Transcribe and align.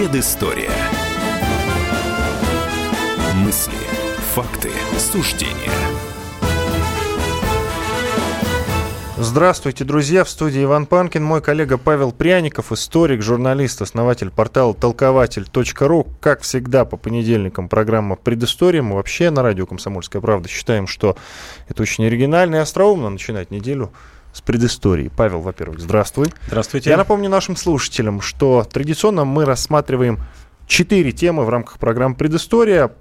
Предыстория. 0.00 0.70
Мысли, 3.34 3.74
факты, 4.32 4.70
суждения. 4.96 5.70
Здравствуйте, 9.18 9.84
друзья! 9.84 10.24
В 10.24 10.30
студии 10.30 10.64
Иван 10.64 10.86
Панкин, 10.86 11.22
мой 11.22 11.42
коллега 11.42 11.76
Павел 11.76 12.12
Пряников, 12.12 12.72
историк, 12.72 13.20
журналист, 13.20 13.82
основатель 13.82 14.30
портала 14.30 14.72
толкователь.ру. 14.72 16.06
Как 16.22 16.40
всегда, 16.40 16.86
по 16.86 16.96
понедельникам 16.96 17.68
программа 17.68 18.16
«Предыстория». 18.16 18.80
Мы 18.80 18.96
вообще 18.96 19.28
на 19.28 19.42
радио 19.42 19.66
«Комсомольская 19.66 20.22
правда» 20.22 20.48
считаем, 20.48 20.86
что 20.86 21.14
это 21.68 21.82
очень 21.82 22.06
оригинально 22.06 22.56
и 22.56 22.60
остроумно 22.60 23.10
начинать 23.10 23.50
неделю 23.50 23.92
с 24.32 24.40
предыстории. 24.40 25.10
Павел, 25.14 25.40
во-первых, 25.40 25.80
здравствуй. 25.80 26.32
Здравствуйте. 26.46 26.90
Я 26.90 26.96
напомню 26.96 27.28
нашим 27.28 27.56
слушателям, 27.56 28.20
что 28.20 28.66
традиционно 28.70 29.24
мы 29.24 29.44
рассматриваем 29.44 30.18
четыре 30.66 31.12
темы 31.12 31.44
в 31.44 31.48
рамках 31.48 31.78
программы 31.78 32.14
«Предыстория». 32.14 32.92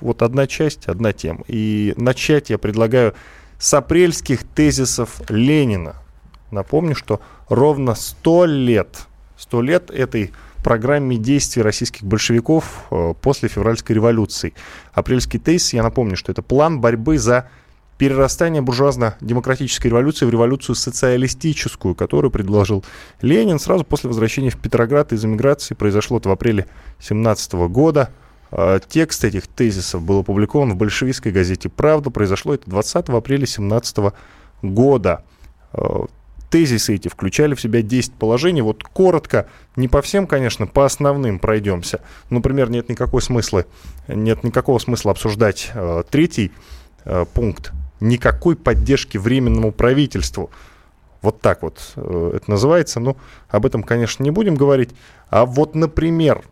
Вот 0.00 0.22
одна 0.22 0.46
часть, 0.46 0.86
одна 0.86 1.12
тема. 1.12 1.44
И 1.46 1.94
начать 1.96 2.50
я 2.50 2.58
предлагаю 2.58 3.14
с 3.58 3.72
апрельских 3.74 4.44
тезисов 4.44 5.20
Ленина. 5.28 5.96
Напомню, 6.50 6.94
что 6.94 7.20
ровно 7.48 7.94
сто 7.94 8.44
лет, 8.46 9.06
сто 9.36 9.60
лет 9.60 9.90
этой 9.90 10.32
программе 10.64 11.16
действий 11.16 11.62
российских 11.62 12.02
большевиков 12.02 12.86
э, 12.90 13.14
после 13.20 13.48
февральской 13.48 13.94
революции. 13.94 14.54
Апрельский 14.92 15.38
тезис, 15.38 15.72
я 15.72 15.82
напомню, 15.82 16.16
что 16.16 16.32
это 16.32 16.42
план 16.42 16.80
борьбы 16.80 17.18
за 17.18 17.48
перерастание 17.98 18.62
буржуазно-демократической 18.62 19.88
революции 19.88 20.24
в 20.24 20.30
революцию 20.30 20.76
социалистическую, 20.76 21.96
которую 21.96 22.30
предложил 22.30 22.84
Ленин 23.20 23.58
сразу 23.58 23.84
после 23.84 24.08
возвращения 24.08 24.50
в 24.50 24.56
Петроград 24.56 25.12
из 25.12 25.24
эмиграции. 25.24 25.74
Произошло 25.74 26.18
это 26.18 26.28
в 26.28 26.32
апреле 26.32 26.66
17 27.00 27.54
года. 27.68 28.10
А, 28.52 28.78
текст 28.78 29.24
этих 29.24 29.48
тезисов 29.48 30.02
был 30.02 30.20
опубликован 30.20 30.72
в 30.72 30.76
большевистской 30.76 31.32
газете 31.32 31.68
«Правда». 31.68 32.10
Произошло 32.10 32.54
это 32.54 32.70
20 32.70 33.08
апреля 33.08 33.46
17 33.46 34.14
года. 34.62 35.24
А, 35.72 36.06
тезисы 36.50 36.94
эти 36.94 37.08
включали 37.08 37.56
в 37.56 37.60
себя 37.60 37.82
10 37.82 38.12
положений. 38.12 38.62
Вот 38.62 38.84
коротко, 38.84 39.48
не 39.74 39.88
по 39.88 40.02
всем, 40.02 40.28
конечно, 40.28 40.68
по 40.68 40.84
основным 40.84 41.40
пройдемся. 41.40 42.00
Например, 42.30 42.70
нет 42.70 42.88
никакой 42.88 43.22
смысла, 43.22 43.66
нет 44.06 44.44
никакого 44.44 44.78
смысла 44.78 45.10
обсуждать 45.10 45.72
э, 45.74 46.04
третий 46.08 46.52
пункт. 47.34 47.72
Никакой 48.00 48.56
поддержки 48.56 49.18
временному 49.18 49.72
правительству. 49.72 50.50
Вот 51.20 51.40
так 51.40 51.62
вот 51.62 51.92
э, 51.96 52.32
это 52.36 52.50
называется. 52.50 53.00
Ну, 53.00 53.16
об 53.48 53.66
этом, 53.66 53.82
конечно, 53.82 54.22
не 54.22 54.30
будем 54.30 54.54
говорить. 54.54 54.90
А 55.30 55.44
вот, 55.44 55.74
например, 55.74 56.42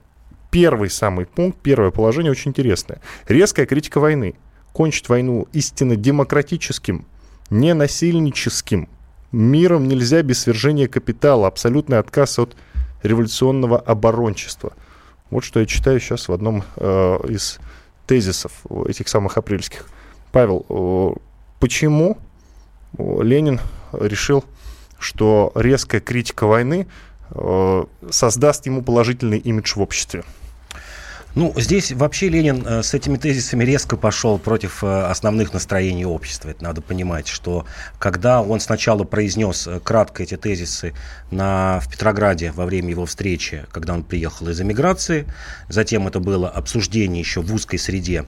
первый 0.50 0.90
самый 0.90 1.26
пункт, 1.26 1.58
первое 1.62 1.90
положение 1.90 2.32
очень 2.32 2.50
интересное. 2.50 3.00
Резкая 3.28 3.66
критика 3.66 4.00
войны. 4.00 4.34
Кончить 4.72 5.08
войну 5.08 5.46
истинно 5.52 5.96
демократическим, 5.96 7.06
ненасильническим 7.48 8.88
миром 9.32 9.88
нельзя 9.88 10.22
без 10.22 10.40
свержения 10.40 10.88
капитала, 10.88 11.46
абсолютный 11.46 11.98
отказ 11.98 12.38
от 12.38 12.56
революционного 13.02 13.78
оборончества. 13.78 14.72
Вот 15.30 15.44
что 15.44 15.60
я 15.60 15.66
читаю 15.66 16.00
сейчас 16.00 16.28
в 16.28 16.32
одном 16.32 16.62
э, 16.76 17.18
из 17.28 17.58
тезисов 18.06 18.52
этих 18.86 19.08
самых 19.08 19.36
апрельских. 19.36 19.88
Павел, 20.32 21.20
почему 21.60 22.18
Ленин 22.98 23.60
решил, 23.92 24.44
что 24.98 25.52
резкая 25.54 26.00
критика 26.00 26.46
войны 26.46 26.86
э, 27.30 27.84
создаст 28.10 28.66
ему 28.66 28.82
положительный 28.82 29.38
имидж 29.38 29.74
в 29.74 29.80
обществе? 29.80 30.24
Ну, 31.34 31.52
здесь 31.54 31.92
вообще 31.92 32.30
Ленин 32.30 32.66
э, 32.66 32.82
с 32.82 32.94
этими 32.94 33.18
тезисами 33.18 33.62
резко 33.62 33.98
пошел 33.98 34.38
против 34.38 34.82
э, 34.82 35.02
основных 35.04 35.52
настроений 35.52 36.06
общества. 36.06 36.48
Это 36.48 36.64
надо 36.64 36.80
понимать, 36.80 37.28
что 37.28 37.66
когда 37.98 38.40
он 38.40 38.58
сначала 38.58 39.04
произнес 39.04 39.68
кратко 39.84 40.22
эти 40.22 40.38
тезисы 40.38 40.94
на, 41.30 41.80
в 41.80 41.90
Петрограде 41.90 42.52
во 42.52 42.64
время 42.64 42.88
его 42.88 43.04
встречи, 43.04 43.66
когда 43.70 43.92
он 43.92 44.02
приехал 44.02 44.48
из 44.48 44.58
эмиграции, 44.62 45.26
затем 45.68 46.08
это 46.08 46.20
было 46.20 46.48
обсуждение 46.48 47.20
еще 47.20 47.42
в 47.42 47.52
узкой 47.52 47.76
среде 47.76 48.24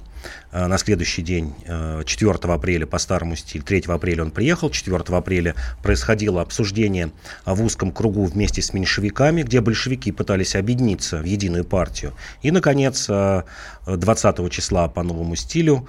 на 0.53 0.79
следующий 0.79 1.23
день, 1.23 1.55
4 1.65 2.33
э, 2.33 2.53
апреля 2.53 2.87
по 2.87 2.99
старому 2.99 3.37
стилю, 3.37 3.65
3 3.65 3.84
апреля 3.89 4.23
он 4.23 4.31
приехал, 4.31 4.71
4 4.71 4.97
апреля 4.97 5.55
происходило 5.83 6.41
обсуждение 6.41 7.11
в 7.45 7.62
узком 7.62 7.93
кругу 7.93 8.25
вместе 8.25 8.62
с 8.62 8.73
меньшевиками, 8.73 9.43
где 9.43 9.61
большевики 9.61 10.12
пытались 10.12 10.57
объединиться 10.57 11.19
в 11.19 11.25
единую 11.25 11.65
партию. 11.65 12.15
И, 12.43 12.51
наконец, 12.51 13.07
20 13.07 14.39
э, 14.39 14.49
числа 14.51 14.89
по 14.89 15.03
новому 15.03 15.37
стилю 15.37 15.87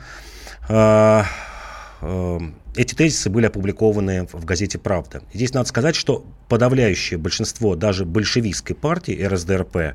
эти 2.01 2.95
тезисы 2.95 3.29
были 3.29 3.47
опубликованы 3.47 4.25
в 4.31 4.45
газете 4.45 4.77
«Правда». 4.77 5.21
Здесь 5.33 5.53
надо 5.53 5.67
сказать, 5.67 5.95
что 5.95 6.25
подавляющее 6.47 7.17
большинство 7.17 7.75
даже 7.75 8.05
большевистской 8.05 8.75
партии, 8.75 9.21
РСДРП, 9.21 9.75
э, 9.75 9.93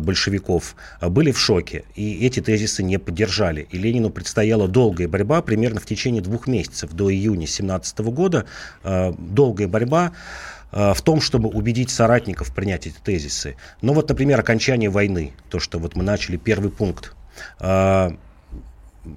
большевиков, 0.00 0.76
э, 1.00 1.08
были 1.08 1.30
в 1.30 1.38
шоке. 1.38 1.84
И 1.94 2.24
эти 2.24 2.40
тезисы 2.40 2.82
не 2.82 2.98
поддержали. 2.98 3.66
И 3.70 3.76
Ленину 3.76 4.08
предстояла 4.10 4.66
долгая 4.66 5.08
борьба, 5.08 5.42
примерно 5.42 5.80
в 5.80 5.86
течение 5.86 6.22
двух 6.22 6.46
месяцев, 6.46 6.92
до 6.92 7.12
июня 7.12 7.46
2017 7.46 8.10
года. 8.12 8.46
Э, 8.82 9.12
долгая 9.18 9.68
борьба 9.68 10.12
в 10.70 11.02
том, 11.02 11.20
чтобы 11.20 11.50
убедить 11.50 11.90
соратников 11.90 12.54
принять 12.54 12.86
эти 12.86 12.96
тезисы. 12.96 13.56
Но 13.82 13.92
вот, 13.92 14.08
например, 14.08 14.40
окончание 14.40 14.88
войны, 14.88 15.34
то, 15.50 15.60
что 15.60 15.78
вот 15.78 15.96
мы 15.96 16.02
начали, 16.02 16.38
первый 16.38 16.70
пункт 16.70 17.12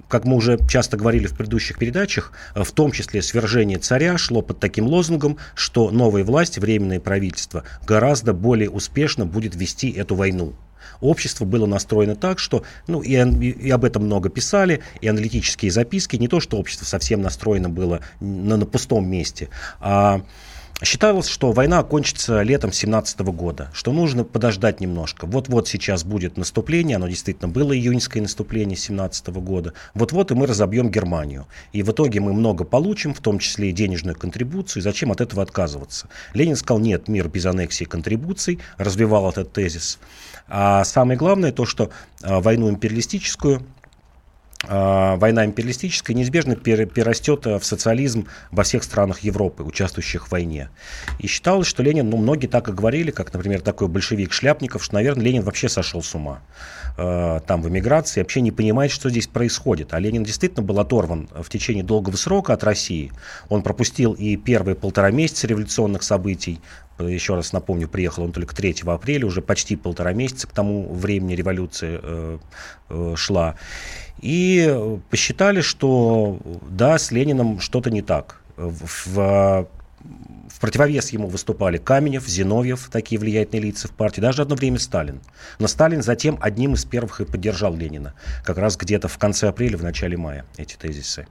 как 0.08 0.24
мы 0.24 0.36
уже 0.36 0.58
часто 0.68 0.96
говорили 0.96 1.26
в 1.26 1.34
предыдущих 1.34 1.78
передачах, 1.78 2.32
э, 2.54 2.62
в 2.62 2.72
том 2.72 2.92
числе 2.92 3.22
свержение 3.22 3.78
царя 3.78 4.18
шло 4.18 4.42
под 4.42 4.58
таким 4.58 4.86
лозунгом, 4.86 5.38
что 5.54 5.90
новая 5.90 6.24
власть, 6.24 6.58
временное 6.58 7.00
правительство, 7.00 7.64
гораздо 7.86 8.32
более 8.32 8.70
успешно 8.70 9.26
будет 9.26 9.54
вести 9.54 9.90
эту 9.90 10.14
войну. 10.14 10.54
Общество 11.00 11.44
было 11.44 11.66
настроено 11.66 12.16
так, 12.16 12.38
что, 12.38 12.62
ну, 12.86 13.02
и, 13.02 13.12
и 13.12 13.70
об 13.70 13.84
этом 13.84 14.04
много 14.04 14.28
писали, 14.28 14.80
и 15.00 15.08
аналитические 15.08 15.70
записки, 15.70 16.16
не 16.16 16.28
то, 16.28 16.40
что 16.40 16.58
общество 16.58 16.84
совсем 16.84 17.22
настроено 17.22 17.68
было 17.68 18.00
на, 18.20 18.56
на 18.56 18.66
пустом 18.66 19.08
месте, 19.08 19.48
а 19.80 20.22
Считалось, 20.82 21.26
что 21.26 21.52
война 21.52 21.78
окончится 21.78 22.42
летом 22.42 22.70
17 22.70 23.20
года, 23.20 23.70
что 23.72 23.92
нужно 23.92 24.24
подождать 24.24 24.78
немножко. 24.78 25.24
Вот-вот 25.24 25.66
сейчас 25.68 26.04
будет 26.04 26.36
наступление, 26.36 26.96
оно 26.96 27.08
действительно 27.08 27.48
было 27.48 27.74
июньское 27.74 28.22
наступление 28.22 28.76
17 28.76 29.28
года. 29.28 29.72
Вот-вот 29.94 30.32
и 30.32 30.34
мы 30.34 30.46
разобьем 30.46 30.90
Германию. 30.90 31.46
И 31.72 31.82
в 31.82 31.92
итоге 31.92 32.20
мы 32.20 32.34
много 32.34 32.64
получим, 32.64 33.14
в 33.14 33.20
том 33.20 33.38
числе 33.38 33.70
и 33.70 33.72
денежную 33.72 34.18
контрибуцию. 34.18 34.82
И 34.82 34.84
зачем 34.84 35.10
от 35.10 35.22
этого 35.22 35.42
отказываться? 35.42 36.10
Ленин 36.34 36.56
сказал, 36.56 36.78
нет, 36.80 37.08
мир 37.08 37.28
без 37.28 37.46
аннексии 37.46 37.84
и 37.84 37.86
контрибуций, 37.86 38.58
развивал 38.76 39.30
этот 39.30 39.54
тезис. 39.54 39.98
А 40.46 40.84
самое 40.84 41.18
главное 41.18 41.52
то, 41.52 41.64
что 41.64 41.90
а, 42.22 42.40
войну 42.40 42.68
империалистическую 42.68 43.62
война 44.68 45.44
империалистическая 45.44 46.14
неизбежно 46.14 46.56
перерастет 46.56 47.46
э, 47.46 47.58
в 47.58 47.64
социализм 47.64 48.26
во 48.50 48.62
всех 48.62 48.82
странах 48.82 49.20
Европы, 49.20 49.62
участвующих 49.62 50.28
в 50.28 50.32
войне. 50.32 50.70
И 51.18 51.26
считалось, 51.26 51.66
что 51.66 51.82
Ленин, 51.82 52.10
ну, 52.10 52.16
многие 52.16 52.46
так 52.46 52.68
и 52.68 52.72
говорили, 52.72 53.10
как, 53.10 53.32
например, 53.32 53.60
такой 53.60 53.88
большевик 53.88 54.32
Шляпников, 54.32 54.84
что, 54.84 54.94
наверное, 54.94 55.24
Ленин 55.24 55.42
вообще 55.42 55.68
сошел 55.68 56.02
с 56.02 56.14
ума 56.14 56.40
э, 56.96 57.40
там 57.46 57.62
в 57.62 57.68
эмиграции, 57.68 58.20
вообще 58.20 58.40
не 58.40 58.50
понимает, 58.50 58.90
что 58.90 59.10
здесь 59.10 59.26
происходит. 59.26 59.94
А 59.94 59.98
Ленин 59.98 60.24
действительно 60.24 60.62
был 60.62 60.80
оторван 60.80 61.28
в 61.34 61.48
течение 61.48 61.84
долгого 61.84 62.16
срока 62.16 62.52
от 62.52 62.64
России. 62.64 63.12
Он 63.48 63.62
пропустил 63.62 64.12
и 64.12 64.36
первые 64.36 64.74
полтора 64.74 65.10
месяца 65.10 65.46
революционных 65.46 66.02
событий, 66.02 66.60
еще 66.98 67.34
раз 67.34 67.52
напомню, 67.52 67.88
приехал 67.88 68.24
он 68.24 68.32
только 68.32 68.54
3 68.54 68.82
апреля, 68.86 69.26
уже 69.26 69.42
почти 69.42 69.76
полтора 69.76 70.12
месяца 70.12 70.46
к 70.46 70.52
тому 70.52 70.92
времени 70.92 71.34
революция 71.34 72.00
э, 72.02 72.38
э, 72.88 73.14
шла. 73.16 73.56
И 74.20 74.98
посчитали, 75.10 75.60
что 75.60 76.38
да, 76.70 76.98
с 76.98 77.10
Лениным 77.10 77.60
что-то 77.60 77.90
не 77.90 78.02
так. 78.02 78.40
В, 78.56 78.86
в, 79.06 79.68
в 80.48 80.60
противовес 80.60 81.10
ему 81.10 81.28
выступали 81.28 81.76
Каменев, 81.76 82.26
Зиновьев, 82.26 82.88
такие 82.90 83.18
влиятельные 83.18 83.64
лица 83.68 83.88
в 83.88 83.90
партии, 83.90 84.20
даже 84.20 84.42
одно 84.42 84.56
время 84.56 84.78
Сталин. 84.78 85.20
Но 85.58 85.66
Сталин 85.66 86.02
затем 86.02 86.38
одним 86.40 86.74
из 86.74 86.86
первых 86.86 87.20
и 87.20 87.26
поддержал 87.26 87.74
Ленина, 87.74 88.14
как 88.42 88.56
раз 88.56 88.76
где-то 88.76 89.08
в 89.08 89.18
конце 89.18 89.48
апреля, 89.48 89.76
в 89.76 89.82
начале 89.82 90.16
мая, 90.16 90.46
эти 90.56 90.76
тезисы. 90.76 91.26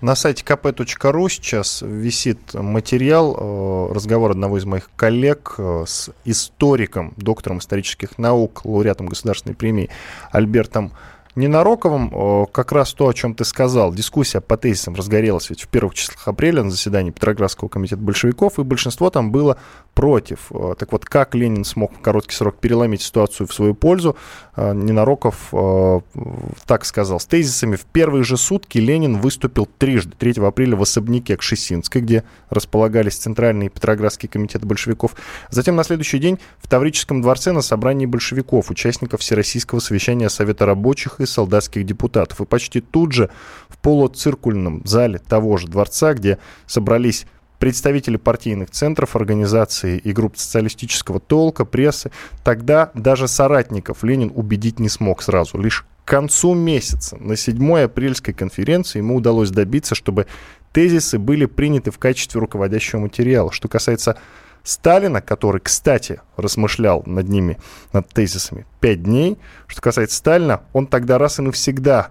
На 0.00 0.14
сайте 0.14 0.44
kp.ru 0.44 1.28
сейчас 1.28 1.82
висит 1.82 2.54
материал, 2.54 3.36
э, 3.36 3.92
разговор 3.94 4.30
одного 4.30 4.56
из 4.56 4.64
моих 4.64 4.90
коллег 4.94 5.56
э, 5.58 5.84
с 5.88 6.10
историком, 6.24 7.14
доктором 7.16 7.58
исторических 7.58 8.16
наук, 8.16 8.64
лауреатом 8.64 9.08
государственной 9.08 9.56
премии 9.56 9.90
Альбертом 10.30 10.92
Ненароковым 11.34 12.46
как 12.46 12.72
раз 12.72 12.92
то, 12.92 13.08
о 13.08 13.14
чем 13.14 13.34
ты 13.34 13.44
сказал. 13.44 13.92
Дискуссия 13.92 14.40
по 14.40 14.56
тезисам 14.56 14.94
разгорелась 14.94 15.50
ведь 15.50 15.62
в 15.62 15.68
первых 15.68 15.94
числах 15.94 16.26
апреля 16.26 16.62
на 16.62 16.70
заседании 16.70 17.10
Петроградского 17.10 17.68
комитета 17.68 18.02
большевиков, 18.02 18.58
и 18.58 18.62
большинство 18.62 19.10
там 19.10 19.30
было 19.30 19.56
против. 19.94 20.50
Так 20.78 20.92
вот, 20.92 21.04
как 21.04 21.34
Ленин 21.34 21.64
смог 21.64 21.92
в 21.96 22.00
короткий 22.00 22.34
срок 22.34 22.56
переломить 22.58 23.02
ситуацию 23.02 23.46
в 23.46 23.54
свою 23.54 23.74
пользу, 23.74 24.16
Ненароков 24.56 25.52
так 26.66 26.84
сказал. 26.84 27.20
С 27.20 27.26
тезисами 27.26 27.76
в 27.76 27.84
первые 27.84 28.24
же 28.24 28.36
сутки 28.36 28.78
Ленин 28.78 29.18
выступил 29.18 29.66
трижды. 29.66 30.14
3 30.18 30.42
апреля 30.44 30.76
в 30.76 30.82
особняке 30.82 31.36
Кшесинской, 31.36 32.02
где 32.02 32.24
располагались 32.50 33.16
центральные 33.16 33.68
Петроградские 33.68 34.28
комитеты 34.28 34.66
большевиков. 34.66 35.14
Затем 35.50 35.76
на 35.76 35.84
следующий 35.84 36.18
день 36.18 36.38
в 36.58 36.68
Таврическом 36.68 37.22
дворце 37.22 37.52
на 37.52 37.62
собрании 37.62 38.06
большевиков, 38.06 38.70
участников 38.70 39.20
Всероссийского 39.20 39.78
совещания 39.80 40.28
Совета 40.28 40.66
рабочих 40.66 41.17
и 41.20 41.26
солдатских 41.26 41.84
депутатов. 41.84 42.40
И 42.40 42.44
почти 42.44 42.80
тут 42.80 43.12
же 43.12 43.30
в 43.68 43.78
полуциркульном 43.78 44.82
зале 44.84 45.18
того 45.18 45.56
же 45.56 45.68
дворца, 45.68 46.14
где 46.14 46.38
собрались 46.66 47.26
представители 47.58 48.16
партийных 48.16 48.70
центров, 48.70 49.16
организаций 49.16 49.98
и 49.98 50.12
групп 50.12 50.36
социалистического 50.36 51.20
толка, 51.20 51.64
прессы, 51.64 52.10
тогда 52.44 52.90
даже 52.94 53.28
соратников 53.28 54.04
Ленин 54.04 54.32
убедить 54.34 54.78
не 54.78 54.88
смог 54.88 55.22
сразу. 55.22 55.58
Лишь 55.58 55.84
к 56.04 56.08
концу 56.08 56.54
месяца, 56.54 57.16
на 57.16 57.36
7 57.36 57.80
апрельской 57.80 58.32
конференции, 58.32 58.98
ему 58.98 59.16
удалось 59.16 59.50
добиться, 59.50 59.94
чтобы 59.94 60.26
тезисы 60.72 61.18
были 61.18 61.46
приняты 61.46 61.90
в 61.90 61.98
качестве 61.98 62.40
руководящего 62.40 63.00
материала. 63.00 63.52
Что 63.52 63.68
касается 63.68 64.16
Сталина, 64.68 65.22
который, 65.22 65.62
кстати, 65.62 66.20
размышлял 66.36 67.02
над 67.06 67.26
ними, 67.26 67.56
над 67.94 68.06
тезисами, 68.10 68.66
пять 68.80 69.02
дней. 69.02 69.38
Что 69.66 69.80
касается 69.80 70.18
Сталина, 70.18 70.60
он 70.74 70.86
тогда 70.86 71.16
раз 71.16 71.38
и 71.38 71.42
навсегда 71.42 72.10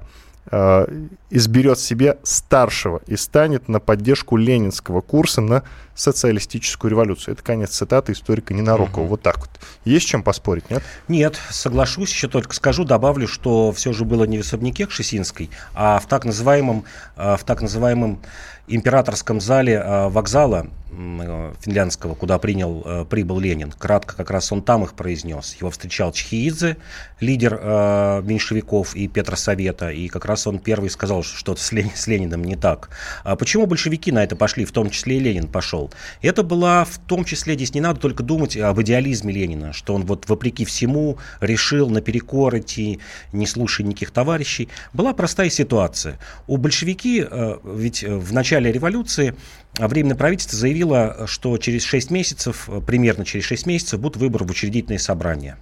э, 0.50 0.88
изберет 1.30 1.78
себе 1.78 2.18
старшего 2.24 3.02
и 3.06 3.16
станет 3.16 3.70
на 3.70 3.80
поддержку 3.80 4.38
ленинского 4.38 5.02
курса 5.02 5.42
на 5.42 5.62
социалистическую 5.94 6.90
революцию. 6.90 7.36
Это 7.36 7.44
конец 7.44 7.70
цитаты 7.76 8.14
историка 8.14 8.56
Ненарокова. 8.56 9.04
Угу. 9.04 9.10
Вот 9.10 9.22
так 9.22 9.38
вот. 9.38 9.50
Есть 9.86 10.08
чем 10.08 10.24
поспорить, 10.24 10.68
нет? 10.72 10.82
Нет, 11.08 11.40
соглашусь. 11.52 12.10
Еще 12.10 12.28
только 12.28 12.56
скажу, 12.56 12.86
добавлю, 12.86 13.28
что 13.28 13.72
все 13.72 13.94
же 13.94 14.04
было 14.04 14.24
не 14.24 14.40
в 14.40 14.42
особняке 14.42 14.88
Кшесинской, 14.88 15.52
а 15.76 16.00
в 16.00 16.08
так 16.08 16.26
называемом, 16.26 16.86
э, 17.18 17.38
в 17.38 17.44
так 17.44 17.62
называемом 17.62 18.20
императорском 18.68 19.40
зале 19.40 19.74
э, 19.74 20.10
вокзала 20.10 20.68
финляндского, 20.90 22.16
куда 22.16 22.38
принял, 22.38 22.82
э, 22.86 23.06
прибыл 23.10 23.40
Ленин. 23.40 23.72
Кратко 23.72 24.16
как 24.16 24.30
раз 24.32 24.52
он 24.52 24.62
там 24.62 24.84
их 24.84 24.94
произнес. 24.94 25.56
Его 25.60 25.70
встречал 25.70 26.12
Чхиидзе, 26.12 26.78
лидер 27.20 27.60
э, 27.62 28.22
меньшевиков 28.24 28.96
и 28.96 29.08
Петросовета, 29.08 29.90
и 29.90 30.08
как 30.08 30.26
раз 30.26 30.48
он 30.48 30.60
первый 30.60 30.90
сказал, 30.90 31.24
что 31.24 31.38
что-то 31.38 31.62
с, 31.62 31.72
Лен, 31.72 31.92
с 31.96 32.08
Лениным 32.08 32.44
не 32.44 32.56
так. 32.56 32.90
А 33.24 33.36
почему 33.36 33.66
большевики 33.66 34.12
на 34.12 34.24
это 34.24 34.36
пошли, 34.36 34.66
в 34.66 34.72
том 34.72 34.90
числе 34.90 35.18
и 35.18 35.20
Ленин 35.20 35.48
пошел? 35.48 35.92
Это 36.22 36.44
была 36.44 36.86
в 36.86 36.98
том 36.98 37.24
числе, 37.24 37.56
здесь 37.56 37.74
не 37.74 37.82
надо 37.82 38.00
только 38.00 38.24
думать 38.24 38.58
об 38.58 38.82
идеализме 38.82 39.34
Ленина, 39.34 39.74
что 39.74 39.94
он 39.94 40.06
вот 40.06 40.28
вопреки 40.28 40.66
всему 40.66 41.18
решил 41.42 41.90
наперекор 41.90 42.58
идти, 42.58 43.00
не 43.32 43.46
слушая 43.48 43.88
никаких 43.88 44.12
товарищей. 44.12 44.70
Была 44.94 45.14
простая 45.14 45.50
ситуация. 45.50 46.20
У 46.48 46.58
большевики, 46.58 47.26
э, 47.30 47.58
ведь 47.64 48.04
в 48.04 48.34
начале 48.34 48.58
начале 48.58 48.72
революции 48.72 49.36
Временное 49.78 50.16
правительство 50.16 50.58
заявило, 50.58 51.28
что 51.28 51.58
через 51.58 51.84
6 51.84 52.12
месяцев, 52.12 52.70
примерно 52.86 53.26
через 53.26 53.46
6 53.46 53.66
месяцев, 53.66 54.00
будут 54.00 54.18
выборы 54.18 54.46
в 54.46 54.50
учредительные 54.50 55.00
собрания 55.00 55.58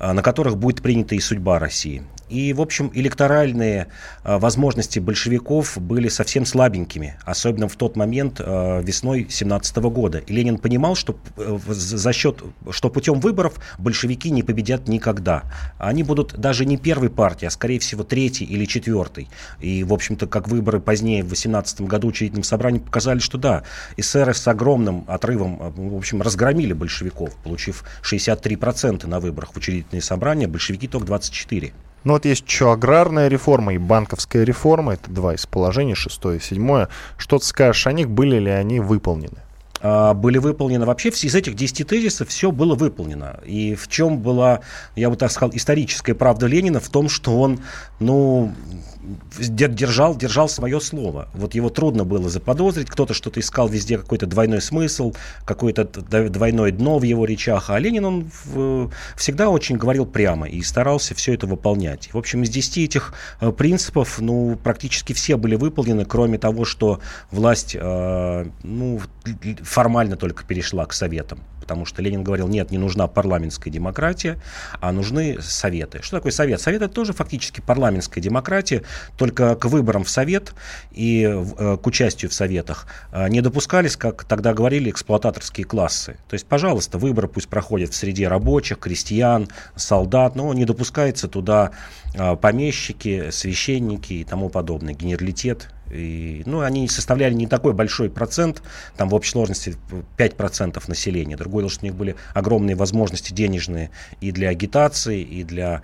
на 0.00 0.22
которых 0.22 0.56
будет 0.56 0.82
принята 0.82 1.14
и 1.14 1.20
судьба 1.20 1.58
России. 1.58 2.02
И, 2.30 2.52
в 2.52 2.60
общем, 2.60 2.92
электоральные 2.94 3.88
э, 4.22 4.38
возможности 4.38 5.00
большевиков 5.00 5.76
были 5.78 6.08
совсем 6.08 6.46
слабенькими, 6.46 7.18
особенно 7.24 7.66
в 7.66 7.74
тот 7.74 7.96
момент 7.96 8.36
э, 8.38 8.82
весной 8.84 9.26
17 9.28 9.76
года. 9.78 10.18
И 10.18 10.32
Ленин 10.32 10.58
понимал, 10.58 10.94
что 10.94 11.16
э, 11.36 11.58
за 11.66 12.12
счет, 12.12 12.42
что 12.70 12.88
путем 12.88 13.18
выборов 13.18 13.54
большевики 13.78 14.30
не 14.30 14.44
победят 14.44 14.86
никогда. 14.86 15.42
Они 15.78 16.04
будут 16.04 16.38
даже 16.38 16.64
не 16.64 16.76
первой 16.76 17.10
партией, 17.10 17.48
а 17.48 17.50
скорее 17.50 17.80
всего 17.80 18.04
третьей 18.04 18.46
или 18.46 18.64
четвертой. 18.64 19.28
И, 19.58 19.82
в 19.82 19.92
общем-то, 19.92 20.28
как 20.28 20.46
выборы 20.46 20.78
позднее 20.78 21.24
в 21.24 21.30
18 21.30 21.80
году 21.82 22.08
учредительном 22.08 22.44
собрании 22.44 22.78
показали, 22.78 23.18
что 23.18 23.38
да, 23.38 23.64
эсеры 23.96 24.34
с 24.34 24.46
огромным 24.46 25.04
отрывом, 25.08 25.58
в 25.58 25.96
общем, 25.96 26.22
разгромили 26.22 26.74
большевиков, 26.74 27.34
получив 27.42 27.84
63% 28.04 29.04
на 29.08 29.18
выборах 29.18 29.52
в 29.52 29.56
учредительные 29.56 30.02
собрания, 30.02 30.46
большевики 30.46 30.86
только 30.86 31.08
24%. 31.12 31.72
Ну 32.04 32.14
вот 32.14 32.24
есть 32.24 32.46
еще 32.46 32.72
аграрная 32.72 33.28
реформа 33.28 33.74
и 33.74 33.78
банковская 33.78 34.44
реформа. 34.44 34.94
Это 34.94 35.10
два 35.10 35.34
из 35.34 35.46
положений, 35.46 35.94
шестое 35.94 36.38
и 36.38 36.42
седьмое. 36.42 36.88
Что 37.16 37.38
ты 37.38 37.44
скажешь 37.44 37.86
о 37.86 37.92
них, 37.92 38.08
были 38.08 38.38
ли 38.38 38.50
они 38.50 38.80
выполнены? 38.80 39.38
А, 39.82 40.14
были 40.14 40.38
выполнены. 40.38 40.86
Вообще 40.86 41.10
из 41.10 41.34
этих 41.34 41.54
10 41.54 41.86
тезисов 41.86 42.28
все 42.28 42.50
было 42.50 42.74
выполнено. 42.74 43.40
И 43.44 43.74
в 43.74 43.88
чем 43.88 44.18
была, 44.18 44.60
я 44.96 45.10
бы 45.10 45.16
так 45.16 45.30
сказал, 45.30 45.50
историческая 45.54 46.14
правда 46.14 46.46
Ленина 46.46 46.80
в 46.80 46.88
том, 46.88 47.08
что 47.08 47.38
он, 47.38 47.60
ну, 47.98 48.54
держал, 49.38 50.16
держал 50.16 50.48
свое 50.48 50.80
слово. 50.80 51.28
Вот 51.34 51.54
его 51.54 51.68
трудно 51.68 52.04
было 52.04 52.28
заподозрить, 52.28 52.88
кто-то 52.88 53.14
что-то 53.14 53.40
искал 53.40 53.68
везде, 53.68 53.98
какой-то 53.98 54.26
двойной 54.26 54.60
смысл, 54.60 55.14
какое-то 55.44 55.84
двойное 55.84 56.72
дно 56.72 56.98
в 56.98 57.02
его 57.02 57.24
речах, 57.24 57.70
а 57.70 57.78
Ленин, 57.78 58.04
он 58.04 58.30
в, 58.44 58.90
всегда 59.16 59.48
очень 59.50 59.76
говорил 59.76 60.06
прямо 60.06 60.48
и 60.48 60.62
старался 60.62 61.14
все 61.14 61.34
это 61.34 61.46
выполнять. 61.46 62.12
В 62.12 62.18
общем, 62.18 62.42
из 62.42 62.50
10 62.50 62.78
этих 62.78 63.14
э, 63.40 63.52
принципов, 63.52 64.18
ну, 64.20 64.58
практически 64.62 65.12
все 65.12 65.36
были 65.36 65.54
выполнены, 65.54 66.04
кроме 66.04 66.38
того, 66.38 66.64
что 66.64 67.00
власть, 67.30 67.76
э, 67.78 68.46
ну, 68.62 69.00
формально 69.62 70.16
только 70.16 70.44
перешла 70.44 70.86
к 70.86 70.92
советам 70.92 71.40
потому 71.70 71.86
что 71.86 72.02
Ленин 72.02 72.24
говорил, 72.24 72.48
нет, 72.48 72.72
не 72.72 72.78
нужна 72.78 73.06
парламентская 73.06 73.72
демократия, 73.72 74.42
а 74.80 74.90
нужны 74.90 75.40
советы. 75.40 76.00
Что 76.02 76.16
такое 76.16 76.32
совет? 76.32 76.60
Совет 76.60 76.82
это 76.82 76.92
тоже 76.92 77.12
фактически 77.12 77.60
парламентская 77.60 78.20
демократия, 78.20 78.82
только 79.20 79.54
к 79.54 79.66
выборам 79.66 80.04
в 80.04 80.08
совет 80.08 80.54
и 80.92 81.28
э, 81.30 81.76
к 81.76 81.86
участию 81.86 82.30
в 82.30 82.34
советах 82.34 82.86
э, 83.12 83.28
не 83.28 83.42
допускались, 83.42 83.94
как 83.94 84.24
тогда 84.24 84.54
говорили, 84.54 84.88
эксплуататорские 84.88 85.66
классы. 85.66 86.16
То 86.26 86.34
есть, 86.34 86.46
пожалуйста, 86.46 86.96
выборы 86.96 87.28
пусть 87.28 87.48
проходят 87.48 87.90
в 87.90 87.94
среде 87.94 88.28
рабочих, 88.28 88.78
крестьян, 88.78 89.48
солдат, 89.76 90.36
но 90.36 90.54
не 90.54 90.64
допускается 90.64 91.28
туда 91.28 91.72
э, 92.14 92.34
помещики, 92.36 93.28
священники 93.30 94.14
и 94.14 94.24
тому 94.24 94.48
подобное, 94.48 94.94
генералитет 94.94 95.68
и, 95.90 96.42
ну, 96.46 96.60
они 96.60 96.88
составляли 96.88 97.34
не 97.34 97.46
такой 97.46 97.72
большой 97.72 98.10
процент, 98.10 98.62
там 98.96 99.08
в 99.08 99.14
общей 99.14 99.32
сложности 99.32 99.76
5% 100.16 100.82
населения. 100.86 101.36
Другое 101.36 101.62
дело, 101.64 101.70
что 101.70 101.82
у 101.82 101.86
них 101.86 101.94
были 101.94 102.16
огромные 102.32 102.76
возможности 102.76 103.32
денежные 103.32 103.90
и 104.20 104.30
для 104.32 104.50
агитации, 104.50 105.20
и 105.20 105.42
для 105.44 105.82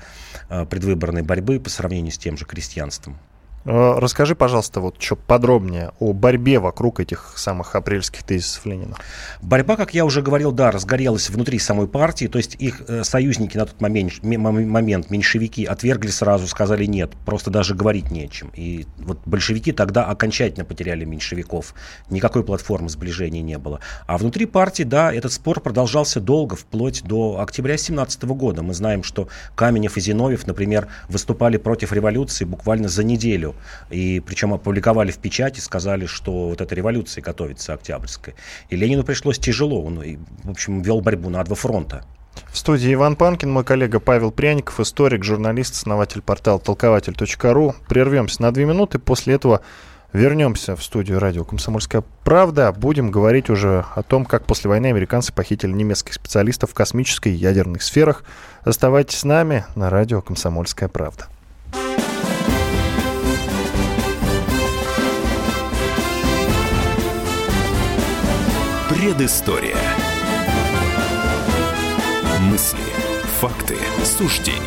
э, 0.49 0.64
предвыборной 0.64 1.22
борьбы 1.22 1.58
по 1.60 1.70
сравнению 1.70 2.12
с 2.12 2.18
тем 2.18 2.37
же 2.37 2.44
крестьянством. 2.44 3.18
Э, 3.66 3.99
расскажи, 3.99 4.37
пожалуйста, 4.37 4.80
вот 4.80 5.02
что 5.02 5.16
подробнее 5.16 5.90
о 5.99 6.12
борьбе 6.12 6.61
вокруг 6.61 7.00
этих 7.00 7.32
самых 7.37 7.75
апрельских 7.75 8.23
тезисов 8.23 8.64
Ленина. 8.64 8.94
Борьба, 9.42 9.76
как 9.76 9.92
я 9.92 10.04
уже 10.04 10.23
говорил, 10.23 10.52
да, 10.52 10.70
разгорелась 10.70 11.30
внутри 11.30 11.58
самой 11.58 11.88
партии, 11.88 12.26
то 12.26 12.38
есть 12.38 12.54
их 12.61 12.82
э, 12.87 13.02
союзники 13.02 13.56
на 13.56 13.66
тот 13.66 13.80
момент, 13.80 14.23
момент, 14.23 15.11
меньшевики, 15.11 15.64
отвергли 15.64 16.11
сразу, 16.11 16.46
сказали 16.46 16.85
нет, 16.85 17.14
просто 17.25 17.50
даже 17.50 17.75
говорить 17.75 18.12
не 18.12 18.26
о 18.26 18.28
чем. 18.28 18.52
И 18.54 18.87
вот 18.99 19.18
большевики 19.26 19.73
тогда 19.73 20.04
окончательно 20.04 20.64
потеряли 20.64 21.04
меньшевиков, 21.04 21.75
никакой 22.08 22.44
платформы 22.44 22.88
сближения 22.88 23.42
не 23.42 23.58
было. 23.58 23.80
А 24.06 24.16
внутри 24.16 24.46
партии, 24.46 24.85
да, 24.85 25.12
этот 25.12 25.32
спор 25.32 25.61
продолжался 25.61 26.20
долго, 26.20 26.54
вплоть 26.54 27.02
до 27.02 27.40
октября 27.40 27.76
17 27.76 28.23
года. 28.26 28.62
Мы 28.62 28.75
знаем, 28.75 29.02
что 29.02 29.26
Каменев 29.56 29.96
и 29.96 30.00
Зиновьев, 30.00 30.46
например, 30.46 30.87
выступали 31.08 31.56
против 31.56 31.92
революции 31.92 32.44
буквально 32.44 32.88
за 32.88 33.02
неделю 33.02 33.55
и 33.90 34.20
причем 34.20 34.54
опубликовали 34.54 35.10
в 35.10 35.18
печати, 35.18 35.60
сказали, 35.60 36.06
что 36.06 36.48
вот 36.48 36.60
эта 36.60 36.75
революция 36.75 37.22
готовится, 37.22 37.75
Октябрьская. 37.75 38.34
И 38.68 38.76
Ленину 38.76 39.04
пришлось 39.04 39.38
тяжело. 39.38 39.82
Он, 39.84 40.00
в 40.44 40.50
общем, 40.50 40.82
вел 40.82 41.00
борьбу 41.00 41.28
на 41.28 41.42
два 41.44 41.56
фронта. 41.56 42.04
В 42.50 42.58
студии 42.58 42.92
Иван 42.92 43.16
Панкин, 43.16 43.50
мой 43.50 43.64
коллега 43.64 44.00
Павел 44.00 44.30
Пряников, 44.30 44.80
историк, 44.80 45.25
журналист, 45.25 45.75
основатель 45.75 46.22
портала 46.22 46.58
толкователь.ру. 46.58 47.75
Прервемся 47.88 48.42
на 48.42 48.52
две 48.52 48.64
минуты, 48.64 48.98
после 48.98 49.34
этого 49.34 49.62
вернемся 50.12 50.76
в 50.76 50.82
студию 50.82 51.18
радио 51.18 51.44
«Комсомольская 51.44 52.02
правда». 52.25 52.72
Будем 52.72 53.10
говорить 53.10 53.50
уже 53.50 53.84
о 53.94 54.02
том, 54.02 54.25
как 54.25 54.46
после 54.46 54.68
войны 54.68 54.86
американцы 54.86 55.32
похитили 55.32 55.72
немецких 55.72 56.14
специалистов 56.14 56.70
в 56.70 56.75
космической 56.75 57.32
и 57.32 57.36
ядерных 57.36 57.82
сферах. 57.82 58.25
Оставайтесь 58.62 59.18
с 59.18 59.25
нами 59.25 59.64
на 59.75 59.90
радио 59.90 60.22
«Комсомольская 60.22 60.88
правда». 60.88 61.26
Предыстория. 69.06 69.76
Мысли, 72.40 72.80
факты, 73.40 73.76
суждения. 74.04 74.58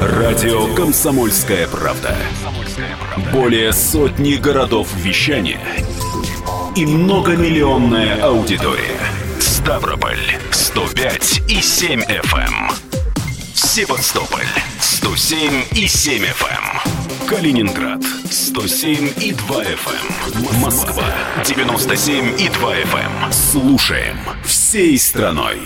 Радио 0.00 0.74
«Комсомольская 0.74 1.68
правда». 1.68 2.16
Более 3.34 3.74
сотни 3.74 4.36
городов 4.36 4.88
вещания 4.96 5.60
и 6.74 6.86
многомиллионная 6.86 8.22
аудитория. 8.22 8.98
Ставрополь 9.40 10.16
105 10.50 11.42
и 11.50 11.60
7 11.60 12.00
FM. 12.00 12.38
Эм. 12.38 12.70
Севастополь 13.52 14.48
107 14.80 15.64
и 15.72 15.86
7 15.86 16.22
FM. 16.22 16.48
Эм. 16.48 17.28
Калининград 17.28 18.00
107 18.54 19.14
и 19.20 19.32
2 19.32 19.64
FM. 19.64 20.54
Эм. 20.54 20.60
Москва 20.60 21.04
97 21.44 22.40
и 22.40 22.48
2 22.48 22.76
FM. 22.82 23.32
Слушаем 23.32 24.16
всей 24.44 24.96
страной. 24.96 25.58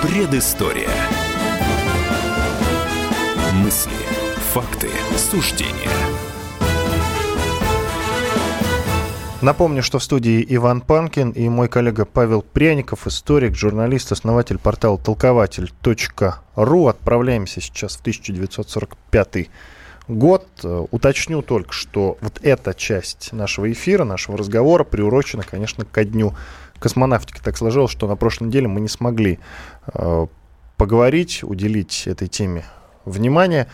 Предыстория. 0.00 0.88
Мысли, 3.52 3.92
факты, 4.54 4.88
суждения. 5.18 6.05
Напомню, 9.42 9.82
что 9.82 9.98
в 9.98 10.02
студии 10.02 10.44
Иван 10.48 10.80
Панкин 10.80 11.30
и 11.32 11.48
мой 11.50 11.68
коллега 11.68 12.06
Павел 12.06 12.40
Пряников, 12.40 13.06
историк, 13.06 13.54
журналист, 13.54 14.10
основатель 14.10 14.56
портала 14.58 14.96
толкователь.ру. 14.96 16.86
Отправляемся 16.86 17.60
сейчас 17.60 17.96
в 17.96 18.00
1945 18.00 19.50
год. 20.08 20.46
Уточню 20.90 21.42
только, 21.42 21.74
что 21.74 22.16
вот 22.22 22.40
эта 22.42 22.72
часть 22.72 23.34
нашего 23.34 23.70
эфира, 23.70 24.04
нашего 24.04 24.38
разговора 24.38 24.84
приурочена, 24.84 25.42
конечно, 25.42 25.84
ко 25.84 26.06
дню 26.06 26.34
космонавтики. 26.78 27.40
Так 27.42 27.58
сложилось, 27.58 27.92
что 27.92 28.08
на 28.08 28.16
прошлой 28.16 28.46
неделе 28.46 28.68
мы 28.68 28.80
не 28.80 28.88
смогли 28.88 29.38
э, 29.92 30.26
поговорить, 30.78 31.40
уделить 31.42 32.06
этой 32.06 32.28
теме 32.28 32.64
внимание. 33.04 33.66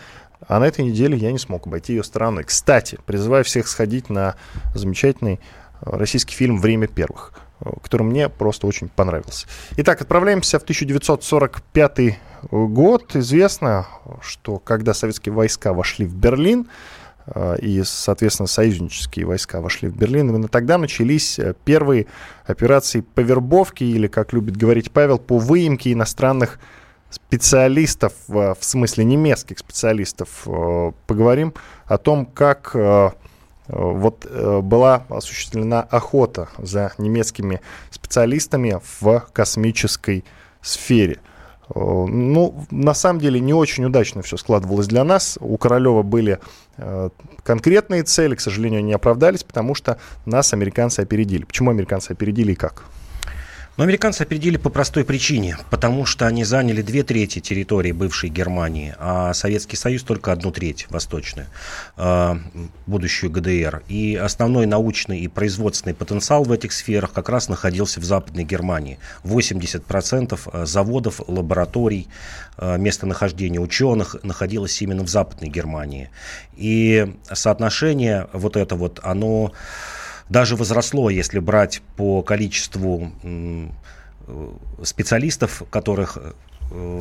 А 0.47 0.59
на 0.59 0.65
этой 0.65 0.85
неделе 0.85 1.17
я 1.17 1.31
не 1.31 1.39
смог 1.39 1.67
обойти 1.67 1.93
ее 1.93 2.03
стороной. 2.03 2.43
Кстати, 2.43 2.99
призываю 3.05 3.43
всех 3.43 3.67
сходить 3.67 4.09
на 4.09 4.35
замечательный 4.73 5.39
э, 5.81 5.89
российский 5.97 6.35
фильм 6.35 6.59
«Время 6.59 6.87
первых», 6.87 7.33
э, 7.61 7.69
который 7.81 8.03
мне 8.03 8.29
просто 8.29 8.67
очень 8.67 8.89
понравился. 8.89 9.47
Итак, 9.77 10.01
отправляемся 10.01 10.59
в 10.59 10.63
1945 10.63 11.99
год. 12.51 13.15
Известно, 13.15 13.87
что 14.21 14.59
когда 14.59 14.93
советские 14.93 15.33
войска 15.33 15.73
вошли 15.73 16.05
в 16.05 16.15
Берлин, 16.15 16.67
э, 17.27 17.57
и, 17.61 17.83
соответственно, 17.83 18.47
союзнические 18.47 19.25
войска 19.25 19.61
вошли 19.61 19.87
в 19.87 19.95
Берлин. 19.95 20.29
Именно 20.29 20.49
тогда 20.49 20.77
начались 20.77 21.39
первые 21.63 22.07
операции 22.45 23.01
по 23.01 23.21
вербовке, 23.21 23.85
или, 23.85 24.07
как 24.07 24.33
любит 24.33 24.57
говорить 24.57 24.91
Павел, 24.91 25.19
по 25.19 25.37
выемке 25.37 25.93
иностранных 25.93 26.59
специалистов, 27.13 28.13
в 28.27 28.57
смысле 28.59 29.05
немецких 29.05 29.59
специалистов, 29.59 30.29
э, 30.47 30.91
поговорим 31.07 31.53
о 31.85 31.97
том, 31.97 32.25
как 32.25 32.71
э, 32.73 33.11
вот 33.67 34.25
э, 34.29 34.61
была 34.61 35.05
осуществлена 35.09 35.81
охота 35.81 36.49
за 36.57 36.91
немецкими 36.97 37.61
специалистами 37.91 38.79
в 38.99 39.27
космической 39.31 40.25
сфере. 40.61 41.19
Ну, 41.75 42.65
на 42.71 42.93
самом 42.93 43.19
деле, 43.19 43.39
не 43.39 43.53
очень 43.53 43.85
удачно 43.85 44.21
все 44.21 44.35
складывалось 44.35 44.87
для 44.87 45.03
нас. 45.05 45.37
У 45.39 45.57
Королева 45.57 46.03
были 46.03 46.39
конкретные 47.43 48.03
цели, 48.03 48.35
к 48.35 48.41
сожалению, 48.41 48.83
не 48.83 48.93
оправдались, 48.93 49.45
потому 49.45 49.73
что 49.73 49.97
нас 50.25 50.53
американцы 50.53 50.99
опередили. 50.99 51.45
Почему 51.45 51.71
американцы 51.71 52.11
опередили 52.11 52.51
и 52.51 52.55
как? 52.55 52.83
Но 53.75 53.85
американцы 53.85 54.21
опередили 54.21 54.57
по 54.57 54.69
простой 54.69 55.03
причине, 55.03 55.57
потому 55.71 56.05
что 56.05 56.27
они 56.27 56.43
заняли 56.43 56.83
две 56.83 57.01
трети 57.01 57.39
территории 57.39 57.91
бывшей 57.91 58.29
Германии, 58.29 58.93
а 58.99 59.33
Советский 59.33 59.77
Союз 59.77 60.03
только 60.03 60.31
одну 60.31 60.51
треть 60.51 60.85
восточную, 60.91 61.47
э, 61.97 62.35
будущую 62.85 63.31
ГДР. 63.31 63.81
И 63.87 64.15
основной 64.15 64.67
научный 64.67 65.21
и 65.21 65.27
производственный 65.27 65.95
потенциал 65.95 66.43
в 66.43 66.51
этих 66.51 66.71
сферах 66.71 67.13
как 67.13 67.29
раз 67.29 67.49
находился 67.49 67.99
в 67.99 68.03
Западной 68.03 68.43
Германии. 68.43 68.99
80% 69.23 70.39
э, 70.53 70.65
заводов, 70.67 71.21
лабораторий, 71.27 72.09
э, 72.57 72.77
местонахождения 72.77 73.59
ученых 73.59 74.17
находилось 74.21 74.79
именно 74.83 75.01
в 75.03 75.09
Западной 75.09 75.49
Германии. 75.49 76.11
И 76.55 77.11
соотношение 77.31 78.27
вот 78.33 78.55
это 78.55 78.75
вот, 78.75 78.99
оно 79.01 79.51
даже 80.33 80.55
возросло, 80.55 81.09
если 81.11 81.39
брать 81.39 81.81
по 81.95 82.23
количеству 82.23 83.11
э, 83.21 83.67
специалистов, 84.81 85.61
которых 85.69 86.17
э, 86.17 86.31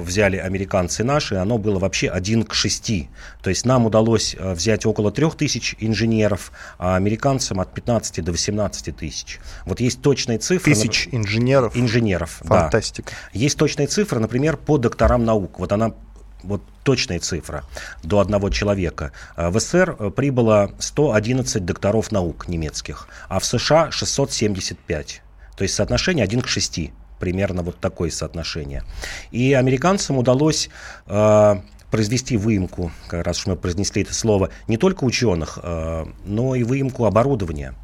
взяли 0.02 0.36
американцы 0.36 1.02
наши, 1.02 1.36
оно 1.36 1.56
было 1.56 1.78
вообще 1.78 2.08
1 2.08 2.44
к 2.44 2.52
6. 2.52 3.08
То 3.42 3.48
есть 3.48 3.64
нам 3.64 3.86
удалось 3.86 4.36
э, 4.38 4.52
взять 4.52 4.84
около 4.84 5.10
3000 5.10 5.78
инженеров, 5.80 6.52
а 6.78 6.96
американцам 6.96 7.58
от 7.60 7.72
15 7.72 8.22
до 8.22 8.32
18 8.32 8.94
тысяч. 8.94 9.40
Вот 9.64 9.80
есть 9.80 10.02
точные 10.02 10.38
цифры. 10.38 10.74
Тысяч 10.74 11.08
инженеров? 11.10 11.74
Инженеров, 11.74 12.42
Фантастика. 12.44 13.12
Да. 13.32 13.38
Есть 13.38 13.56
точные 13.56 13.86
цифры, 13.86 14.20
например, 14.20 14.58
по 14.58 14.76
докторам 14.76 15.24
наук. 15.24 15.58
Вот 15.58 15.72
она 15.72 15.94
вот 16.42 16.62
точная 16.84 17.20
цифра, 17.20 17.64
до 18.02 18.20
одного 18.20 18.50
человека. 18.50 19.12
Э, 19.36 19.50
в 19.50 19.60
СССР 19.60 19.96
э, 19.98 20.10
прибыло 20.10 20.72
111 20.78 21.64
докторов 21.64 22.12
наук 22.12 22.48
немецких, 22.48 23.08
а 23.28 23.38
в 23.38 23.44
США 23.44 23.90
675. 23.90 25.22
То 25.56 25.62
есть 25.62 25.74
соотношение 25.74 26.24
1 26.24 26.40
к 26.40 26.48
6 26.48 26.90
примерно 27.18 27.62
вот 27.62 27.78
такое 27.78 28.10
соотношение. 28.10 28.82
И 29.30 29.52
американцам 29.52 30.18
удалось 30.18 30.70
э, 31.06 31.54
произвести 31.92 32.38
выемку, 32.38 32.90
как 33.06 33.24
раз 33.24 33.46
мы 33.46 33.54
произнесли 33.54 34.02
это 34.02 34.14
слово, 34.14 34.48
не 34.66 34.78
только 34.78 35.04
ученых, 35.04 35.58
э, 35.62 36.06
но 36.24 36.54
и 36.56 36.64
выемку 36.64 37.04
оборудования. 37.04 37.74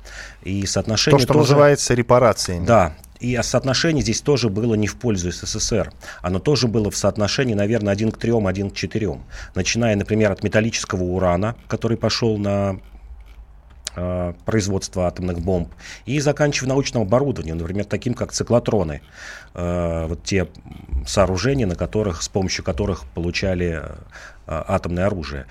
И 0.43 0.65
соотношение 0.67 1.19
То, 1.19 1.25
что 1.25 1.35
тоже, 1.35 1.53
называется 1.53 1.95
репарациями. 1.95 2.65
Да, 2.65 2.95
и 3.21 3.39
соотношение 3.43 4.03
здесь 4.03 4.21
тоже 4.21 4.49
было 4.49 4.75
не 4.75 4.87
в 4.87 4.97
пользу 4.97 5.33
СССР. 5.33 5.93
Оно 6.23 6.39
тоже 6.39 6.69
было 6.69 6.91
в 6.91 6.97
соотношении, 6.97 7.55
наверное, 7.55 7.93
один 7.93 8.13
к 8.13 8.19
трем, 8.19 8.47
один 8.47 8.71
к 8.71 8.75
четырем. 8.75 9.23
Начиная, 9.55 9.97
например, 9.97 10.33
от 10.33 10.43
металлического 10.45 11.03
урана, 11.03 11.57
который 11.67 11.97
пошел 11.97 12.39
на 12.39 12.79
э, 13.97 14.33
производство 14.45 15.07
атомных 15.07 15.41
бомб, 15.41 15.73
и 16.07 16.21
заканчивая 16.21 16.69
научным 16.69 17.03
оборудованием, 17.03 17.59
например, 17.59 17.85
таким 17.85 18.15
как 18.15 18.33
циклотроны, 18.33 19.01
э, 19.55 20.07
вот 20.09 20.23
те 20.23 20.49
сооружения, 21.07 21.67
на 21.67 21.75
которых, 21.75 22.23
с 22.23 22.29
помощью 22.29 22.65
которых 22.65 23.05
получали 23.15 23.83
э, 23.83 23.97
атомное 24.47 25.07
оружие. 25.07 25.47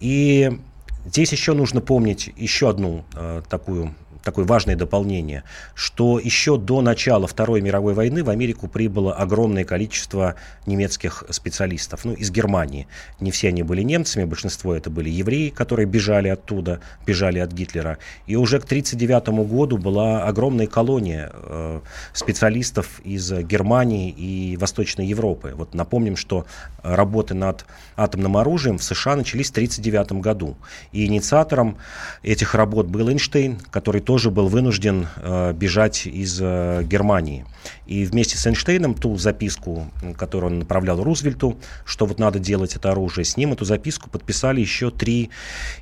И 0.00 0.58
здесь 1.04 1.32
еще 1.32 1.54
нужно 1.54 1.80
помнить 1.80 2.32
еще 2.36 2.70
одну 2.70 3.04
э, 3.14 3.42
такую 3.48 3.94
такое 4.24 4.44
важное 4.44 4.74
дополнение, 4.74 5.44
что 5.74 6.18
еще 6.18 6.58
до 6.58 6.80
начала 6.80 7.26
Второй 7.26 7.60
мировой 7.60 7.94
войны 7.94 8.24
в 8.24 8.30
Америку 8.30 8.66
прибыло 8.68 9.14
огромное 9.14 9.64
количество 9.64 10.34
немецких 10.66 11.24
специалистов, 11.30 12.04
ну, 12.04 12.12
из 12.14 12.30
Германии. 12.30 12.88
Не 13.20 13.30
все 13.30 13.48
они 13.48 13.62
были 13.62 13.82
немцами, 13.82 14.24
большинство 14.24 14.74
это 14.74 14.90
были 14.90 15.10
евреи, 15.10 15.50
которые 15.50 15.86
бежали 15.86 16.28
оттуда, 16.28 16.80
бежали 17.06 17.38
от 17.38 17.52
Гитлера. 17.52 17.98
И 18.26 18.36
уже 18.36 18.58
к 18.58 18.64
1939 18.64 19.48
году 19.48 19.78
была 19.78 20.24
огромная 20.24 20.66
колония 20.66 21.30
э, 21.32 21.80
специалистов 22.12 23.00
из 23.04 23.30
Германии 23.30 24.10
и 24.10 24.56
Восточной 24.56 25.06
Европы. 25.06 25.52
Вот 25.54 25.74
напомним, 25.74 26.16
что 26.16 26.46
работы 26.82 27.34
над 27.34 27.66
атомным 27.96 28.36
оружием 28.36 28.78
в 28.78 28.82
США 28.82 29.16
начались 29.16 29.48
в 29.48 29.52
1939 29.52 30.22
году. 30.22 30.56
И 30.92 31.06
инициатором 31.06 31.76
этих 32.22 32.54
работ 32.54 32.86
был 32.86 33.08
Эйнштейн, 33.08 33.58
который 33.70 34.00
тоже 34.00 34.13
тоже 34.14 34.30
был 34.30 34.46
вынужден 34.46 35.08
э, 35.16 35.52
бежать 35.54 36.06
из 36.06 36.38
э, 36.40 36.84
Германии. 36.84 37.44
И 37.86 38.04
вместе 38.04 38.36
с 38.36 38.46
Эйнштейном 38.46 38.94
ту 38.94 39.16
записку, 39.16 39.90
которую 40.16 40.52
он 40.52 40.58
направлял 40.60 41.02
Рузвельту, 41.02 41.58
что 41.84 42.06
вот 42.06 42.18
надо 42.18 42.38
делать 42.38 42.76
это 42.76 42.92
оружие, 42.92 43.24
с 43.24 43.36
ним 43.36 43.52
эту 43.52 43.64
записку 43.64 44.10
подписали 44.10 44.60
еще 44.60 44.90
три 44.90 45.30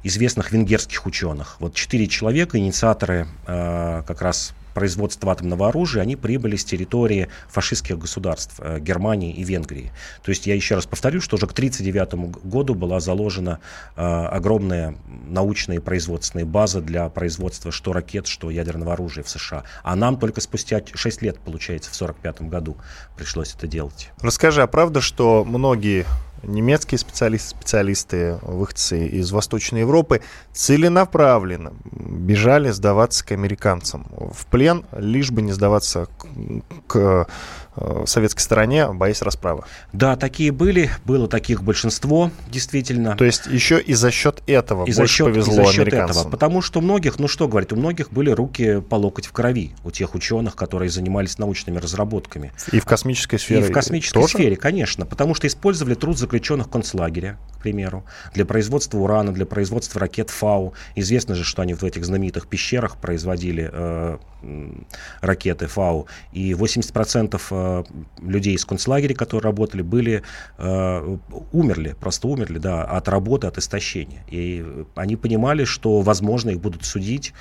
известных 0.02 0.52
венгерских 0.52 1.06
ученых. 1.06 1.56
Вот 1.60 1.74
четыре 1.74 2.06
человека, 2.06 2.58
инициаторы 2.58 3.28
э, 3.46 4.02
как 4.06 4.22
раз 4.22 4.54
производства 4.72 5.32
атомного 5.32 5.68
оружия, 5.68 6.02
они 6.02 6.16
прибыли 6.16 6.56
с 6.56 6.64
территории 6.64 7.28
фашистских 7.48 7.98
государств 7.98 8.56
э, 8.58 8.80
Германии 8.80 9.32
и 9.32 9.44
Венгрии. 9.44 9.92
То 10.22 10.30
есть 10.30 10.46
я 10.46 10.54
еще 10.54 10.74
раз 10.74 10.86
повторю, 10.86 11.20
что 11.20 11.36
уже 11.36 11.46
к 11.46 11.52
1939 11.52 12.44
году 12.44 12.74
была 12.74 13.00
заложена 13.00 13.60
э, 13.96 14.02
огромная 14.02 14.96
научная 15.28 15.76
и 15.76 15.80
производственная 15.80 16.44
база 16.44 16.80
для 16.80 17.08
производства 17.08 17.70
что 17.70 17.92
ракет, 17.92 18.26
что 18.26 18.50
ядерного 18.50 18.94
оружия 18.94 19.24
в 19.24 19.28
США. 19.28 19.64
А 19.82 19.96
нам 19.96 20.18
только 20.18 20.40
спустя 20.40 20.80
6 20.92 21.22
лет, 21.22 21.38
получается, 21.38 21.91
в 21.92 22.02
1945 22.02 22.48
году 22.48 22.76
пришлось 23.16 23.54
это 23.54 23.66
делать. 23.66 24.10
Расскажи, 24.20 24.62
а 24.62 24.66
правда, 24.66 25.00
что 25.00 25.44
многие 25.44 26.06
немецкие 26.42 26.98
специалисты, 26.98 27.50
специалисты, 27.50 28.38
выходцы 28.42 29.06
из 29.06 29.30
Восточной 29.30 29.80
Европы, 29.80 30.22
целенаправленно 30.52 31.72
бежали 31.92 32.70
сдаваться 32.70 33.24
к 33.24 33.32
американцам 33.32 34.06
в 34.10 34.46
плен, 34.46 34.84
лишь 34.96 35.30
бы 35.30 35.42
не 35.42 35.52
сдаваться 35.52 36.06
к, 36.18 36.26
к 36.86 37.26
советской 38.04 38.40
стороне, 38.40 38.88
боясь 38.92 39.22
расправы. 39.22 39.64
Да, 39.92 40.16
такие 40.16 40.52
были, 40.52 40.90
было 41.04 41.28
таких 41.28 41.62
большинство, 41.62 42.30
действительно. 42.48 43.16
То 43.16 43.24
есть 43.24 43.46
еще 43.46 43.80
и 43.80 43.94
за 43.94 44.10
счет 44.10 44.42
этого 44.46 44.84
и 44.84 44.92
больше 44.94 45.02
за 45.02 45.06
счет, 45.06 45.26
повезло 45.26 45.52
и 45.52 45.66
за 45.66 45.72
счет 45.72 45.88
американцам. 45.88 46.20
Этого, 46.20 46.30
потому 46.30 46.62
что 46.62 46.80
у 46.80 46.82
многих, 46.82 47.18
ну 47.18 47.28
что 47.28 47.48
говорить, 47.48 47.72
у 47.72 47.76
многих 47.76 48.12
были 48.12 48.30
руки 48.30 48.80
по 48.80 48.96
локоть 48.96 49.26
в 49.26 49.32
крови, 49.32 49.72
у 49.84 49.90
тех 49.90 50.14
ученых, 50.14 50.54
которые 50.54 50.90
занимались 50.90 51.38
научными 51.38 51.78
разработками. 51.78 52.52
И 52.72 52.80
в 52.80 52.84
космической 52.84 53.38
сфере. 53.38 53.60
И 53.60 53.64
в 53.64 53.72
космической 53.72 54.20
тоже? 54.20 54.34
сфере, 54.34 54.56
конечно, 54.56 55.06
потому 55.06 55.34
что 55.34 55.46
использовали 55.46 55.94
труд 55.94 56.18
заключенных 56.18 56.68
концлагеря, 56.68 57.38
к 57.58 57.62
примеру, 57.62 58.04
для 58.34 58.44
производства 58.44 58.98
урана, 58.98 59.32
для 59.32 59.46
производства 59.46 60.00
ракет 60.00 60.30
ФАУ. 60.30 60.74
Известно 60.94 61.34
же, 61.34 61.44
что 61.44 61.62
они 61.62 61.74
в 61.74 61.84
этих 61.84 62.04
знаменитых 62.04 62.46
пещерах 62.48 62.96
производили 62.96 63.70
э, 63.72 64.18
ракеты 65.20 65.66
ФАУ, 65.66 66.06
и 66.32 66.52
80% 66.52 67.40
э, 67.62 67.84
людей 68.20 68.54
из 68.54 68.64
концлагеря, 68.64 69.14
которые 69.14 69.44
работали, 69.44 69.82
были, 69.82 70.22
э, 70.58 71.16
умерли, 71.52 71.94
просто 72.00 72.28
умерли, 72.28 72.58
да, 72.58 72.84
от 72.84 73.08
работы, 73.08 73.46
от 73.46 73.58
истощения. 73.58 74.24
И 74.30 74.64
они 74.94 75.16
понимали, 75.16 75.64
что, 75.64 76.00
возможно, 76.00 76.50
их 76.50 76.60
будут 76.60 76.84
судить, 76.84 77.32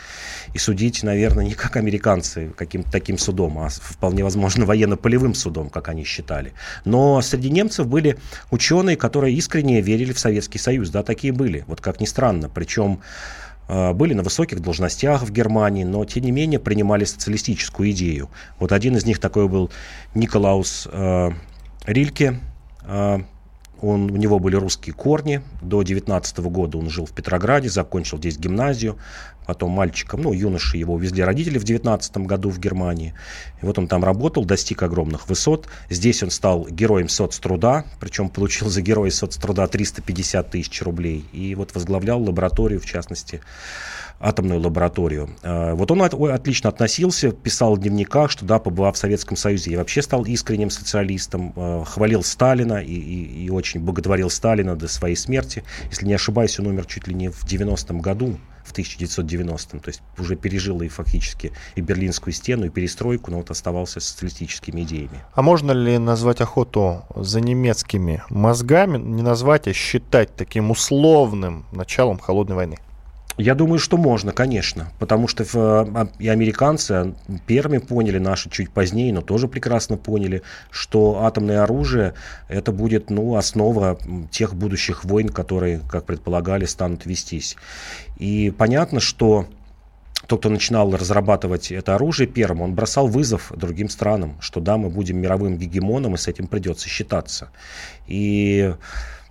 и 0.53 0.57
судить, 0.57 1.03
наверное, 1.03 1.45
не 1.45 1.53
как 1.53 1.75
американцы 1.75 2.51
каким-то 2.55 2.91
таким 2.91 3.17
судом, 3.17 3.57
а 3.59 3.69
вполне 3.69 4.23
возможно 4.23 4.65
военно-полевым 4.65 5.33
судом, 5.33 5.69
как 5.69 5.89
они 5.89 6.03
считали. 6.03 6.53
Но 6.85 7.21
среди 7.21 7.49
немцев 7.49 7.87
были 7.87 8.17
ученые, 8.51 8.95
которые 8.95 9.35
искренне 9.35 9.81
верили 9.81 10.13
в 10.13 10.19
Советский 10.19 10.59
Союз, 10.59 10.89
да, 10.89 11.03
такие 11.03 11.33
были, 11.33 11.63
вот 11.67 11.81
как 11.81 11.99
ни 11.99 12.05
странно, 12.05 12.49
причем 12.49 13.01
были 13.93 14.13
на 14.13 14.21
высоких 14.21 14.59
должностях 14.59 15.23
в 15.23 15.31
Германии, 15.31 15.85
но 15.85 16.03
тем 16.03 16.23
не 16.23 16.31
менее 16.31 16.59
принимали 16.59 17.05
социалистическую 17.05 17.91
идею. 17.91 18.29
Вот 18.59 18.73
один 18.73 18.97
из 18.97 19.05
них 19.05 19.19
такой 19.19 19.47
был 19.47 19.71
Николаус 20.13 20.89
э, 20.91 21.31
Рильке. 21.85 22.39
Э, 22.83 23.19
он, 23.81 24.11
у 24.11 24.17
него 24.17 24.39
были 24.39 24.55
русские 24.57 24.93
корни. 24.93 25.41
До 25.61 25.83
19 25.83 26.39
года 26.39 26.77
он 26.77 26.89
жил 26.89 27.05
в 27.05 27.11
Петрограде, 27.11 27.69
закончил 27.69 28.17
здесь 28.17 28.37
гимназию. 28.37 28.97
Потом 29.45 29.71
мальчиком, 29.71 30.21
ну, 30.21 30.33
юношей 30.33 30.79
его 30.79 30.93
увезли 30.93 31.23
родители 31.23 31.57
в 31.57 31.63
19 31.63 32.17
году 32.17 32.49
в 32.49 32.59
Германии. 32.59 33.13
И 33.61 33.65
вот 33.65 33.77
он 33.77 33.87
там 33.87 34.03
работал, 34.03 34.45
достиг 34.45 34.83
огромных 34.83 35.27
высот. 35.27 35.67
Здесь 35.89 36.23
он 36.23 36.29
стал 36.29 36.67
героем 36.69 37.09
соцтруда, 37.09 37.85
причем 37.99 38.29
получил 38.29 38.69
за 38.69 38.81
героя 38.81 39.09
соцтруда 39.09 39.67
350 39.67 40.49
тысяч 40.49 40.81
рублей. 40.81 41.25
И 41.33 41.55
вот 41.55 41.73
возглавлял 41.73 42.21
лабораторию, 42.23 42.79
в 42.79 42.85
частности, 42.85 43.41
атомную 44.21 44.61
лабораторию. 44.61 45.29
А, 45.41 45.73
вот 45.73 45.91
он 45.91 46.01
отлично 46.03 46.69
относился, 46.69 47.31
писал 47.31 47.75
в 47.75 47.79
дневниках, 47.79 48.29
что 48.29 48.45
да, 48.45 48.59
побывав 48.59 48.95
в 48.95 48.99
Советском 48.99 49.35
Союзе, 49.35 49.71
я 49.71 49.79
вообще 49.79 50.01
стал 50.01 50.23
искренним 50.23 50.69
социалистом, 50.69 51.53
а, 51.55 51.83
хвалил 51.83 52.23
Сталина 52.23 52.75
и, 52.75 52.93
и, 52.93 53.45
и 53.45 53.49
очень 53.49 53.81
боготворил 53.81 54.29
Сталина 54.29 54.75
до 54.75 54.87
своей 54.87 55.15
смерти. 55.15 55.63
Если 55.89 56.05
не 56.05 56.13
ошибаюсь, 56.13 56.59
он 56.59 56.67
умер 56.67 56.85
чуть 56.85 57.07
ли 57.07 57.15
не 57.15 57.29
в 57.29 57.43
90-м 57.43 57.99
году, 57.99 58.37
в 58.63 58.73
1990-м, 58.73 59.79
то 59.79 59.89
есть 59.89 60.01
уже 60.17 60.35
пережил 60.35 60.81
и 60.81 60.87
фактически 60.87 61.51
и 61.75 61.81
Берлинскую 61.81 62.33
стену, 62.33 62.65
и 62.65 62.69
перестройку, 62.69 63.31
но 63.31 63.37
вот 63.37 63.51
оставался 63.51 63.99
социалистическими 63.99 64.81
идеями. 64.81 65.23
А 65.33 65.41
можно 65.41 65.71
ли 65.71 65.97
назвать 65.97 66.41
охоту 66.41 67.03
за 67.15 67.41
немецкими 67.41 68.23
мозгами, 68.29 68.97
не 68.97 69.21
назвать, 69.21 69.67
а 69.67 69.73
считать 69.73 70.35
таким 70.35 70.71
условным 70.71 71.65
началом 71.71 72.19
холодной 72.19 72.55
войны? 72.55 72.77
Я 73.41 73.55
думаю, 73.55 73.79
что 73.79 73.97
можно, 73.97 74.31
конечно, 74.33 74.91
потому 74.99 75.27
что 75.27 75.43
а, 75.55 76.07
и 76.19 76.29
американцы 76.29 77.15
первыми 77.47 77.79
поняли, 77.79 78.19
наши 78.19 78.51
чуть 78.51 78.69
позднее, 78.69 79.11
но 79.11 79.21
тоже 79.21 79.47
прекрасно 79.47 79.97
поняли, 79.97 80.43
что 80.69 81.23
атомное 81.23 81.63
оружие 81.63 82.13
это 82.49 82.71
будет 82.71 83.09
ну, 83.09 83.35
основа 83.35 83.97
тех 84.29 84.53
будущих 84.53 85.05
войн, 85.05 85.29
которые, 85.29 85.81
как 85.89 86.05
предполагали, 86.05 86.65
станут 86.65 87.07
вестись. 87.07 87.57
И 88.17 88.53
понятно, 88.55 88.99
что 88.99 89.47
тот, 90.27 90.41
кто 90.41 90.49
начинал 90.49 90.95
разрабатывать 90.95 91.71
это 91.71 91.95
оружие 91.95 92.27
первым, 92.27 92.61
он 92.61 92.75
бросал 92.75 93.07
вызов 93.07 93.51
другим 93.55 93.89
странам, 93.89 94.37
что 94.39 94.59
да, 94.59 94.77
мы 94.77 94.91
будем 94.91 95.17
мировым 95.17 95.57
гегемоном, 95.57 96.13
и 96.13 96.17
с 96.19 96.27
этим 96.27 96.45
придется 96.45 96.87
считаться. 96.87 97.49
И 98.05 98.75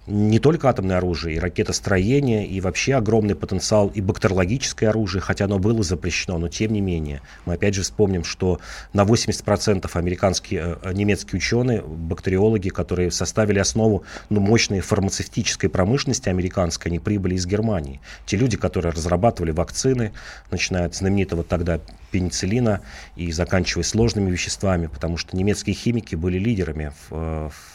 не 0.07 0.39
только 0.39 0.69
атомное 0.69 0.97
оружие, 0.97 1.37
и 1.37 1.39
ракетостроение, 1.39 2.47
и 2.47 2.61
вообще 2.61 2.95
огромный 2.95 3.35
потенциал 3.35 3.89
и 3.89 4.01
бактериологическое 4.01 4.91
оружие, 4.91 5.21
хотя 5.21 5.45
оно 5.45 5.59
было 5.59 5.83
запрещено, 5.83 6.39
но 6.39 6.49
тем 6.49 6.73
не 6.73 6.81
менее. 6.81 7.21
Мы 7.45 7.55
опять 7.55 7.75
же 7.75 7.83
вспомним, 7.83 8.25
что 8.25 8.61
на 8.93 9.05
80% 9.05 9.89
американские, 9.95 10.79
э, 10.83 10.93
немецкие 10.93 11.39
ученые, 11.39 11.83
бактериологи, 11.83 12.71
которые 12.71 13.11
составили 13.11 13.59
основу 13.59 14.05
ну, 14.31 14.41
мощной 14.41 14.81
фармацевтической 14.81 15.69
промышленности 15.69 16.29
американской, 16.29 16.91
они 16.91 16.99
прибыли 16.99 17.35
из 17.35 17.47
Германии. 17.47 18.01
Те 18.27 18.37
люди, 18.37 18.57
которые 18.57 18.93
разрабатывали 18.93 19.53
вакцины, 19.53 20.13
начиная 20.51 20.87
от 20.87 20.95
знаменитого 20.95 21.45
тогда 21.45 21.81
пенициллина 22.11 22.81
и 23.17 23.31
заканчивая 23.33 23.85
сложными 23.85 24.31
веществами, 24.31 24.87
потому 24.87 25.17
что 25.17 25.37
немецкие 25.37 25.75
химики 25.75 26.15
были 26.15 26.39
лидерами 26.39 26.93
в, 27.09 27.15
э, 27.15 27.49
в, 27.51 27.70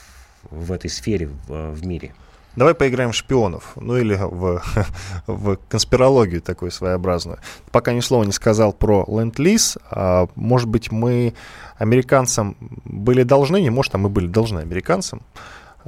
в 0.52 0.72
этой 0.72 0.90
сфере 0.90 1.30
в, 1.48 1.72
в 1.72 1.86
мире. 1.86 2.14
Давай 2.56 2.74
поиграем 2.74 3.12
в 3.12 3.16
шпионов, 3.16 3.74
ну 3.76 3.98
или 3.98 4.16
в, 4.16 4.62
в 5.28 5.58
конспирологию 5.68 6.42
такую 6.42 6.72
своеобразную. 6.72 7.40
Пока 7.72 7.92
ни 7.92 8.00
слова 8.00 8.24
не 8.24 8.32
сказал 8.32 8.72
про 8.72 9.04
ленд-лиз, 9.08 9.78
а, 9.92 10.28
может 10.36 10.70
быть, 10.70 10.92
мы 10.92 11.34
американцам 11.78 12.56
были 12.86 13.24
должны, 13.24 13.62
не 13.62 13.70
может, 13.70 13.96
а 13.96 13.98
мы 13.98 14.08
были 14.08 14.28
должны 14.28 14.60
американцам, 14.60 15.22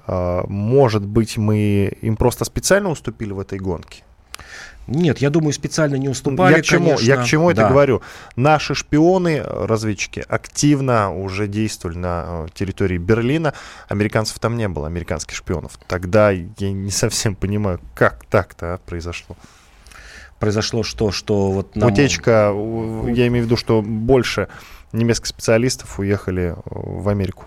а, 0.06 0.46
может 0.48 1.06
быть, 1.06 1.38
мы 1.38 1.98
им 2.02 2.18
просто 2.18 2.44
специально 2.44 2.90
уступили 2.90 3.32
в 3.32 3.40
этой 3.40 3.60
гонке. 3.60 4.04
Нет, 4.88 5.20
я 5.20 5.30
думаю, 5.30 5.54
специально 5.54 5.96
не 5.96 6.08
уступали. 6.08 6.56
Я 6.56 6.62
к 6.62 6.66
чему, 6.66 6.86
конечно. 6.86 7.06
я 7.06 7.18
к 7.18 7.26
чему 7.26 7.52
да. 7.52 7.62
это 7.62 7.70
говорю? 7.70 8.02
Наши 8.36 8.74
шпионы, 8.74 9.44
разведчики, 9.44 10.24
активно 10.28 11.14
уже 11.14 11.48
действовали 11.48 11.98
на 11.98 12.26
э, 12.26 12.48
территории 12.54 12.98
Берлина. 12.98 13.54
Американцев 13.90 14.40
там 14.40 14.56
не 14.56 14.68
было, 14.68 14.88
американских 14.88 15.36
шпионов. 15.36 15.78
Тогда 15.88 16.32
я 16.32 16.72
не 16.72 16.92
совсем 16.92 17.36
понимаю, 17.36 17.82
как 17.96 18.26
так-то 18.26 18.76
а, 18.76 18.78
произошло. 18.78 19.36
Произошло 20.40 20.84
что? 20.84 21.12
Что 21.12 21.52
вот 21.52 21.76
нам... 21.76 21.92
Утечка, 21.92 22.54
я 22.54 23.28
имею 23.28 23.44
в 23.44 23.48
виду, 23.48 23.58
что 23.58 23.82
больше 23.82 24.48
немецких 24.94 25.28
специалистов 25.28 26.00
уехали 26.00 26.56
э, 26.56 26.62
в 26.66 27.10
Америку. 27.10 27.46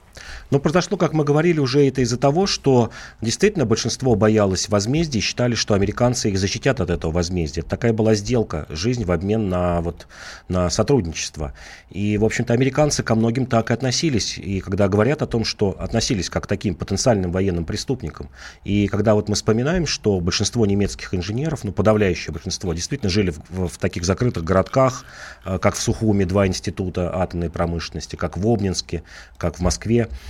Но 0.51 0.59
произошло, 0.59 0.97
как 0.97 1.13
мы 1.13 1.25
говорили, 1.25 1.61
уже 1.61 1.87
это 1.87 2.01
из-за 2.03 2.17
того, 2.17 2.47
что 2.47 2.91
действительно 3.21 3.67
большинство 3.67 4.15
боялось 4.17 4.69
возмездия 4.69 5.21
и 5.21 5.23
считали, 5.23 5.55
что 5.55 5.75
американцы 5.75 6.31
их 6.31 6.39
защитят 6.39 6.81
от 6.81 6.91
этого 6.91 7.13
возмездия. 7.13 7.63
Такая 7.63 7.93
была 7.93 8.15
сделка, 8.15 8.67
жизнь 8.69 9.05
в 9.05 9.13
обмен 9.13 9.49
на, 9.49 9.81
вот, 9.81 10.09
на 10.49 10.69
сотрудничество. 10.71 11.55
И, 11.91 12.19
в 12.19 12.25
общем-то, 12.25 12.53
американцы 12.53 13.03
ко 13.03 13.15
многим 13.15 13.47
так 13.47 13.71
и 13.71 13.75
относились. 13.75 14.39
И 14.39 14.61
когда 14.61 14.89
говорят 14.89 15.23
о 15.23 15.27
том, 15.27 15.45
что 15.45 15.77
относились 15.79 16.29
как 16.29 16.45
к 16.45 16.47
таким 16.47 16.75
потенциальным 16.75 17.33
военным 17.33 17.65
преступникам. 17.65 18.29
И 18.65 18.89
когда 18.89 19.15
вот 19.15 19.29
мы 19.29 19.35
вспоминаем, 19.35 19.87
что 19.87 20.19
большинство 20.21 20.67
немецких 20.67 21.15
инженеров, 21.15 21.65
ну, 21.65 21.73
подавляющее 21.73 22.33
большинство, 22.33 22.73
действительно 22.73 23.11
жили 23.11 23.33
в, 23.51 23.69
в 23.69 23.79
таких 23.79 24.05
закрытых 24.05 24.43
городках, 24.43 25.05
э, 25.45 25.59
как 25.59 25.75
в 25.75 25.83
Сухуме 25.83 26.27
два 26.27 26.47
института 26.47 27.15
атомной 27.15 27.51
промышленности, 27.51 28.17
как 28.17 28.37
в 28.37 28.47
Обнинске, 28.49 29.03
как 29.37 29.59
в 29.59 29.61
Москве. 29.61 30.09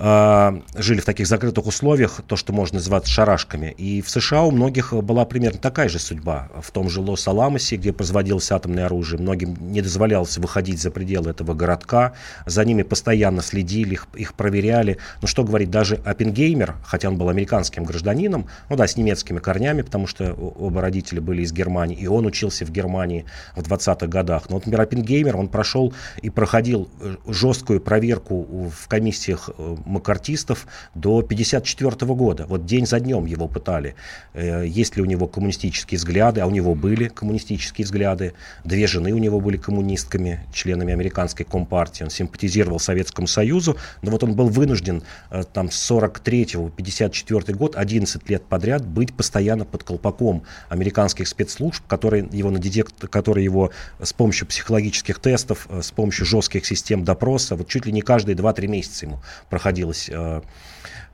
А, 0.00 0.62
жили 0.76 1.00
в 1.00 1.04
таких 1.04 1.26
закрытых 1.26 1.66
условиях, 1.66 2.20
то, 2.24 2.36
что 2.36 2.52
можно 2.52 2.76
называть 2.76 3.08
шарашками. 3.08 3.74
И 3.76 4.00
в 4.00 4.08
США 4.08 4.44
у 4.44 4.52
многих 4.52 4.92
была 4.92 5.24
примерно 5.24 5.58
такая 5.58 5.88
же 5.88 5.98
судьба. 5.98 6.48
В 6.62 6.70
том 6.70 6.88
же 6.88 7.00
Лос-Аламосе, 7.00 7.76
где 7.76 7.92
производилось 7.92 8.52
атомное 8.52 8.86
оружие, 8.86 9.20
многим 9.20 9.56
не 9.72 9.82
дозволялось 9.82 10.38
выходить 10.38 10.80
за 10.80 10.92
пределы 10.92 11.30
этого 11.30 11.52
городка. 11.52 12.12
За 12.46 12.64
ними 12.64 12.82
постоянно 12.82 13.42
следили, 13.42 13.94
их, 13.94 14.06
их 14.14 14.34
проверяли. 14.34 14.98
Ну, 15.20 15.26
что 15.26 15.42
говорить, 15.42 15.70
даже 15.70 15.96
Оппенгеймер, 15.96 16.76
хотя 16.84 17.08
он 17.08 17.16
был 17.16 17.28
американским 17.28 17.82
гражданином, 17.82 18.46
ну 18.70 18.76
да, 18.76 18.86
с 18.86 18.96
немецкими 18.96 19.40
корнями, 19.40 19.82
потому 19.82 20.06
что 20.06 20.32
оба 20.32 20.80
родителя 20.80 21.20
были 21.20 21.42
из 21.42 21.52
Германии, 21.52 21.96
и 21.96 22.06
он 22.06 22.24
учился 22.24 22.64
в 22.64 22.70
Германии 22.70 23.24
в 23.56 23.62
20-х 23.62 24.06
годах. 24.06 24.48
Но 24.48 24.56
вот, 24.56 24.66
например, 24.66 24.82
Оппенгеймер, 24.82 25.36
он 25.36 25.48
прошел 25.48 25.92
и 26.22 26.30
проходил 26.30 26.88
э, 27.00 27.16
жесткую 27.26 27.80
проверку 27.80 28.70
в 28.70 28.86
комиссиях 28.86 29.50
э, 29.58 29.76
макартистов 29.88 30.66
до 30.94 31.18
1954 31.18 32.14
года. 32.14 32.46
Вот 32.46 32.66
день 32.66 32.86
за 32.86 33.00
днем 33.00 33.26
его 33.26 33.48
пытали. 33.48 33.94
Э, 34.34 34.64
есть 34.66 34.96
ли 34.96 35.02
у 35.02 35.06
него 35.06 35.26
коммунистические 35.26 35.98
взгляды, 35.98 36.40
а 36.40 36.46
у 36.46 36.50
него 36.50 36.74
были 36.74 37.08
коммунистические 37.08 37.84
взгляды. 37.84 38.34
Две 38.64 38.86
жены 38.86 39.12
у 39.12 39.18
него 39.18 39.40
были 39.40 39.56
коммунистками, 39.56 40.40
членами 40.52 40.92
американской 40.92 41.44
компартии. 41.44 42.04
Он 42.04 42.10
симпатизировал 42.10 42.78
Советскому 42.78 43.26
Союзу, 43.26 43.76
но 44.02 44.10
вот 44.10 44.22
он 44.22 44.34
был 44.34 44.48
вынужден 44.48 45.02
э, 45.30 45.42
там 45.52 45.70
с 45.70 45.76
43 45.76 46.44
по 46.46 46.70
54 46.70 47.54
год, 47.54 47.76
11 47.76 48.28
лет 48.30 48.44
подряд 48.44 48.86
быть 48.86 49.14
постоянно 49.14 49.64
под 49.64 49.82
колпаком 49.82 50.42
американских 50.68 51.26
спецслужб, 51.28 51.82
которые 51.86 52.28
его, 52.30 52.50
на 52.50 52.58
детект, 52.58 53.08
которые 53.08 53.44
его 53.44 53.70
с 54.00 54.12
помощью 54.12 54.46
психологических 54.46 55.18
тестов, 55.18 55.66
э, 55.70 55.82
с 55.82 55.90
помощью 55.90 56.26
жестких 56.26 56.66
систем 56.66 57.04
допроса, 57.04 57.56
вот 57.56 57.68
чуть 57.68 57.86
ли 57.86 57.92
не 57.92 58.02
каждые 58.02 58.36
2-3 58.36 58.66
месяца 58.66 59.06
ему 59.06 59.20
проходилось 59.48 59.77
э, 60.10 60.40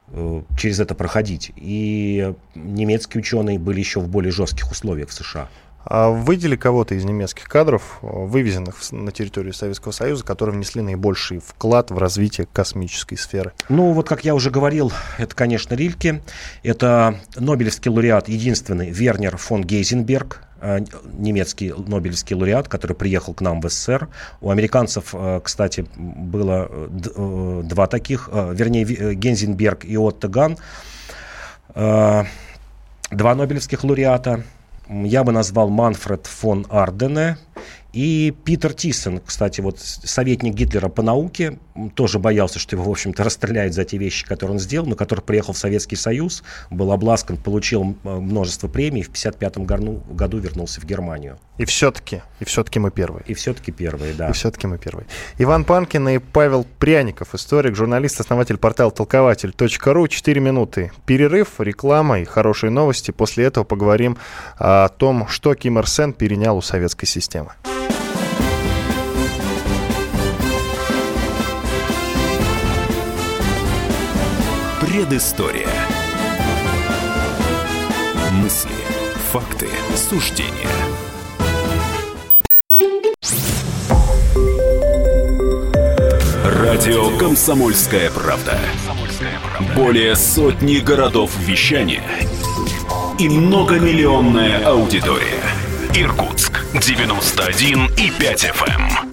э, 0.08 0.42
через 0.56 0.80
это 0.80 0.94
проходить. 0.94 1.52
И 1.56 2.32
немецкие 2.54 3.20
ученые 3.20 3.58
были 3.58 3.80
еще 3.80 4.00
в 4.00 4.08
более 4.08 4.32
жестких 4.32 4.70
условиях 4.70 5.08
в 5.08 5.12
США. 5.12 5.48
А 5.84 6.10
выдели 6.10 6.56
кого-то 6.56 6.94
из 6.94 7.04
немецких 7.04 7.44
кадров, 7.44 7.98
вывезенных 8.02 8.76
на 8.92 9.12
территорию 9.12 9.52
Советского 9.52 9.92
Союза, 9.92 10.24
которые 10.24 10.54
внесли 10.54 10.82
наибольший 10.82 11.40
вклад 11.40 11.90
в 11.90 11.98
развитие 11.98 12.46
космической 12.52 13.16
сферы? 13.16 13.52
Ну, 13.68 13.92
вот 13.92 14.08
как 14.08 14.24
я 14.24 14.34
уже 14.34 14.50
говорил, 14.50 14.92
это, 15.18 15.34
конечно, 15.34 15.74
Рильке. 15.74 16.22
Это 16.62 17.20
Нобелевский 17.36 17.90
лауреат, 17.90 18.28
единственный, 18.28 18.90
Вернер 18.90 19.36
фон 19.36 19.62
Гейзенберг, 19.62 20.40
Э, 20.64 20.80
немецкий 21.18 21.74
Нобелевский 21.76 22.34
лауреат, 22.34 22.68
который 22.68 22.96
приехал 22.96 23.34
к 23.34 23.42
нам 23.42 23.60
в 23.60 23.68
СССР. 23.68 24.08
У 24.40 24.48
американцев, 24.50 25.10
э, 25.12 25.40
кстати, 25.44 25.84
было 25.94 26.70
э, 26.70 27.62
два 27.64 27.86
таких, 27.86 28.30
вернее, 28.32 29.14
Гензенберг 29.14 29.84
и 29.84 29.98
Отто 29.98 30.28
Ган. 30.28 30.56
Два 31.74 32.24
Нобелевских 33.34 33.84
лауреата. 33.84 34.44
Я 34.88 35.24
бы 35.24 35.32
назвал 35.32 35.70
Манфред 35.70 36.26
фон 36.26 36.66
Ардене 36.68 37.38
и 37.94 38.34
Питер 38.44 38.74
Тиссен, 38.74 39.20
кстати, 39.24 39.60
вот 39.60 39.78
советник 39.78 40.54
Гитлера 40.54 40.88
по 40.88 41.00
науке, 41.00 41.58
тоже 41.94 42.18
боялся, 42.18 42.58
что 42.58 42.74
его, 42.74 42.84
в 42.84 42.90
общем-то, 42.90 43.22
расстреляют 43.22 43.72
за 43.72 43.84
те 43.84 43.98
вещи, 43.98 44.26
которые 44.26 44.54
он 44.54 44.58
сделал, 44.58 44.86
но 44.86 44.96
который 44.96 45.20
приехал 45.20 45.52
в 45.52 45.58
Советский 45.58 45.94
Союз, 45.94 46.42
был 46.70 46.90
обласкан, 46.90 47.36
получил 47.36 47.96
множество 48.02 48.66
премий, 48.66 49.02
в 49.02 49.10
1955 49.10 49.58
году, 49.64 50.02
году 50.10 50.38
вернулся 50.38 50.80
в 50.80 50.84
Германию. 50.84 51.38
И 51.56 51.64
все-таки, 51.66 52.22
и 52.40 52.44
все-таки 52.44 52.80
мы 52.80 52.90
первые. 52.90 53.22
И 53.26 53.34
все-таки 53.34 53.70
первые, 53.70 54.12
да. 54.14 54.30
И 54.30 54.32
все-таки 54.32 54.66
мы 54.66 54.76
первые. 54.76 55.06
Иван 55.38 55.64
Панкин 55.64 56.08
и 56.08 56.18
Павел 56.18 56.66
Пряников, 56.80 57.32
историк, 57.36 57.76
журналист, 57.76 58.18
основатель 58.18 58.56
портала 58.56 58.90
толкователь.ру. 58.90 60.08
Четыре 60.08 60.40
минуты. 60.40 60.90
Перерыв, 61.06 61.60
реклама 61.60 62.18
и 62.18 62.24
хорошие 62.24 62.70
новости. 62.70 63.12
После 63.12 63.44
этого 63.44 63.62
поговорим 63.62 64.18
о 64.58 64.88
том, 64.88 65.28
что 65.28 65.54
Ким 65.54 65.78
Ир 65.78 65.88
Сен 65.88 66.12
перенял 66.12 66.56
у 66.56 66.60
советской 66.60 67.06
системы. 67.06 67.52
Предыстория. 74.94 75.66
Мысли, 78.30 78.70
факты, 79.32 79.66
суждения. 79.96 80.70
Радио 86.44 87.18
«Комсомольская 87.18 88.08
правда». 88.12 88.56
Более 89.74 90.14
сотни 90.14 90.76
городов 90.76 91.36
вещания 91.40 92.04
и 93.18 93.28
многомиллионная 93.28 94.64
аудитория. 94.64 95.42
Иркутск 95.92 96.64
91 96.72 97.86
и 97.96 98.12
5 98.12 98.44
FM. 98.44 98.68
Эм. 98.68 99.10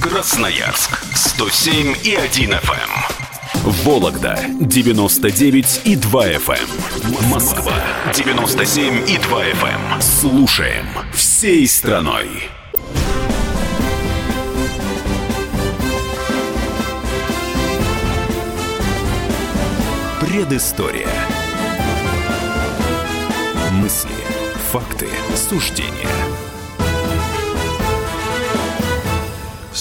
Красноярск 0.00 0.98
107 1.14 1.94
и 2.04 2.14
1 2.14 2.52
FM. 2.52 3.19
Вологда 3.64 4.38
99 4.58 5.82
и 5.84 5.94
2 5.94 6.28
FM. 6.28 6.56
Эм. 6.56 7.28
Москва 7.28 7.74
97 8.14 9.06
и 9.06 9.18
2 9.18 9.44
FM. 9.44 9.94
Эм. 9.94 10.00
Слушаем 10.00 10.86
всей 11.12 11.68
страной. 11.68 12.48
Предыстория. 20.20 21.08
Мысли, 23.72 24.08
факты, 24.72 25.08
суждения– 25.36 26.08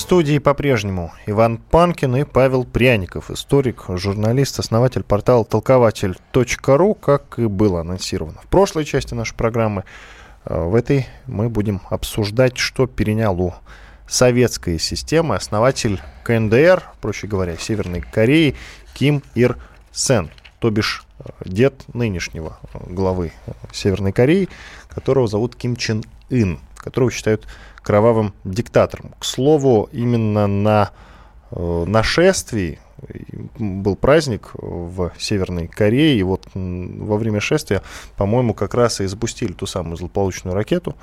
студии 0.10 0.40
по-прежнему 0.40 1.14
Иван 1.28 1.60
Панкин 1.60 2.16
и 2.16 2.24
Павел 2.24 2.64
Пряников, 2.64 3.30
историк, 3.30 3.86
журналист, 3.90 4.58
основатель 4.58 5.04
портала 5.04 5.46
толкователь.ру, 5.46 6.96
как 6.96 7.38
и 7.38 7.46
было 7.46 7.82
анонсировано. 7.82 8.40
В 8.44 8.48
прошлой 8.48 8.86
части 8.86 9.14
нашей 9.14 9.36
программы, 9.36 9.84
э, 10.46 10.64
в 10.64 10.74
этой 10.74 11.06
мы 11.28 11.48
будем 11.48 11.82
обсуждать, 11.92 12.58
что 12.58 12.88
перенял 12.88 13.40
у 13.40 13.54
советской 14.08 14.80
системы 14.80 15.36
основатель 15.36 16.02
КНДР, 16.24 16.86
проще 17.02 17.28
говоря, 17.28 17.56
Северной 17.56 18.02
Кореи, 18.02 18.56
Ким 18.96 19.22
Ир 19.36 19.60
Сен, 19.92 20.32
то 20.58 20.72
бишь 20.72 21.04
э, 21.20 21.30
дед 21.46 21.84
нынешнего 21.94 22.58
э, 22.74 22.80
главы 22.88 23.32
Северной 23.72 24.12
Кореи, 24.12 24.50
которого 24.88 25.28
зовут 25.28 25.56
Ким 25.56 25.76
Чен 25.76 26.04
Ын, 26.32 26.58
которого 26.78 27.12
считают 27.12 27.46
кровавым 27.82 28.34
диктатором. 28.44 29.14
К 29.20 29.26
слову, 29.26 29.90
именно 29.92 30.48
на 30.48 30.92
э, 31.52 31.84
нашествии 31.86 32.80
был 33.58 33.96
праздник 33.96 34.52
в 34.54 35.12
Северной 35.18 35.68
Корее, 35.68 36.18
и 36.18 36.24
вот 36.24 36.48
во 36.54 37.18
время 37.18 37.40
шествия, 37.40 37.82
по-моему, 38.18 38.54
как 38.54 38.74
раз 38.74 39.00
и 39.02 39.06
запустили 39.06 39.54
ту 39.54 39.66
самую 39.66 39.98
злополучную 39.98 40.54
ракету 40.54 40.96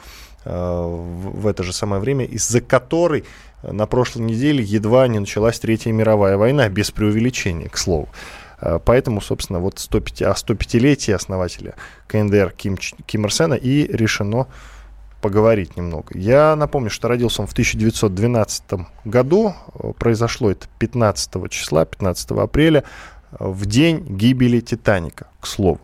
э, 0.45 0.51
в 0.51 1.47
это 1.47 1.63
же 1.63 1.73
самое 1.73 2.01
время, 2.01 2.25
из-за 2.25 2.61
которой 2.61 3.25
на 3.63 3.87
прошлой 3.87 4.23
неделе 4.23 4.63
едва 4.63 5.09
не 5.09 5.19
началась 5.19 5.59
Третья 5.59 5.93
мировая 5.93 6.37
война, 6.37 6.69
без 6.69 6.91
преувеличения, 6.91 7.69
к 7.69 7.79
слову. 7.79 8.09
Э, 8.61 8.79
поэтому, 8.85 9.21
собственно, 9.21 9.59
вот 9.59 9.79
105, 9.79 10.23
о 10.23 10.33
105-летии 10.33 11.13
основателя 11.13 11.75
КНДР 12.09 12.53
Ким, 12.57 12.77
Ким 12.77 13.25
Ир 13.25 13.33
Сена 13.33 13.55
и 13.55 13.87
решено 13.87 14.47
поговорить 15.27 15.77
немного. 15.77 16.17
Я 16.17 16.55
напомню, 16.55 16.89
что 16.89 17.09
родился 17.09 17.43
он 17.43 17.49
в 17.49 17.53
1912 17.53 18.63
году. 19.05 19.55
Произошло 19.99 20.53
это 20.53 20.69
15 20.79 21.51
числа, 21.51 21.85
15 21.85 22.31
апреля, 22.31 22.85
в 23.33 23.67
день 23.67 24.07
гибели 24.09 24.61
Титаника, 24.61 25.27
к 25.41 25.49
слову. 25.49 25.81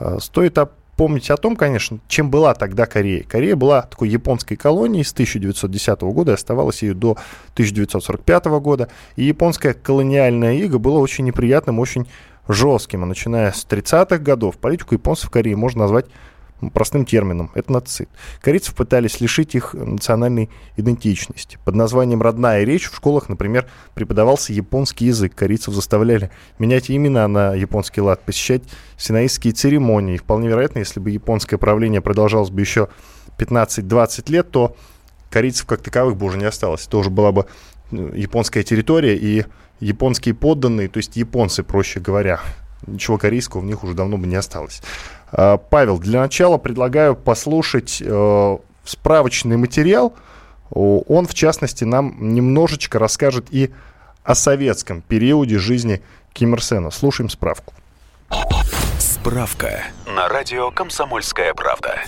Э, 0.00 0.16
стоит 0.18 0.56
помнить 0.96 1.28
о 1.28 1.36
том, 1.36 1.56
конечно, 1.56 1.98
чем 2.08 2.30
была 2.30 2.54
тогда 2.54 2.86
Корея. 2.86 3.22
Корея 3.22 3.54
была 3.54 3.82
такой 3.82 4.08
японской 4.08 4.56
колонией 4.56 5.04
с 5.04 5.12
1910 5.12 6.00
года 6.00 6.30
и 6.30 6.34
оставалась 6.34 6.82
ее 6.82 6.94
до 6.94 7.18
1945 7.52 8.46
года. 8.46 8.88
И 9.16 9.24
японское 9.24 9.74
колониальное 9.74 10.54
иго 10.54 10.78
было 10.78 11.00
очень 11.00 11.26
неприятным, 11.26 11.80
очень 11.80 12.06
жестким. 12.48 13.02
А 13.02 13.06
начиная 13.06 13.52
с 13.52 13.66
30-х 13.68 14.16
годов 14.16 14.56
политику 14.56 14.94
японцев 14.94 15.28
в 15.28 15.30
Корее 15.30 15.54
можно 15.54 15.82
назвать 15.82 16.06
простым 16.72 17.04
термином, 17.04 17.50
это 17.54 17.72
нацит. 17.72 18.08
Корейцев 18.40 18.74
пытались 18.74 19.20
лишить 19.20 19.54
их 19.54 19.74
национальной 19.74 20.50
идентичности. 20.76 21.58
Под 21.64 21.74
названием 21.74 22.22
«родная 22.22 22.64
речь» 22.64 22.90
в 22.90 22.96
школах, 22.96 23.28
например, 23.28 23.68
преподавался 23.94 24.52
японский 24.52 25.06
язык. 25.06 25.34
Корейцев 25.34 25.74
заставляли 25.74 26.30
менять 26.58 26.90
имена 26.90 27.28
на 27.28 27.54
японский 27.54 28.00
лад, 28.00 28.22
посещать 28.22 28.62
синаистские 28.96 29.52
церемонии. 29.52 30.16
Вполне 30.16 30.48
вероятно, 30.48 30.78
если 30.78 31.00
бы 31.00 31.10
японское 31.10 31.58
правление 31.58 32.00
продолжалось 32.00 32.50
бы 32.50 32.60
еще 32.60 32.88
15-20 33.38 34.32
лет, 34.32 34.50
то 34.50 34.76
корейцев 35.30 35.66
как 35.66 35.82
таковых 35.82 36.16
бы 36.16 36.26
уже 36.26 36.38
не 36.38 36.46
осталось. 36.46 36.86
Это 36.86 36.96
уже 36.98 37.10
была 37.10 37.32
бы 37.32 37.46
ну, 37.90 38.12
японская 38.12 38.62
территория 38.62 39.16
и 39.16 39.44
японские 39.80 40.34
подданные, 40.34 40.88
то 40.88 40.98
есть 40.98 41.16
японцы, 41.16 41.62
проще 41.62 42.00
говоря. 42.00 42.40
Ничего 42.86 43.18
корейского 43.18 43.60
в 43.60 43.64
них 43.64 43.82
уже 43.84 43.94
давно 43.94 44.16
бы 44.16 44.26
не 44.26 44.36
осталось. 44.36 44.82
А, 45.32 45.56
Павел, 45.56 45.98
для 45.98 46.20
начала 46.20 46.58
предлагаю 46.58 47.16
послушать 47.16 48.02
э, 48.04 48.56
справочный 48.84 49.56
материал. 49.56 50.14
Он, 50.70 51.26
в 51.26 51.34
частности, 51.34 51.84
нам 51.84 52.16
немножечко 52.34 52.98
расскажет 52.98 53.46
и 53.50 53.70
о 54.24 54.34
советском 54.34 55.00
периоде 55.00 55.58
жизни 55.58 56.02
Ким 56.32 56.54
Ир 56.54 56.62
Сена. 56.62 56.90
Слушаем 56.90 57.30
справку. 57.30 57.72
Справка 58.98 59.84
на 60.06 60.28
радио 60.28 60.70
«Комсомольская 60.70 61.54
правда». 61.54 62.00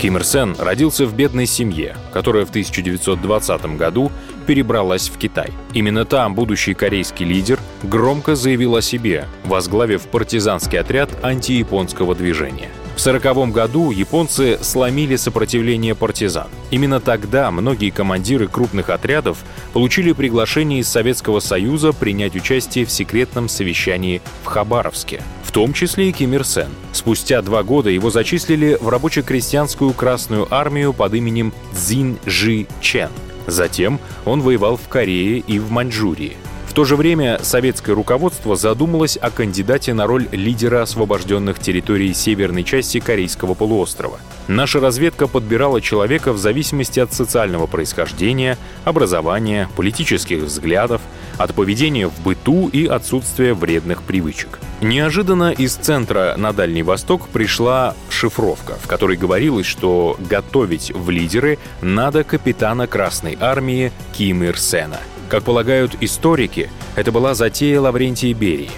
Ким 0.00 0.16
Ир 0.16 0.24
Сен 0.24 0.54
родился 0.58 1.06
в 1.06 1.14
бедной 1.14 1.46
семье, 1.46 1.96
которая 2.12 2.44
в 2.44 2.50
1920 2.50 3.76
году 3.76 4.12
перебралась 4.48 5.10
в 5.10 5.18
Китай. 5.18 5.50
Именно 5.74 6.06
там 6.06 6.34
будущий 6.34 6.72
корейский 6.72 7.26
лидер 7.26 7.60
громко 7.82 8.34
заявил 8.34 8.76
о 8.76 8.82
себе, 8.82 9.26
возглавив 9.44 10.08
партизанский 10.08 10.80
отряд 10.80 11.10
антияпонского 11.22 12.14
движения. 12.14 12.70
В 12.96 13.00
1940 13.00 13.52
году 13.52 13.90
японцы 13.90 14.58
сломили 14.62 15.16
сопротивление 15.16 15.94
партизан. 15.94 16.48
Именно 16.70 16.98
тогда 16.98 17.50
многие 17.50 17.90
командиры 17.90 18.48
крупных 18.48 18.88
отрядов 18.88 19.36
получили 19.74 20.12
приглашение 20.12 20.80
из 20.80 20.88
Советского 20.88 21.40
Союза 21.40 21.92
принять 21.92 22.34
участие 22.34 22.86
в 22.86 22.90
секретном 22.90 23.50
совещании 23.50 24.22
в 24.44 24.46
Хабаровске, 24.46 25.22
в 25.44 25.52
том 25.52 25.74
числе 25.74 26.08
и 26.08 26.12
Ким 26.12 26.32
Ир 26.32 26.44
Сен. 26.44 26.70
Спустя 26.92 27.42
два 27.42 27.62
года 27.62 27.90
его 27.90 28.08
зачислили 28.10 28.78
в 28.80 28.88
рабоче-крестьянскую 28.88 29.92
Красную 29.92 30.52
армию 30.52 30.94
под 30.94 31.12
именем 31.12 31.52
Цзин 31.74 32.18
Жи 32.24 32.66
Чен. 32.80 33.10
Затем 33.48 33.98
он 34.24 34.42
воевал 34.42 34.76
в 34.76 34.86
Корее 34.88 35.38
и 35.38 35.58
в 35.58 35.72
Маньчжурии 35.72 36.36
то 36.78 36.84
же 36.84 36.94
время 36.94 37.40
советское 37.42 37.92
руководство 37.92 38.54
задумалось 38.54 39.16
о 39.16 39.32
кандидате 39.32 39.94
на 39.94 40.06
роль 40.06 40.28
лидера 40.30 40.82
освобожденных 40.82 41.58
территорий 41.58 42.14
северной 42.14 42.62
части 42.62 43.00
Корейского 43.00 43.54
полуострова. 43.54 44.20
Наша 44.46 44.78
разведка 44.78 45.26
подбирала 45.26 45.80
человека 45.80 46.32
в 46.32 46.38
зависимости 46.38 47.00
от 47.00 47.12
социального 47.12 47.66
происхождения, 47.66 48.56
образования, 48.84 49.68
политических 49.74 50.44
взглядов, 50.44 51.00
от 51.38 51.54
поведения 51.54 52.08
в 52.08 52.20
быту 52.20 52.68
и 52.68 52.86
отсутствия 52.86 53.54
вредных 53.54 54.02
привычек. 54.02 54.58
Неожиданно 54.80 55.52
из 55.52 55.74
центра 55.74 56.34
на 56.36 56.52
Дальний 56.52 56.82
Восток 56.82 57.28
пришла 57.28 57.94
шифровка, 58.10 58.74
в 58.82 58.86
которой 58.86 59.16
говорилось, 59.16 59.66
что 59.66 60.16
готовить 60.28 60.92
в 60.94 61.10
лидеры 61.10 61.58
надо 61.80 62.24
капитана 62.24 62.86
Красной 62.86 63.38
Армии 63.40 63.92
Ким 64.12 64.42
Ир 64.42 64.58
Сена– 64.58 64.98
как 65.28 65.42
полагают 65.42 65.94
историки, 66.00 66.70
это 66.96 67.12
была 67.12 67.34
затея 67.34 67.82
Лаврентия 67.82 68.32
Берии. 68.32 68.70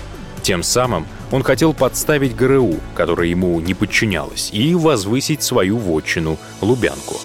Тем 0.42 0.64
самым 0.64 1.07
он 1.31 1.44
хотел 1.44 1.73
подставить 1.73 2.35
ГРУ, 2.35 2.75
которая 2.96 3.29
ему 3.29 3.61
не 3.61 3.73
подчинялась, 3.73 4.51
и 4.53 4.75
возвысить 4.75 5.44
свою 5.44 5.79
вотчину 5.79 6.38
Лубянку. 6.61 7.18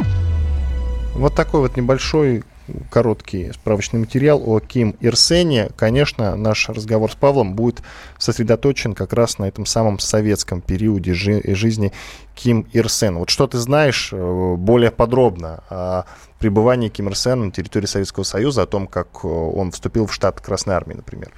Вот 1.15 1.33
такой 1.33 1.61
вот 1.61 1.75
небольшой 1.75 2.43
короткий 2.89 3.51
справочный 3.53 3.99
материал 3.99 4.41
о 4.45 4.59
Ким 4.59 4.95
Ирсене. 4.99 5.69
Конечно, 5.75 6.35
наш 6.35 6.69
разговор 6.69 7.11
с 7.11 7.15
Павлом 7.15 7.55
будет 7.55 7.81
сосредоточен 8.17 8.93
как 8.93 9.13
раз 9.13 9.37
на 9.37 9.45
этом 9.45 9.65
самом 9.65 9.99
советском 9.99 10.61
периоде 10.61 11.13
жи- 11.13 11.55
жизни 11.55 11.91
Ким 12.33 12.67
Ир 12.73 12.89
Сен. 12.89 13.17
Вот 13.17 13.29
что 13.29 13.47
ты 13.47 13.57
знаешь 13.57 14.09
э, 14.11 14.55
более 14.57 14.91
подробно 14.91 15.63
о 15.69 16.03
пребывании 16.39 16.89
Ким 16.89 17.09
Ир 17.09 17.15
Сена 17.15 17.45
на 17.45 17.51
территории 17.51 17.85
Советского 17.87 18.23
Союза, 18.23 18.63
о 18.63 18.67
том, 18.67 18.87
как 18.87 19.07
э, 19.23 19.27
он 19.27 19.71
вступил 19.71 20.07
в 20.07 20.13
штат 20.13 20.41
Красной 20.41 20.75
Армии, 20.75 20.95
например? 20.95 21.31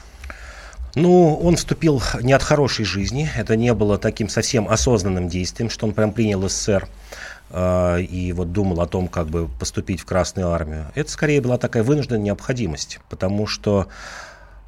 Ну, 0.96 1.36
он 1.36 1.58
вступил 1.58 2.02
не 2.22 2.34
от 2.34 2.42
хорошей 2.42 2.84
жизни. 2.84 3.30
Это 3.36 3.56
не 3.56 3.72
было 3.74 4.00
таким 4.00 4.30
совсем 4.30 4.68
осознанным 4.68 5.28
действием, 5.28 5.70
что 5.70 5.86
он 5.86 5.94
прям 5.94 6.12
принял 6.12 6.48
СССР 6.50 6.88
э, 7.50 8.02
и 8.02 8.32
вот 8.34 8.52
думал 8.52 8.82
о 8.82 8.88
том, 8.88 9.08
как 9.08 9.28
бы 9.28 9.48
поступить 9.48 10.02
в 10.02 10.06
Красную 10.06 10.50
Армию. 10.50 10.88
Это 10.96 11.10
скорее 11.12 11.42
была 11.42 11.58
такая 11.58 11.84
вынужденная 11.84 12.22
необходимость, 12.22 13.00
потому 13.10 13.48
что 13.48 13.88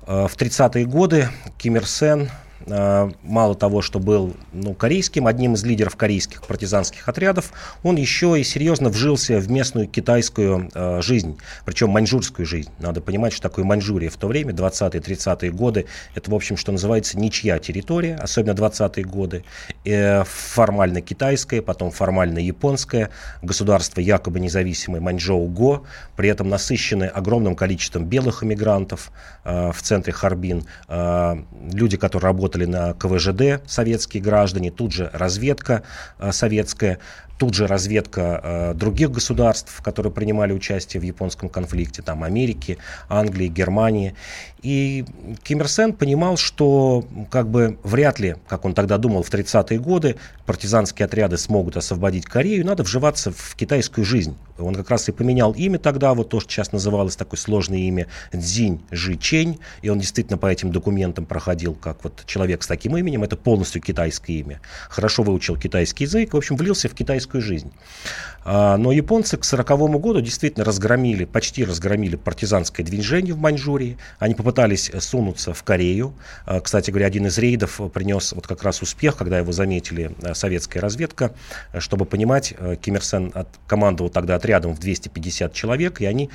э, 0.05 0.27
в 0.27 0.35
30-е 0.35 0.85
годы 0.85 1.29
Ким 1.57 1.75
Ир 1.75 1.85
Сен 1.85 2.29
мало 2.67 3.55
того, 3.55 3.81
что 3.81 3.99
был 3.99 4.35
ну, 4.53 4.73
корейским, 4.73 5.27
одним 5.27 5.53
из 5.53 5.63
лидеров 5.63 5.95
корейских 5.95 6.43
партизанских 6.43 7.07
отрядов, 7.07 7.51
он 7.83 7.95
еще 7.95 8.39
и 8.39 8.43
серьезно 8.43 8.89
вжился 8.89 9.39
в 9.39 9.49
местную 9.49 9.87
китайскую 9.87 10.69
э, 10.73 11.01
жизнь, 11.01 11.37
причем 11.65 11.89
маньчжурскую 11.89 12.45
жизнь. 12.45 12.69
Надо 12.79 13.01
понимать, 13.01 13.33
что 13.33 13.43
такое 13.43 13.65
Маньчжурия 13.65 14.09
в 14.09 14.17
то 14.17 14.27
время, 14.27 14.53
20-30-е 14.53 15.51
годы, 15.51 15.85
это, 16.15 16.31
в 16.31 16.35
общем, 16.35 16.57
что 16.57 16.71
называется, 16.71 17.17
ничья 17.17 17.59
территория, 17.59 18.15
особенно 18.15 18.51
20-е 18.51 19.03
годы, 19.03 19.43
э, 19.85 20.23
формально 20.25 21.01
китайская, 21.01 21.61
потом 21.61 21.91
формально 21.91 22.39
японское, 22.39 23.09
государство 23.41 24.01
якобы 24.01 24.39
независимое 24.39 25.01
Маньчжоу-Го, 25.01 25.83
при 26.15 26.29
этом 26.29 26.49
насыщенное 26.49 27.09
огромным 27.09 27.55
количеством 27.55 28.05
белых 28.05 28.43
иммигрантов 28.43 29.11
э, 29.43 29.71
в 29.71 29.81
центре 29.81 30.13
Харбин, 30.13 30.65
э, 30.87 31.35
люди, 31.71 31.97
которые 31.97 32.27
работают 32.27 32.48
работали 32.49 32.65
на 32.65 32.93
КВЖД, 32.93 33.61
советские 33.69 34.23
граждане, 34.23 34.71
тут 34.71 34.91
же 34.91 35.09
разведка 35.13 35.83
э, 36.17 36.31
советская, 36.31 36.97
тут 37.39 37.53
же 37.53 37.67
разведка 37.67 38.41
э, 38.43 38.73
других 38.75 39.11
государств, 39.11 39.81
которые 39.81 40.11
принимали 40.11 40.51
участие 40.51 40.99
в 40.99 41.03
японском 41.03 41.47
конфликте, 41.47 42.01
там 42.01 42.23
Америки, 42.23 42.77
Англии, 43.07 43.47
Германии. 43.47 44.13
И 44.61 45.05
Ким 45.43 45.61
Ир 45.61 45.69
Сен 45.69 45.93
понимал, 45.93 46.35
что 46.35 47.05
как 47.31 47.49
бы 47.49 47.79
вряд 47.83 48.19
ли, 48.19 48.35
как 48.47 48.65
он 48.65 48.73
тогда 48.73 48.97
думал 48.97 49.23
в 49.23 49.29
30-е 49.31 49.79
годы, 49.79 50.17
партизанские 50.45 51.05
отряды 51.05 51.37
смогут 51.37 51.77
освободить 51.77 52.25
Корею, 52.25 52.65
надо 52.65 52.83
вживаться 52.83 53.31
в 53.31 53.55
китайскую 53.55 54.03
жизнь. 54.03 54.35
Он 54.57 54.75
как 54.75 54.89
раз 54.89 55.07
и 55.07 55.13
поменял 55.13 55.53
имя 55.53 55.79
тогда, 55.79 56.13
вот 56.13 56.29
то, 56.29 56.41
что 56.41 56.51
сейчас 56.51 56.73
называлось 56.73 57.15
такое 57.15 57.39
сложное 57.39 57.79
имя 57.79 58.07
Цзинь 58.35 58.81
Жи 58.91 59.15
Чень, 59.15 59.59
и 59.81 59.89
он 59.89 59.99
действительно 59.99 60.37
по 60.37 60.47
этим 60.47 60.71
документам 60.71 61.25
проходил 61.25 61.73
как 61.73 62.03
вот 62.03 62.23
человек 62.25 62.63
с 62.63 62.67
таким 62.67 62.97
именем, 62.97 63.23
это 63.23 63.37
полностью 63.37 63.81
китайское 63.81 64.35
имя. 64.37 64.59
Хорошо 64.89 65.23
выучил 65.23 65.55
китайский 65.55 66.03
язык, 66.03 66.33
в 66.33 66.37
общем, 66.37 66.57
влился 66.57 66.89
в 66.89 66.93
китайскую 66.93 67.28
человеческую 67.29 67.41
жизнь. 67.41 67.71
А, 68.45 68.77
но 68.77 68.91
японцы 68.91 69.37
к 69.37 69.45
1940 69.45 70.01
году 70.01 70.21
действительно 70.21 70.65
разгромили, 70.65 71.25
почти 71.25 71.65
разгромили 71.65 72.15
партизанское 72.15 72.85
движение 72.85 73.33
в 73.33 73.37
Маньчжурии. 73.37 73.97
Они 74.17 74.33
попытались 74.33 74.91
сунуться 74.99 75.53
в 75.53 75.63
Корею. 75.63 76.13
А, 76.45 76.59
кстати 76.59 76.91
говоря, 76.91 77.07
один 77.07 77.27
из 77.27 77.37
рейдов 77.37 77.79
принес 77.93 78.33
вот 78.33 78.47
как 78.47 78.63
раз 78.63 78.81
успех, 78.81 79.17
когда 79.17 79.37
его 79.37 79.51
заметили 79.51 80.11
а, 80.23 80.33
советская 80.33 80.81
разведка. 80.81 81.31
Чтобы 81.77 82.05
понимать, 82.05 82.53
Ким 82.81 82.95
Ир 82.95 83.03
Сен 83.03 83.33
командовал 83.67 84.09
тогда 84.09 84.35
отрядом 84.35 84.73
в 84.73 84.79
250 84.79 85.53
человек, 85.53 86.01
и 86.01 86.05
они 86.05 86.29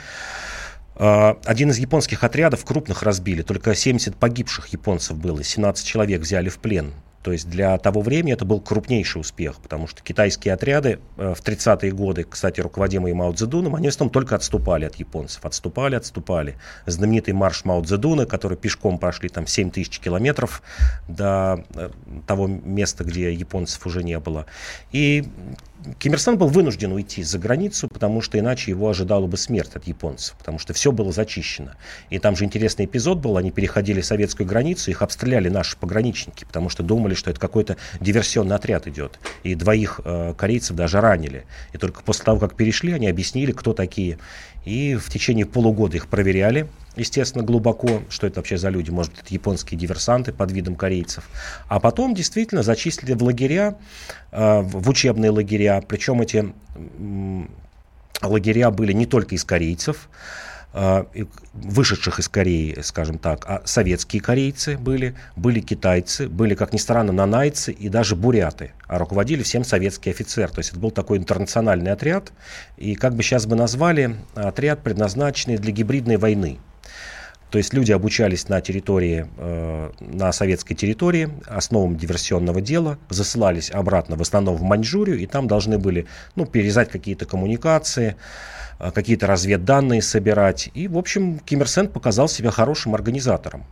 один 0.96 1.70
из 1.70 1.78
японских 1.78 2.22
отрядов 2.22 2.64
крупных 2.64 3.02
разбили, 3.02 3.42
только 3.42 3.74
70 3.74 4.14
погибших 4.14 4.68
японцев 4.68 5.18
было, 5.18 5.42
17 5.42 5.84
человек 5.84 6.20
взяли 6.20 6.48
в 6.48 6.58
плен. 6.58 6.92
То 7.24 7.32
есть 7.32 7.48
для 7.48 7.78
того 7.78 8.02
времени 8.02 8.34
это 8.34 8.44
был 8.44 8.60
крупнейший 8.60 9.22
успех, 9.22 9.56
потому 9.56 9.86
что 9.86 10.02
китайские 10.02 10.52
отряды 10.52 10.98
э, 11.16 11.32
в 11.34 11.42
30-е 11.42 11.90
годы, 11.90 12.24
кстати, 12.28 12.60
руководимые 12.60 13.14
Мао 13.14 13.32
Цзэдуном, 13.32 13.74
они 13.76 13.88
в 13.88 13.90
основном 13.92 14.12
только 14.12 14.36
отступали 14.36 14.84
от 14.84 14.96
японцев. 14.96 15.42
Отступали, 15.46 15.94
отступали. 15.94 16.56
Знаменитый 16.84 17.32
марш 17.32 17.64
Мао 17.64 17.82
Цзэдуна, 17.82 18.26
который 18.26 18.58
пешком 18.58 18.98
прошли 18.98 19.30
там 19.30 19.46
7 19.46 19.70
тысяч 19.70 20.00
километров 20.00 20.62
до 21.08 21.64
э, 21.74 21.88
того 22.26 22.46
места, 22.46 23.04
где 23.04 23.32
японцев 23.32 23.86
уже 23.86 24.04
не 24.04 24.18
было. 24.18 24.44
И 24.92 25.24
Ким 25.98 26.14
Ир 26.14 26.20
Сен 26.20 26.38
был 26.38 26.48
вынужден 26.48 26.92
уйти 26.92 27.22
за 27.22 27.38
границу, 27.38 27.88
потому 27.88 28.20
что 28.20 28.38
иначе 28.38 28.70
его 28.70 28.88
ожидала 28.88 29.26
бы 29.26 29.36
смерть 29.36 29.72
от 29.74 29.86
японцев, 29.86 30.36
потому 30.38 30.58
что 30.58 30.72
все 30.72 30.92
было 30.92 31.12
зачищено. 31.12 31.72
И 32.10 32.18
там 32.18 32.36
же 32.36 32.44
интересный 32.44 32.86
эпизод 32.86 33.18
был, 33.18 33.36
они 33.36 33.50
переходили 33.50 34.00
советскую 34.00 34.46
границу, 34.46 34.90
их 34.90 35.02
обстреляли 35.02 35.48
наши 35.48 35.76
пограничники, 35.76 36.44
потому 36.44 36.68
что 36.70 36.82
думали, 36.82 37.14
что 37.14 37.30
это 37.30 37.38
какой-то 37.38 37.76
диверсионный 38.00 38.56
отряд 38.56 38.86
идет. 38.86 39.18
И 39.42 39.54
двоих 39.54 40.00
э, 40.04 40.34
корейцев 40.36 40.76
даже 40.76 41.00
ранили. 41.00 41.44
И 41.72 41.78
только 41.78 42.02
после 42.02 42.24
того, 42.24 42.38
как 42.38 42.54
перешли, 42.54 42.92
они 42.92 43.08
объяснили, 43.08 43.52
кто 43.52 43.74
такие. 43.74 44.18
И 44.64 44.94
в 44.94 45.10
течение 45.10 45.44
полугода 45.44 45.96
их 45.96 46.06
проверяли, 46.06 46.68
естественно, 46.96 47.44
глубоко, 47.44 48.02
что 48.08 48.26
это 48.26 48.40
вообще 48.40 48.56
за 48.56 48.68
люди, 48.68 48.90
может 48.90 49.12
это 49.18 49.32
японские 49.32 49.78
диверсанты 49.78 50.32
под 50.32 50.52
видом 50.52 50.76
корейцев. 50.76 51.28
А 51.68 51.80
потом 51.80 52.14
действительно 52.14 52.62
зачислили 52.62 53.14
в 53.14 53.22
лагеря, 53.22 53.76
э, 54.32 54.60
в 54.60 54.88
учебные 54.88 55.30
лагеря, 55.30 55.82
причем 55.86 56.20
эти 56.20 56.52
лагеря 58.22 58.70
были 58.70 58.92
не 58.92 59.06
только 59.06 59.34
из 59.34 59.44
корейцев, 59.44 60.08
э, 60.72 61.04
вышедших 61.52 62.18
из 62.18 62.28
Кореи, 62.28 62.80
скажем 62.82 63.18
так, 63.18 63.44
а 63.46 63.62
советские 63.64 64.20
корейцы 64.20 64.76
были, 64.76 65.14
были 65.36 65.60
китайцы, 65.60 66.28
были, 66.28 66.54
как 66.54 66.72
ни 66.72 66.78
странно, 66.78 67.12
нанайцы 67.12 67.72
и 67.72 67.88
даже 67.88 68.16
буряты, 68.16 68.72
а 68.88 68.98
руководили 68.98 69.42
всем 69.42 69.62
советский 69.64 70.10
офицер. 70.10 70.50
То 70.50 70.58
есть 70.58 70.70
это 70.70 70.80
был 70.80 70.90
такой 70.90 71.18
интернациональный 71.18 71.92
отряд, 71.92 72.32
и 72.76 72.96
как 72.96 73.14
бы 73.14 73.22
сейчас 73.22 73.46
бы 73.46 73.54
назвали, 73.54 74.16
отряд, 74.34 74.82
предназначенный 74.82 75.58
для 75.58 75.72
гибридной 75.72 76.16
войны. 76.16 76.58
То 77.54 77.58
есть 77.58 77.72
люди 77.72 77.92
обучались 77.92 78.48
на 78.48 78.60
территории, 78.60 79.28
э, 79.38 79.90
на 80.00 80.32
советской 80.32 80.74
территории 80.74 81.30
основам 81.46 81.96
диверсионного 81.96 82.60
дела, 82.60 82.98
засылались 83.10 83.70
обратно 83.70 84.16
в 84.16 84.22
основном 84.22 84.56
в 84.56 84.62
Маньчжурию, 84.62 85.20
и 85.20 85.26
там 85.26 85.46
должны 85.46 85.78
были 85.78 86.06
ну, 86.34 86.46
перерезать 86.46 86.90
какие-то 86.90 87.26
коммуникации, 87.26 88.16
э, 88.80 88.90
какие-то 88.90 89.28
разведданные 89.28 90.02
собирать. 90.02 90.68
И, 90.74 90.88
в 90.88 90.98
общем, 90.98 91.38
Ким 91.38 91.60
Ир 91.60 91.68
Сен 91.68 91.86
показал 91.86 92.26
себя 92.26 92.50
хорошим 92.50 92.92
организатором. 92.92 93.62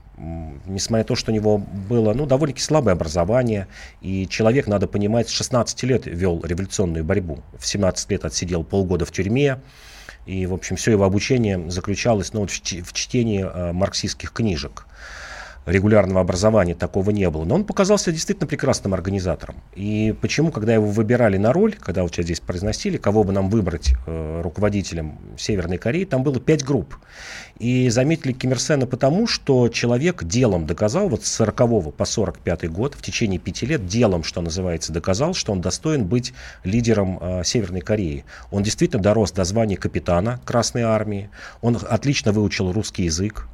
Несмотря 0.66 1.03
на 1.03 1.09
то, 1.09 1.16
что 1.16 1.33
у 1.33 1.35
него 1.35 1.59
было 1.59 2.14
ну, 2.14 2.25
довольно-таки 2.25 2.64
слабое 2.64 2.95
образование, 2.95 3.66
и 4.01 4.29
человек, 4.29 4.68
надо 4.68 4.87
понимать, 4.87 5.29
с 5.29 5.33
16 5.33 5.83
лет 5.83 6.07
вел 6.07 6.40
революционную 6.45 7.05
борьбу. 7.05 7.40
В 7.59 7.66
17 7.66 8.12
лет 8.12 8.25
отсидел 8.25 8.62
полгода 8.62 9.05
в 9.05 9.11
тюрьме, 9.11 9.59
И, 10.27 10.47
в 10.47 10.55
общем, 10.55 10.77
все 10.77 10.93
его 10.93 11.05
обучение 11.05 11.71
заключалось 11.71 12.33
ну, 12.33 12.41
вот 12.41 12.51
в, 12.51 12.61
в 12.61 12.93
чтении 12.93 13.45
э, 13.45 13.73
марксистских 13.73 14.33
книжек 14.33 14.87
регулярного 15.66 16.20
образования 16.20 16.75
такого 16.75 17.11
не 17.11 17.29
было. 17.31 17.44
Но 17.44 17.55
он 17.57 17.64
показался 17.64 18.12
действительно 18.12 18.46
прекрасным 18.46 18.94
организатором. 18.94 19.57
И 19.75 20.14
почему, 20.20 20.51
когда 20.51 20.75
его 20.75 20.87
выбирали 20.87 21.37
на 21.37 21.53
роль, 21.53 21.77
когда 21.79 22.03
вот 22.03 22.12
сейчас 22.12 22.27
здесь 22.27 22.40
произносили, 22.40 22.96
кого 22.96 23.25
бы 23.25 23.33
нам 23.33 23.48
выбрать 23.48 23.94
э, 24.07 24.40
руководителем 24.42 25.18
Северной 25.37 25.79
Кореи, 25.79 26.05
там 26.05 26.22
было 26.22 26.40
пять 26.40 26.64
групп. 26.64 26.96
И 27.59 27.88
заметили 27.90 28.33
Ким 28.33 28.51
Ир 28.53 28.61
Сена 28.61 28.87
потому, 28.87 29.27
что 29.27 29.68
человек 29.68 30.25
делом 30.25 30.66
доказал, 30.66 31.09
вот 31.09 31.25
с 31.25 31.33
40 31.33 31.94
по 31.94 32.05
45 32.05 32.70
год, 32.70 32.94
в 32.94 33.03
течение 33.03 33.38
пяти 33.38 33.66
лет 33.66 33.87
делом, 33.87 34.25
что 34.25 34.40
называется, 34.40 34.92
доказал, 34.92 35.35
что 35.35 35.53
он 35.53 35.61
достоин 35.61 36.07
быть 36.07 36.33
лидером 36.64 37.18
э, 37.20 37.42
Северной 37.44 37.81
Кореи. 37.81 38.25
Он 38.51 38.62
действительно 38.62 39.03
дорос 39.03 39.33
до 39.33 39.44
звания 39.44 39.77
капитана 39.77 40.40
Красной 40.44 40.83
Армии, 40.83 41.31
он 41.61 41.79
отлично 41.88 42.33
выучил 42.33 42.72
русский 42.72 43.05
язык, 43.05 43.46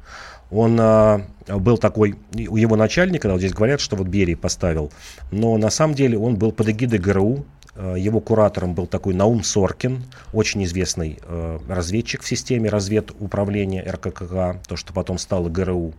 он 0.51 0.77
а, 0.79 1.21
был 1.47 1.77
такой, 1.77 2.15
у 2.35 2.57
его 2.57 2.75
начальника, 2.75 3.29
вот 3.29 3.39
здесь 3.39 3.53
говорят, 3.53 3.79
что 3.79 3.95
вот 3.95 4.07
Берий 4.07 4.35
поставил, 4.35 4.91
но 5.31 5.57
на 5.57 5.69
самом 5.69 5.95
деле 5.95 6.17
он 6.17 6.35
был 6.35 6.51
под 6.51 6.69
эгидой 6.69 6.99
ГРУ, 6.99 7.45
а, 7.75 7.95
его 7.95 8.19
куратором 8.19 8.73
был 8.73 8.87
такой 8.87 9.13
Наум 9.13 9.43
Соркин, 9.43 10.03
очень 10.33 10.63
известный 10.65 11.19
э, 11.21 11.59
разведчик 11.67 12.21
в 12.21 12.27
системе 12.27 12.69
разведуправления 12.69 13.89
РККК, 13.89 14.61
то, 14.67 14.75
что 14.75 14.91
потом 14.93 15.17
стало 15.17 15.49
ГРУ. 15.49 15.93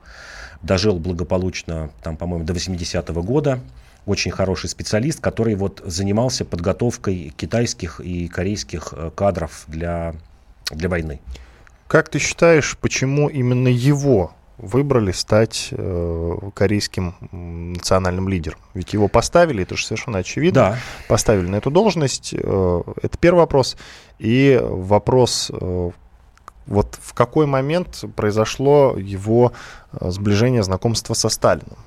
Дожил 0.63 0.99
благополучно, 0.99 1.91
там, 2.03 2.19
по-моему, 2.19 2.45
до 2.45 2.53
80-го 2.53 3.23
года. 3.23 3.61
Очень 4.05 4.31
хороший 4.31 4.69
специалист, 4.69 5.21
который 5.21 5.55
вот 5.55 5.83
занимался 5.87 6.45
подготовкой 6.45 7.33
китайских 7.35 8.01
и 8.01 8.29
корейских 8.29 8.93
э, 8.93 9.11
кадров 9.15 9.65
для, 9.67 10.15
для 10.71 10.91
войны. 10.91 11.21
Как 11.87 12.11
ты 12.11 12.19
считаешь, 12.19 12.77
почему 12.79 13.29
именно 13.29 13.69
его 13.69 14.33
выбрали 14.61 15.13
стать 15.13 15.69
э, 15.71 16.39
корейским 16.55 17.15
национальным 17.31 18.29
лидером. 18.29 18.59
Ведь 18.75 18.93
его 18.93 19.09
поставили, 19.09 19.63
это 19.63 19.77
же 19.77 19.87
совершенно 19.87 20.19
очевидно. 20.19 20.61
Да. 20.61 20.79
Поставили 21.09 21.47
на 21.47 21.57
эту 21.57 21.71
должность. 21.71 22.35
Э, 22.35 22.83
это 23.03 23.19
первый 23.19 23.41
вопрос. 23.41 23.77
И 24.19 24.61
вопрос, 24.63 25.51
э, 25.53 25.91
вот 26.67 26.99
в 27.01 27.15
какой 27.15 27.47
момент 27.47 28.05
произошло 28.17 28.97
его 28.99 29.53
сближение, 30.01 30.63
знакомство 30.63 31.15
со 31.15 31.31
Сталином? 31.31 31.79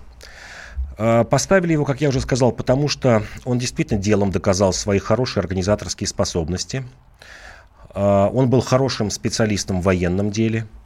Э, 0.97 1.23
поставили 1.23 1.73
его, 1.73 1.86
как 1.86 2.01
я 2.01 2.09
уже 2.09 2.21
сказал, 2.21 2.51
потому 2.51 2.88
что 2.88 3.23
он 3.45 3.59
действительно 3.59 3.99
делом 3.99 4.31
доказал 4.31 4.73
свои 4.73 4.99
хорошие 4.99 5.41
организаторские 5.41 6.07
способности. 6.07 6.83
Он 7.95 8.49
был 8.49 8.62
хорошим 8.62 9.12
специалистом 9.12 9.79
в 9.79 9.83
военном 9.83 10.31
деле– 10.31 10.65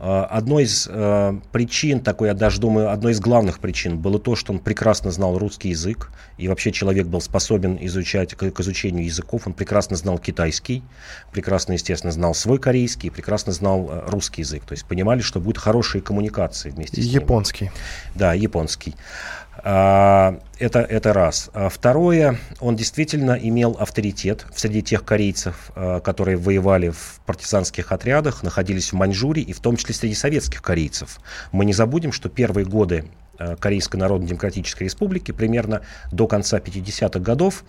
одной 0.00 0.64
из 0.64 0.88
э, 0.88 1.40
причин, 1.50 2.00
такой, 2.00 2.28
я 2.28 2.34
даже 2.34 2.60
думаю, 2.60 2.90
одной 2.90 3.12
из 3.12 3.20
главных 3.20 3.58
причин 3.58 3.98
было 3.98 4.20
то, 4.20 4.36
что 4.36 4.52
он 4.52 4.60
прекрасно 4.60 5.10
знал 5.10 5.36
русский 5.38 5.70
язык, 5.70 6.12
и 6.36 6.46
вообще 6.46 6.70
человек 6.70 7.06
был 7.06 7.20
способен 7.20 7.76
изучать, 7.80 8.34
к, 8.34 8.50
к 8.50 8.60
изучению 8.60 9.04
языков, 9.04 9.46
он 9.46 9.54
прекрасно 9.54 9.96
знал 9.96 10.18
китайский, 10.18 10.84
прекрасно, 11.32 11.72
естественно, 11.72 12.12
знал 12.12 12.34
свой 12.34 12.58
корейский, 12.58 13.10
прекрасно 13.10 13.52
знал 13.52 13.88
э, 13.90 14.08
русский 14.08 14.42
язык, 14.42 14.64
то 14.64 14.72
есть 14.72 14.84
понимали, 14.84 15.20
что 15.20 15.40
будут 15.40 15.58
хорошие 15.58 16.00
коммуникации 16.00 16.70
вместе 16.70 17.02
с 17.02 17.04
ним. 17.04 17.14
Японский. 17.14 17.70
Да, 18.14 18.34
японский. 18.34 18.94
А, 19.64 20.38
это, 20.58 20.80
это 20.80 21.12
раз. 21.12 21.50
А 21.52 21.68
второе, 21.68 22.38
он 22.60 22.76
действительно 22.76 23.32
имел 23.32 23.76
авторитет 23.78 24.46
среди 24.54 24.82
тех 24.82 25.04
корейцев, 25.04 25.70
а, 25.74 26.00
которые 26.00 26.36
воевали 26.36 26.90
в 26.90 27.20
партизанских 27.26 27.92
отрядах, 27.92 28.42
находились 28.42 28.92
в 28.92 28.96
Маньчжурии, 28.96 29.42
и 29.42 29.52
в 29.52 29.60
том 29.60 29.76
числе 29.76 29.94
среди 29.94 30.14
советских 30.14 30.62
корейцев. 30.62 31.20
Мы 31.52 31.64
не 31.64 31.72
забудем, 31.72 32.12
что 32.12 32.28
первые 32.28 32.64
годы 32.64 33.04
Корейской 33.60 33.98
Народно-Демократической 33.98 34.82
Республики, 34.82 35.30
примерно 35.30 35.82
до 36.10 36.26
конца 36.26 36.58
50-х 36.58 37.20
годов, 37.20 37.62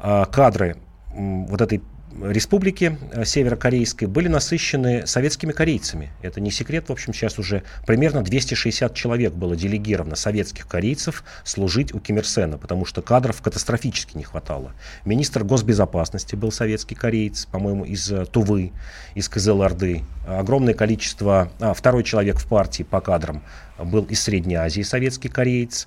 кадры 0.00 0.78
вот 1.14 1.60
этой 1.60 1.82
республики 2.22 2.98
э, 3.12 3.24
северокорейской 3.24 4.08
были 4.08 4.28
насыщены 4.28 5.06
советскими 5.06 5.52
корейцами. 5.52 6.10
Это 6.22 6.40
не 6.40 6.50
секрет, 6.50 6.88
в 6.88 6.92
общем, 6.92 7.12
сейчас 7.12 7.38
уже 7.38 7.62
примерно 7.86 8.22
260 8.22 8.94
человек 8.94 9.32
было 9.32 9.56
делегировано 9.56 10.16
советских 10.16 10.66
корейцев 10.66 11.24
служить 11.44 11.94
у 11.94 12.00
Ким 12.00 12.18
Ир 12.18 12.26
Сена, 12.26 12.58
потому 12.58 12.84
что 12.84 13.02
кадров 13.02 13.40
катастрофически 13.42 14.16
не 14.16 14.24
хватало. 14.24 14.72
Министр 15.04 15.44
госбезопасности 15.44 16.34
был 16.34 16.52
советский 16.52 16.94
кореец, 16.94 17.46
по-моему, 17.46 17.84
из 17.84 18.10
э, 18.10 18.24
Тувы, 18.26 18.72
из 19.14 19.28
Кызыл-Орды. 19.28 20.02
Огромное 20.26 20.74
количество... 20.74 21.50
А, 21.60 21.74
второй 21.74 22.04
человек 22.04 22.38
в 22.38 22.46
партии 22.46 22.82
по 22.82 23.00
кадрам 23.00 23.42
был 23.78 24.04
из 24.04 24.22
Средней 24.22 24.56
Азии, 24.56 24.82
советский 24.82 25.28
кореец. 25.28 25.86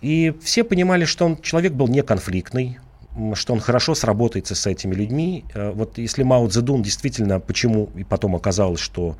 И 0.00 0.34
все 0.42 0.64
понимали, 0.64 1.04
что 1.04 1.24
он 1.24 1.40
человек 1.40 1.72
был 1.72 1.88
неконфликтный, 1.88 2.78
что 3.34 3.52
он 3.52 3.60
хорошо 3.60 3.94
сработается 3.94 4.54
с 4.54 4.66
этими 4.66 4.94
людьми. 4.94 5.44
Э, 5.54 5.70
вот 5.70 5.98
если 5.98 6.22
Мао 6.22 6.48
Цзэдун 6.48 6.82
действительно, 6.82 7.40
почему 7.40 7.90
и 7.94 8.04
потом 8.04 8.34
оказалось, 8.36 8.80
что 8.80 9.16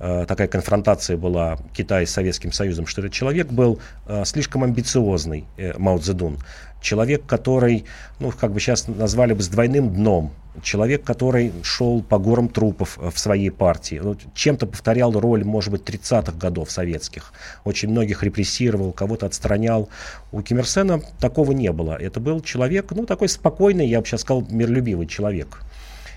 э, 0.00 0.24
такая 0.26 0.48
конфронтация 0.48 1.16
была 1.16 1.58
Китая 1.72 2.06
с 2.06 2.10
Советским 2.10 2.52
Союзом, 2.52 2.86
что 2.86 3.00
этот 3.00 3.12
человек 3.12 3.48
был 3.48 3.78
э, 4.06 4.24
слишком 4.24 4.64
амбициозный, 4.64 5.46
э, 5.56 5.74
Мао 5.78 5.98
Цзэдун, 5.98 6.38
человек, 6.84 7.26
который, 7.26 7.84
ну, 8.20 8.30
как 8.30 8.52
бы 8.52 8.60
сейчас 8.60 8.86
назвали 8.86 9.32
бы 9.32 9.42
с 9.42 9.48
двойным 9.48 9.92
дном, 9.92 10.32
человек, 10.62 11.02
который 11.02 11.52
шел 11.62 12.02
по 12.02 12.18
горам 12.18 12.48
трупов 12.48 12.98
э, 13.00 13.10
в 13.10 13.18
своей 13.18 13.50
партии, 13.50 14.00
ну, 14.02 14.16
чем-то 14.34 14.66
повторял 14.66 15.12
роль, 15.12 15.44
может 15.44 15.72
быть, 15.72 15.82
30-х 15.82 16.32
годов 16.32 16.70
советских, 16.70 17.32
очень 17.64 17.88
многих 17.88 18.22
репрессировал, 18.22 18.92
кого-то 18.92 19.26
отстранял. 19.26 19.88
У 20.30 20.42
Ким 20.42 20.58
Ир 20.58 20.66
Сена 20.66 21.00
такого 21.18 21.52
не 21.52 21.72
было. 21.72 21.96
Это 21.96 22.20
был 22.20 22.40
человек, 22.40 22.92
ну, 22.92 23.06
такой 23.06 23.28
спокойный, 23.28 23.88
я 23.88 24.00
бы 24.00 24.06
сейчас 24.06 24.20
сказал, 24.20 24.46
миролюбивый 24.48 25.06
человек. 25.06 25.60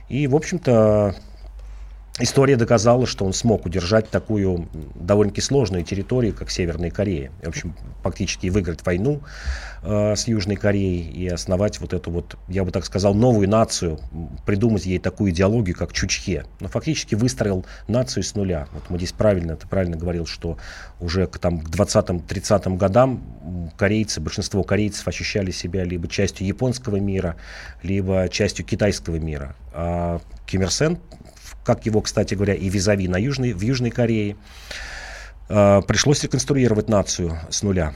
И, 0.09 0.27
в 0.27 0.35
общем-то, 0.35 1.15
История 2.19 2.55
доказала, 2.55 3.05
что 3.05 3.25
он 3.25 3.33
смог 3.33 3.67
удержать 3.67 4.09
такую 4.09 4.67
довольно-таки 4.95 5.41
сложную 5.41 5.83
территорию, 5.83 6.33
как 6.33 6.49
Северная 6.49 6.89
Корея. 6.89 7.31
В 7.43 7.47
общем, 7.47 7.75
фактически 8.01 8.47
выиграть 8.47 8.83
войну 8.83 9.21
э, 9.83 10.15
с 10.15 10.27
Южной 10.27 10.55
Кореей 10.55 11.11
и 11.11 11.27
основать 11.27 11.79
вот 11.79 11.93
эту 11.93 12.09
вот, 12.09 12.35
я 12.47 12.63
бы 12.63 12.71
так 12.71 12.85
сказал, 12.85 13.13
новую 13.13 13.47
нацию, 13.47 13.99
придумать 14.47 14.87
ей 14.87 14.97
такую 14.97 15.29
идеологию, 15.29 15.75
как 15.75 15.93
Чучхе. 15.93 16.45
Но 16.59 16.69
фактически 16.69 17.13
выстроил 17.13 17.67
нацию 17.87 18.23
с 18.23 18.33
нуля. 18.33 18.67
Вот 18.73 18.89
мы 18.89 18.97
здесь 18.97 19.11
правильно, 19.11 19.55
ты 19.55 19.67
правильно 19.67 19.95
говорил, 19.95 20.25
что 20.25 20.57
уже 20.99 21.27
к, 21.27 21.37
там, 21.37 21.59
к 21.59 21.69
20-30 21.69 22.77
годам 22.77 23.71
корейцы, 23.77 24.21
большинство 24.21 24.63
корейцев 24.63 25.07
ощущали 25.07 25.51
себя 25.51 25.83
либо 25.83 26.07
частью 26.07 26.47
японского 26.47 26.95
мира, 26.95 27.35
либо 27.83 28.27
частью 28.29 28.65
китайского 28.65 29.17
мира. 29.17 29.55
А 29.71 30.19
Ким 30.47 30.63
Ир 30.63 30.71
Сен 30.71 30.97
как 31.67 31.85
его, 31.85 31.99
кстати 31.99 32.33
говоря, 32.33 32.53
и 32.53 32.69
визави 32.69 33.09
на 33.09 33.17
Южной, 33.17 33.51
в 33.51 33.61
Южной 33.61 33.91
Корее. 33.91 34.37
Э, 35.49 35.81
пришлось 35.85 36.23
реконструировать 36.23 36.87
нацию 36.87 37.37
с 37.49 37.61
нуля. 37.61 37.93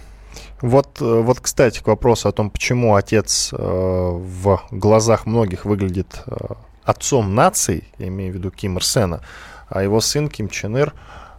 Вот, 0.60 1.01
э, 1.01 1.21
вот, 1.21 1.39
кстати, 1.39 1.79
к 1.79 1.88
вопросу 1.88 2.27
о 2.27 2.34
том, 2.34 2.49
почему 2.49 2.95
отец 2.95 3.53
э, 3.53 3.57
в 3.57 4.62
глазах 4.71 5.25
многих 5.25 5.63
выглядит 5.63 6.21
э, 6.27 6.36
отцом 6.84 7.34
нации, 7.34 7.86
я 7.97 8.10
имею 8.10 8.34
в 8.34 8.36
виду 8.36 8.51
Ким 8.51 8.75
Ир 8.75 8.84
Сена, 8.84 9.21
а 9.69 9.81
его 9.81 10.01
сын 10.01 10.27
Ким 10.27 10.49
Чен 10.49 10.75
Ир 10.75 10.93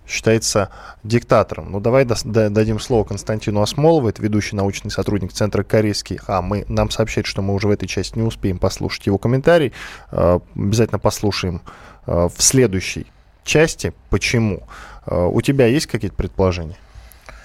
считается 0.06 0.70
диктатором. 1.02 1.70
Ну, 1.70 1.80
давай 1.80 2.04
дадим 2.04 2.80
слово 2.80 3.04
Константину 3.04 3.62
Осмолову, 3.62 4.08
это 4.08 4.22
ведущий 4.22 4.56
научный 4.56 4.90
сотрудник 4.90 5.32
Центра 5.32 5.62
Корейский. 5.62 6.18
А, 6.26 6.42
мы, 6.42 6.64
нам 6.68 6.90
сообщают, 6.90 7.26
что 7.26 7.42
мы 7.42 7.54
уже 7.54 7.68
в 7.68 7.70
этой 7.70 7.86
части 7.86 8.18
не 8.18 8.24
успеем 8.24 8.58
послушать 8.58 9.06
его 9.06 9.18
комментарий. 9.18 9.72
Э, 10.10 10.40
обязательно 10.54 10.98
послушаем 10.98 11.62
в 12.06 12.34
следующей 12.38 13.06
части. 13.44 13.92
Почему? 14.10 14.62
Э, 15.06 15.24
у 15.26 15.40
тебя 15.40 15.66
есть 15.66 15.86
какие-то 15.86 16.16
предположения? 16.16 16.76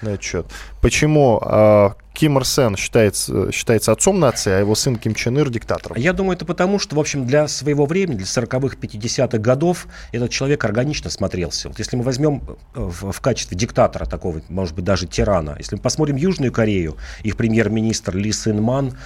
на 0.02 0.10
этот 0.10 0.22
счет. 0.22 0.46
Почему 0.80 1.40
э, 1.44 1.90
Ким 2.14 2.38
Ир 2.38 2.44
Сен 2.44 2.76
считается, 2.76 3.50
считается 3.52 3.92
отцом 3.92 4.20
нации, 4.20 4.52
а 4.52 4.58
его 4.60 4.74
сын 4.74 4.96
Ким 4.96 5.14
Чен 5.14 5.38
Ир 5.38 5.50
диктатором? 5.50 5.96
Я 5.96 6.12
думаю, 6.12 6.36
это 6.36 6.44
потому, 6.44 6.78
что, 6.78 6.96
в 6.96 7.00
общем, 7.00 7.26
для 7.26 7.48
своего 7.48 7.86
времени, 7.86 8.18
для 8.18 8.26
40-х, 8.26 8.76
50-х 8.76 9.38
годов 9.38 9.88
этот 10.12 10.30
человек 10.30 10.64
органично 10.64 11.10
смотрелся. 11.10 11.68
Вот 11.68 11.78
если 11.78 11.96
мы 11.96 12.04
возьмем 12.04 12.42
э, 12.46 12.80
в, 12.80 13.12
в 13.12 13.20
качестве 13.20 13.56
диктатора 13.56 14.04
такого, 14.04 14.40
может 14.48 14.74
быть, 14.74 14.84
даже 14.84 15.06
тирана, 15.06 15.56
если 15.58 15.76
мы 15.76 15.82
посмотрим 15.82 16.16
Южную 16.16 16.52
Корею, 16.52 16.96
их 17.22 17.36
премьер-министр 17.36 18.16
Ли 18.16 18.32
Сын 18.32 18.62
Ман, 18.62 18.96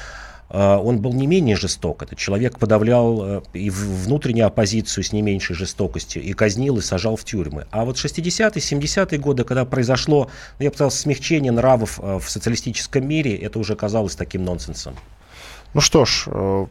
он 0.58 0.98
был 0.98 1.14
не 1.14 1.26
менее 1.26 1.56
жесток. 1.56 2.02
Этот 2.02 2.18
человек 2.18 2.58
подавлял 2.58 3.22
э, 3.24 3.42
и 3.54 3.70
внутреннюю 3.70 4.46
оппозицию 4.46 5.02
с 5.02 5.12
не 5.12 5.22
меньшей 5.22 5.56
жестокостью, 5.56 6.22
и 6.22 6.34
казнил, 6.34 6.76
и 6.76 6.82
сажал 6.82 7.16
в 7.16 7.24
тюрьмы. 7.24 7.66
А 7.70 7.86
вот 7.86 7.96
60-е, 7.96 8.50
70-е 8.50 9.18
годы, 9.18 9.44
когда 9.44 9.64
произошло, 9.64 10.28
ну, 10.58 10.64
я 10.64 10.70
бы 10.70 10.90
смягчение 10.90 11.52
нравов 11.52 11.98
э, 12.02 12.18
в 12.18 12.28
социалистическом 12.28 13.08
мире, 13.08 13.34
это 13.34 13.58
уже 13.58 13.76
казалось 13.76 14.14
таким 14.14 14.44
нонсенсом. 14.44 14.94
Ну 15.72 15.80
что 15.80 16.04
ж, 16.04 16.24
э, 16.26 16.66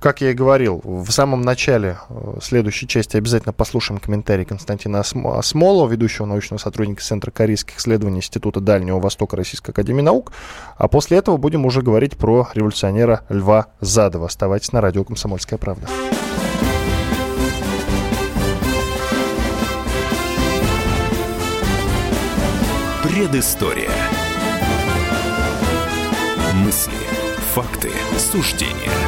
как 0.00 0.20
я 0.20 0.30
и 0.30 0.34
говорил, 0.34 0.80
в 0.84 1.10
самом 1.10 1.42
начале 1.42 1.98
э, 2.08 2.38
следующей 2.40 2.86
части 2.86 3.16
обязательно 3.16 3.52
послушаем 3.52 4.00
комментарий 4.00 4.44
Константина 4.44 5.00
Осмолова, 5.00 5.88
ведущего 5.90 6.24
научного 6.26 6.58
сотрудника 6.58 7.02
Центра 7.02 7.30
корейских 7.30 7.78
исследований 7.78 8.18
Института 8.18 8.60
Дальнего 8.60 9.00
Востока 9.00 9.36
Российской 9.36 9.70
Академии 9.70 10.02
Наук. 10.02 10.32
А 10.76 10.86
после 10.88 11.18
этого 11.18 11.36
будем 11.36 11.66
уже 11.66 11.82
говорить 11.82 12.16
про 12.16 12.48
революционера 12.54 13.22
Льва 13.28 13.66
Задова. 13.80 14.26
Оставайтесь 14.26 14.72
на 14.72 14.80
радио 14.80 15.04
«Комсомольская 15.04 15.58
правда». 15.58 15.88
Предыстория. 23.02 23.90
Мысли, 26.54 26.92
факты, 27.52 27.90
суждения– 28.16 28.92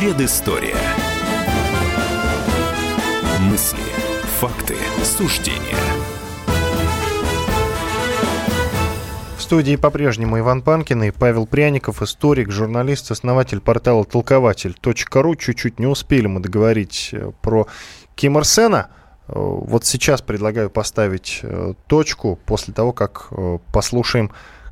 Предыстория. 0.00 0.78
Мысли, 3.38 3.82
факты, 4.40 4.74
суждения. 5.04 5.76
В 9.36 9.42
студии 9.42 9.76
по-прежнему 9.76 10.38
Иван 10.38 10.62
Панкин 10.62 11.02
и 11.02 11.10
Павел 11.10 11.46
Пряников, 11.46 12.00
историк, 12.00 12.50
журналист, 12.50 13.10
основатель 13.10 13.60
портала 13.60 14.06
толкователь.ру. 14.06 15.34
Чуть-чуть 15.34 15.78
не 15.78 15.86
успели 15.86 16.26
мы 16.26 16.40
договорить 16.40 17.10
э, 17.12 17.32
про 17.42 17.66
Ким 18.14 18.38
Ир 18.38 18.46
Сена. 18.46 18.88
Э, 19.28 19.34
вот 19.34 19.84
сейчас 19.84 20.22
предлагаю 20.22 20.70
поставить 20.70 21.40
э, 21.42 21.74
точку 21.88 22.38
после 22.46 22.72
того, 22.72 22.94
как 22.94 23.28
послушаем 23.70 24.30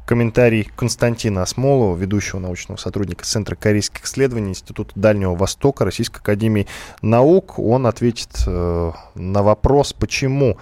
комментарий 0.09 0.71
Константина 0.75 1.43
Осмолова, 1.43 1.95
ведущего 1.95 2.39
научного 2.39 2.79
сотрудника 2.79 3.27
Центра 3.27 3.55
корейских 3.55 4.07
исследований 4.07 4.49
Института 4.49 4.93
Дальнего 4.95 5.35
Востока 5.35 5.85
Российской 5.85 6.21
Академии 6.21 6.67
Наук. 7.03 7.59
Он 7.59 7.87
ответит 7.87 8.31
э, 8.47 8.93
на 9.15 9.43
вопрос, 9.43 9.93
почему 9.93 10.57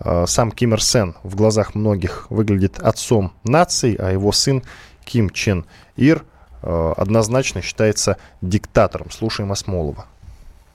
э, 0.00 0.24
сам 0.26 0.50
Ким 0.50 0.74
Ир 0.74 0.82
Сен 0.82 1.14
в 1.22 1.36
глазах 1.36 1.76
многих 1.76 2.26
выглядит 2.28 2.80
отцом 2.80 3.32
нации, 3.44 3.94
а 3.96 4.10
его 4.10 4.32
сын 4.32 4.64
Ким 5.04 5.30
Чен 5.30 5.64
Ир 5.94 6.24
э, 6.62 6.92
однозначно 6.96 7.62
считается 7.62 8.16
диктатором. 8.42 9.12
Слушаем 9.12 9.52
Осмолова. 9.52 10.06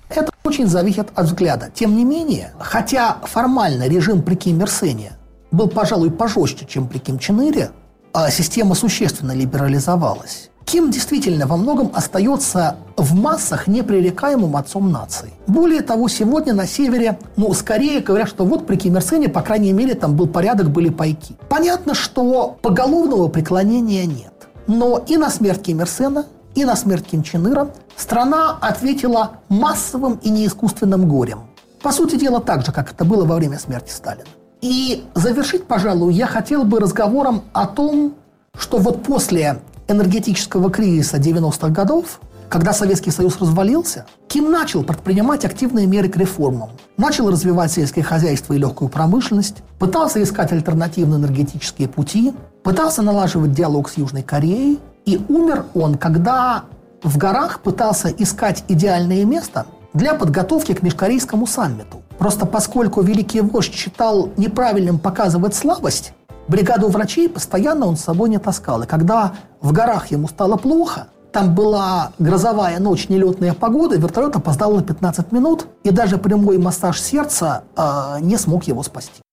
Это 0.08 0.32
очень 0.46 0.68
зависит 0.68 1.10
от 1.14 1.26
взгляда. 1.26 1.72
Тем 1.74 1.98
не 1.98 2.06
менее, 2.06 2.54
хотя 2.58 3.18
формально 3.26 3.90
режим 3.90 4.22
при 4.22 4.36
Ким 4.36 4.62
Ир 4.62 4.70
Сене 4.70 5.12
был, 5.52 5.68
пожалуй, 5.68 6.10
пожестче, 6.10 6.66
чем 6.66 6.88
при 6.88 7.00
Ким 7.00 7.20
Чен 7.20 7.42
Ире, 7.42 7.72
а 8.14 8.30
система 8.30 8.76
существенно 8.76 9.32
либерализовалась. 9.32 10.50
Ким 10.66 10.92
действительно 10.92 11.46
во 11.46 11.58
многом 11.58 11.92
остается 11.94 12.78
в 12.96 13.14
массах 13.16 13.68
непререкаемым 13.68 14.56
отцом 14.56 14.92
нации. 14.92 15.34
Более 15.46 15.82
того, 15.82 16.08
сегодня 16.08 16.54
на 16.54 16.66
севере, 16.66 17.20
ну, 17.36 17.54
скорее 17.54 18.00
говорят, 18.00 18.30
что 18.30 18.46
вот 18.46 18.66
при 18.66 18.78
Ким 18.78 18.96
Ир 18.96 19.04
Сене, 19.04 19.28
по 19.28 19.42
крайней 19.42 19.74
мере, 19.74 19.94
там 19.94 20.16
был 20.16 20.28
порядок, 20.28 20.70
были 20.70 20.90
пайки. 20.90 21.36
Понятно, 21.50 21.94
что 21.94 22.58
поголовного 22.62 23.28
преклонения 23.28 24.06
нет. 24.06 24.34
Но 24.68 25.04
и 25.06 25.18
на 25.18 25.30
смерть 25.30 25.64
Ким 25.64 25.82
Ир 25.82 25.90
Сена, 25.90 26.26
и 26.56 26.64
на 26.64 26.76
смерть 26.76 27.08
Ким 27.08 27.24
Чен 27.24 27.52
Ира 27.52 27.70
страна 27.98 28.58
ответила 28.62 29.32
массовым 29.50 30.20
и 30.24 30.30
неискусственным 30.30 31.10
горем. 31.10 31.48
По 31.82 31.92
сути 31.92 32.16
дела, 32.16 32.40
так 32.40 32.66
же, 32.66 32.72
как 32.72 32.92
это 32.92 33.04
было 33.04 33.26
во 33.26 33.36
время 33.36 33.60
смерти 33.60 33.92
Сталина. 33.92 34.30
И 34.64 35.04
завершить, 35.14 35.66
пожалуй, 35.66 36.14
я 36.14 36.26
хотел 36.26 36.64
бы 36.64 36.80
разговором 36.80 37.44
о 37.52 37.68
том, 37.68 38.14
что 38.58 38.78
вот 38.78 39.04
после 39.04 39.60
энергетического 39.90 40.72
кризиса 40.72 41.18
90-х 41.18 41.68
годов, 41.68 42.22
когда 42.48 42.72
Советский 42.72 43.12
Союз 43.12 43.42
развалился, 43.42 44.06
Ким 44.30 44.50
начал 44.50 44.86
предпринимать 44.86 45.44
активные 45.44 45.86
меры 45.86 46.08
к 46.08 46.16
реформам. 46.16 46.70
Начал 46.96 47.30
развивать 47.30 47.74
сельское 47.74 48.04
хозяйство 48.04 48.54
и 48.54 48.58
легкую 48.58 48.88
промышленность, 48.88 49.58
пытался 49.80 50.24
искать 50.24 50.54
альтернативные 50.54 51.20
энергетические 51.20 51.90
пути, 51.90 52.34
пытался 52.64 53.02
налаживать 53.02 53.52
диалог 53.52 53.90
с 53.90 53.98
Южной 53.98 54.24
Кореей, 54.24 54.80
и 55.06 55.20
умер 55.28 55.66
он, 55.74 55.98
когда 55.98 56.64
в 57.04 57.18
горах 57.18 57.60
пытался 57.60 58.08
искать 58.08 58.64
идеальное 58.70 59.26
место 59.26 59.66
для 59.94 60.14
подготовки 60.14 60.74
к 60.74 60.82
межкорейскому 60.82 61.48
саммиту. 61.48 62.03
Просто 62.18 62.46
поскольку 62.46 63.02
великий 63.02 63.42
вождь 63.42 63.74
считал 63.74 64.30
неправильным 64.38 65.00
показывать 65.00 65.56
слабость, 65.56 66.14
бригаду 66.48 66.90
врачей 66.90 67.30
постоянно 67.30 67.86
он 67.88 67.98
с 67.98 68.02
собой 68.02 68.30
не 68.30 68.38
таскал. 68.38 68.84
И 68.84 68.88
когда 68.88 69.34
в 69.62 69.72
горах 69.72 70.08
ему 70.08 70.28
стало 70.28 70.58
плохо, 70.58 71.08
там 71.32 71.56
была 71.56 72.12
грозовая 72.20 72.80
ночь, 72.80 73.10
нелетная 73.10 73.54
погода, 73.54 73.98
вертолет 73.98 74.36
опоздал 74.36 74.76
на 74.76 74.84
15 74.84 75.32
минут, 75.32 75.66
и 75.84 75.90
даже 75.90 76.18
прямой 76.18 76.60
массаж 76.60 77.02
сердца 77.02 77.64
э, 77.76 78.20
не 78.22 78.38
смог 78.38 78.66
его 78.66 78.84
спасти. 78.84 79.24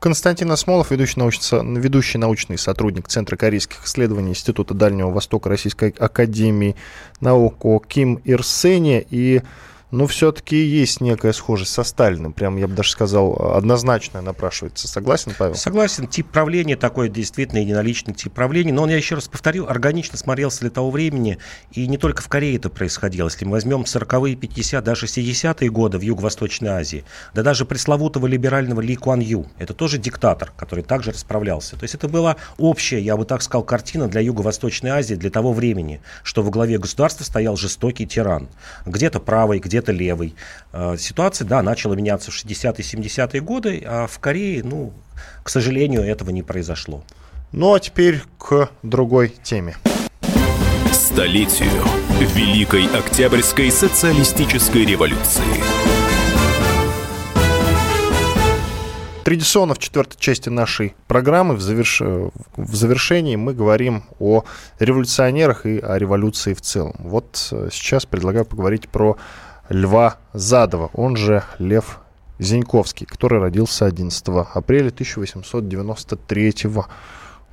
Константин 0.00 0.50
Осмолов, 0.50 0.90
ведущий, 0.90 1.20
научный, 1.20 1.78
ведущий 1.78 2.16
научный 2.16 2.56
сотрудник 2.56 3.08
Центра 3.08 3.36
корейских 3.36 3.84
исследований 3.84 4.30
Института 4.30 4.72
Дальнего 4.72 5.10
Востока 5.10 5.50
Российской 5.50 5.90
Академии 5.90 6.74
наук 7.20 7.86
Ким 7.86 8.14
Ир 8.24 8.42
Сене. 8.42 9.04
И 9.10 9.42
но 9.90 10.06
все-таки 10.06 10.56
есть 10.56 11.00
некая 11.00 11.32
схожесть 11.32 11.72
со 11.72 11.82
Сталиным. 11.82 12.32
Прям, 12.32 12.56
я 12.56 12.68
бы 12.68 12.74
даже 12.74 12.90
сказал, 12.90 13.54
однозначно 13.56 14.22
напрашивается. 14.22 14.88
Согласен, 14.88 15.34
Павел? 15.36 15.54
Согласен. 15.54 16.06
Тип 16.06 16.28
правления 16.28 16.76
такой 16.76 17.08
действительно 17.08 17.58
единоличный 17.58 18.14
тип 18.14 18.32
правления. 18.32 18.72
Но 18.72 18.82
он, 18.82 18.90
я 18.90 18.96
еще 18.96 19.16
раз 19.16 19.28
повторю, 19.28 19.66
органично 19.66 20.16
смотрелся 20.16 20.60
для 20.60 20.70
того 20.70 20.90
времени. 20.90 21.38
И 21.72 21.86
не 21.86 21.98
только 21.98 22.22
в 22.22 22.28
Корее 22.28 22.56
это 22.56 22.70
происходило. 22.70 23.28
Если 23.28 23.44
мы 23.44 23.52
возьмем 23.52 23.82
40-е, 23.82 24.34
50-е, 24.34 24.80
даже 24.80 25.06
60-е 25.06 25.70
годы 25.70 25.98
в 25.98 26.02
Юго-Восточной 26.02 26.68
Азии, 26.68 27.04
да 27.34 27.42
даже 27.42 27.64
пресловутого 27.64 28.26
либерального 28.26 28.80
Ли 28.80 28.96
Куан 28.96 29.20
Ю, 29.20 29.46
это 29.58 29.74
тоже 29.74 29.98
диктатор, 29.98 30.52
который 30.56 30.84
также 30.84 31.10
расправлялся. 31.10 31.76
То 31.76 31.82
есть 31.82 31.94
это 31.94 32.08
была 32.08 32.36
общая, 32.58 33.00
я 33.00 33.16
бы 33.16 33.24
так 33.24 33.42
сказал, 33.42 33.64
картина 33.64 34.08
для 34.08 34.20
Юго-Восточной 34.20 34.90
Азии 34.90 35.14
для 35.14 35.30
того 35.30 35.52
времени, 35.52 36.00
что 36.22 36.42
во 36.42 36.50
главе 36.50 36.78
государства 36.78 37.24
стоял 37.24 37.56
жестокий 37.56 38.06
тиран. 38.06 38.48
Где-то 38.86 39.20
правый, 39.20 39.58
где 39.58 39.79
где-то 39.80 39.92
левый. 39.92 40.34
Э, 40.72 40.96
ситуация, 40.98 41.46
да, 41.46 41.62
начала 41.62 41.94
меняться 41.94 42.30
в 42.30 42.34
60-е, 42.34 42.84
70-е 42.84 43.40
годы, 43.40 43.82
а 43.86 44.06
в 44.06 44.18
Корее, 44.18 44.62
ну, 44.62 44.92
к 45.42 45.48
сожалению, 45.48 46.02
этого 46.02 46.30
не 46.30 46.42
произошло. 46.42 47.02
Ну, 47.52 47.74
а 47.74 47.80
теперь 47.80 48.22
к 48.38 48.68
другой 48.82 49.34
теме. 49.42 49.76
Столетию 50.92 51.70
Великой 52.34 52.86
Октябрьской 52.86 53.70
социалистической 53.70 54.84
революции. 54.84 55.42
Традиционно 59.24 59.74
в 59.74 59.78
четвертой 59.78 60.18
части 60.18 60.48
нашей 60.48 60.94
программы 61.06 61.54
в, 61.54 61.60
заверш... 61.60 62.00
в 62.00 62.74
завершении 62.74 63.36
мы 63.36 63.54
говорим 63.54 64.04
о 64.18 64.44
революционерах 64.78 65.66
и 65.66 65.78
о 65.78 65.98
революции 65.98 66.52
в 66.54 66.60
целом. 66.60 66.96
Вот 66.98 67.48
э, 67.52 67.68
сейчас 67.70 68.06
предлагаю 68.06 68.44
поговорить 68.44 68.88
про 68.88 69.18
Льва 69.70 70.16
Задова, 70.34 70.90
он 70.92 71.16
же 71.16 71.42
Лев 71.58 72.00
Зиньковский, 72.38 73.06
который 73.06 73.38
родился 73.38 73.86
11 73.86 74.24
апреля 74.54 74.88
1893 74.88 76.54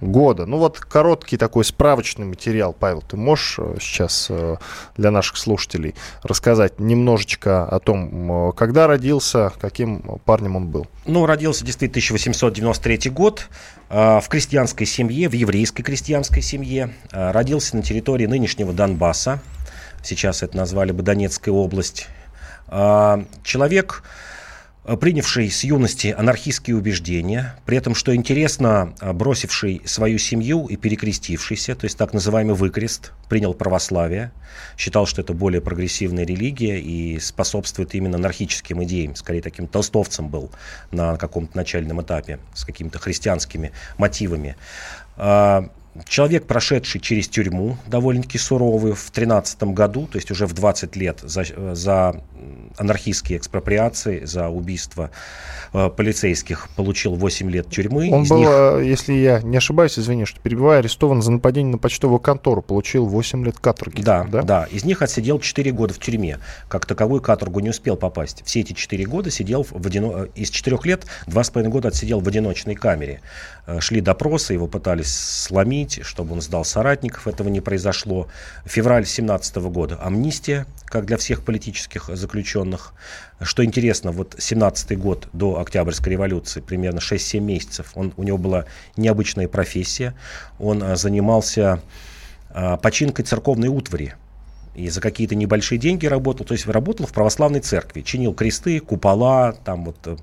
года. 0.02 0.46
Ну 0.46 0.58
вот 0.58 0.80
короткий 0.80 1.38
такой 1.38 1.64
справочный 1.64 2.26
материал, 2.26 2.76
Павел, 2.78 3.02
ты 3.02 3.18
можешь 3.18 3.56
э, 3.60 3.78
сейчас 3.80 4.28
э, 4.30 4.58
для 4.96 5.12
наших 5.12 5.38
слушателей 5.38 5.96
рассказать 6.22 6.80
немножечко 6.80 7.66
о 7.66 7.80
том, 7.80 8.54
когда 8.54 8.88
родился, 8.88 9.52
каким 9.60 10.02
парнем 10.24 10.56
он 10.56 10.68
был? 10.68 10.88
Ну, 11.06 11.26
родился 11.26 11.66
действительно 11.66 11.94
1893 11.94 13.10
год 13.10 13.48
э, 13.90 14.20
в 14.20 14.28
крестьянской 14.28 14.86
семье, 14.86 15.30
в 15.30 15.34
еврейской 15.34 15.84
крестьянской 15.84 16.42
семье. 16.42 16.94
Родился 17.12 17.76
на 17.76 17.82
территории 17.82 18.28
нынешнего 18.28 18.74
Донбасса 18.74 19.42
сейчас 20.04 20.44
это 20.44 20.56
назвали 20.58 20.92
бы 20.92 21.04
Донецкая 21.04 21.54
область, 21.54 22.08
а, 22.68 23.26
человек 23.44 24.04
принявший 24.96 25.52
с 25.52 25.66
юности 25.66 26.16
анархистские 26.18 26.78
убеждения, 26.78 27.60
при 27.66 27.78
этом, 27.78 27.94
что 27.94 28.16
интересно, 28.16 28.94
бросивший 29.02 29.82
свою 29.84 30.18
семью 30.18 30.68
и 30.68 30.78
перекрестившийся, 30.78 31.76
то 31.76 31.84
есть 31.84 31.98
так 31.98 32.14
называемый 32.14 32.56
выкрест, 32.56 33.12
принял 33.28 33.54
православие, 33.54 34.32
считал, 34.78 35.06
что 35.06 35.22
это 35.22 35.34
более 35.34 35.60
прогрессивная 35.60 36.26
религия 36.26 36.80
и 36.80 37.20
способствует 37.20 37.96
именно 37.96 38.16
анархическим 38.16 38.82
идеям, 38.86 39.16
скорее 39.16 39.42
таким 39.42 39.68
толстовцем 39.68 40.30
был 40.30 40.52
на 40.92 41.18
каком-то 41.18 41.58
начальном 41.58 42.02
этапе 42.02 42.40
с 42.54 42.64
какими-то 42.64 42.98
христианскими 42.98 43.74
мотивами. 43.98 44.56
Человек, 46.06 46.46
прошедший 46.46 47.02
через 47.02 47.28
тюрьму, 47.28 47.78
довольно-таки 47.88 48.38
суровую, 48.38 48.96
в 48.96 49.12
13 49.12 49.64
году, 49.64 50.08
то 50.08 50.18
есть 50.18 50.32
уже 50.32 50.46
в 50.46 50.54
20 50.54 50.96
лет 50.96 51.20
за, 51.24 51.46
за 51.74 52.22
анархистские 52.78 53.38
экспроприации, 53.38 54.26
за 54.26 54.50
убийство 54.50 55.12
э, 55.74 55.90
полицейских, 55.90 56.70
получил 56.76 57.16
8 57.16 57.50
лет 57.50 57.70
тюрьмы. 57.70 58.10
Он 58.12 58.24
Из 58.24 58.30
был, 58.30 58.38
них... 58.38 58.50
э, 58.50 58.84
если 58.86 59.14
я 59.14 59.42
не 59.42 59.58
ошибаюсь, 59.58 59.98
извини, 60.00 60.26
что 60.26 60.40
перебиваю, 60.40 60.80
арестован 60.80 61.22
за 61.22 61.32
нападение 61.32 61.72
на 61.72 61.78
почтовую 61.78 62.20
контору, 62.20 62.62
получил 62.62 63.06
8 63.06 63.46
лет 63.46 63.60
каторги. 63.60 64.02
Да, 64.02 64.24
да, 64.24 64.42
да. 64.42 64.64
Из 64.66 64.84
них 64.84 65.02
отсидел 65.02 65.40
4 65.40 65.72
года 65.72 65.94
в 65.94 66.00
тюрьме. 66.00 66.40
Как 66.68 66.86
таковую 66.86 67.22
каторгу 67.22 67.60
не 67.60 67.70
успел 67.70 67.96
попасть. 67.96 68.44
Все 68.46 68.62
эти 68.62 68.74
4 68.74 69.06
года 69.06 69.32
сидел 69.32 69.64
в 69.64 69.86
одино... 69.86 70.26
Э, 70.26 70.28
из 70.36 70.50
4 70.50 70.78
лет 70.84 71.06
2,5 71.28 71.68
года 71.70 71.90
отсидел 71.90 72.20
в 72.20 72.28
одиночной 72.28 72.76
камере. 72.76 73.22
Э, 73.66 73.80
шли 73.80 74.02
допросы, 74.02 74.54
его 74.54 74.68
пытались 74.68 75.14
сломить, 75.14 76.00
чтобы 76.04 76.34
он 76.34 76.42
сдал 76.42 76.66
соратников. 76.66 77.28
Этого 77.28 77.50
не 77.50 77.62
произошло. 77.62 78.28
Февраль 78.66 79.06
17 79.06 79.58
года 79.58 79.98
амнистия, 80.02 80.66
как 80.86 81.06
для 81.06 81.18
всех 81.18 81.44
политических 81.44 82.10
заключенных. 82.14 82.37
Что 83.42 83.64
интересно, 83.64 84.12
вот 84.12 84.36
17 84.38 84.98
год 84.98 85.28
до 85.34 85.60
Октябрьской 85.60 86.14
революции, 86.14 86.62
примерно 86.62 87.00
6-7 87.00 87.40
месяцев, 87.40 87.92
он, 87.96 88.14
у 88.18 88.24
него 88.24 88.38
была 88.38 88.66
необычная 88.96 89.48
профессия. 89.48 90.14
Он 90.60 90.84
а, 90.84 90.96
занимался 90.96 91.82
а, 92.50 92.78
починкой 92.78 93.26
церковной 93.26 93.68
утвари 93.68 94.16
и 94.78 94.90
за 94.90 95.02
какие-то 95.02 95.36
небольшие 95.36 95.80
деньги 95.80 96.06
работал. 96.06 96.46
То 96.46 96.54
есть 96.54 96.68
работал 96.68 97.08
в 97.08 97.12
православной 97.12 97.60
церкви, 97.60 98.02
чинил 98.02 98.34
кресты, 98.34 98.80
купола, 98.80 99.54
там 99.54 99.86
вот 99.86 99.98
э, 100.06 100.16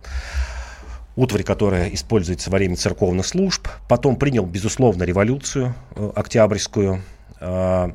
утварь, 1.16 1.42
которая 1.42 1.88
используется 1.88 2.50
во 2.50 2.58
время 2.58 2.76
церковных 2.76 3.26
служб. 3.26 3.66
Потом 3.88 4.16
принял, 4.16 4.46
безусловно, 4.46 5.02
революцию 5.02 5.74
э, 5.96 6.10
октябрьскую, 6.14 7.02
э, 7.40 7.90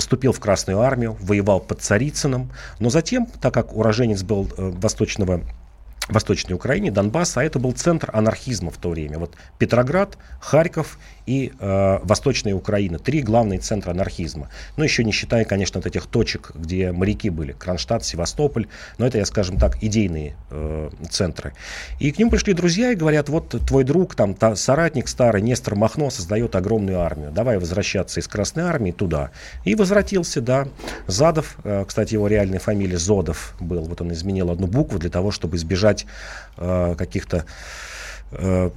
поступил 0.00 0.32
в 0.32 0.40
Красную 0.40 0.80
армию, 0.80 1.18
воевал 1.20 1.60
под 1.60 1.82
Царицыным, 1.82 2.50
но 2.78 2.88
затем, 2.88 3.26
так 3.26 3.52
как 3.52 3.76
уроженец 3.76 4.22
был 4.22 4.48
э, 4.56 4.70
восточного 4.70 5.42
Восточной 6.08 6.54
Украине, 6.54 6.90
Донбасса, 6.90 7.40
а 7.40 7.44
это 7.44 7.58
был 7.58 7.72
центр 7.72 8.08
анархизма 8.14 8.70
в 8.70 8.78
то 8.78 8.88
время. 8.88 9.18
Вот 9.18 9.34
Петроград, 9.58 10.16
Харьков 10.40 10.98
и 11.30 11.52
э, 11.60 11.98
Восточная 12.02 12.56
Украина. 12.56 12.98
Три 12.98 13.22
главные 13.22 13.60
центра 13.60 13.92
анархизма. 13.92 14.48
Ну, 14.76 14.82
еще 14.82 15.04
не 15.04 15.12
считая, 15.12 15.44
конечно, 15.44 15.78
вот 15.78 15.86
этих 15.86 16.06
точек, 16.06 16.50
где 16.56 16.90
моряки 16.90 17.30
были. 17.30 17.52
Кронштадт, 17.52 18.04
Севастополь. 18.04 18.66
Но 18.98 19.06
это, 19.06 19.18
я 19.18 19.24
скажем 19.24 19.56
так, 19.56 19.80
идейные 19.80 20.34
э, 20.50 20.90
центры. 21.08 21.52
И 22.00 22.10
к 22.10 22.18
ним 22.18 22.30
пришли 22.30 22.52
друзья 22.52 22.90
и 22.90 22.96
говорят, 22.96 23.28
вот 23.28 23.50
твой 23.64 23.84
друг, 23.84 24.16
там, 24.16 24.34
та, 24.34 24.56
соратник 24.56 25.06
старый, 25.06 25.40
Нестор 25.40 25.76
Махно, 25.76 26.10
создает 26.10 26.56
огромную 26.56 26.98
армию. 26.98 27.30
Давай 27.30 27.58
возвращаться 27.58 28.18
из 28.18 28.26
Красной 28.26 28.64
армии 28.64 28.90
туда. 28.90 29.30
И 29.64 29.76
возвратился, 29.76 30.40
да. 30.40 30.66
Задов, 31.06 31.58
э, 31.62 31.84
кстати, 31.86 32.14
его 32.14 32.26
реальная 32.26 32.58
фамилия 32.58 32.98
Зодов 32.98 33.54
был. 33.60 33.84
Вот 33.84 34.00
он 34.00 34.12
изменил 34.12 34.50
одну 34.50 34.66
букву 34.66 34.98
для 34.98 35.10
того, 35.10 35.30
чтобы 35.30 35.58
избежать 35.58 36.06
э, 36.56 36.96
каких-то 36.98 37.44
э, 38.32 38.70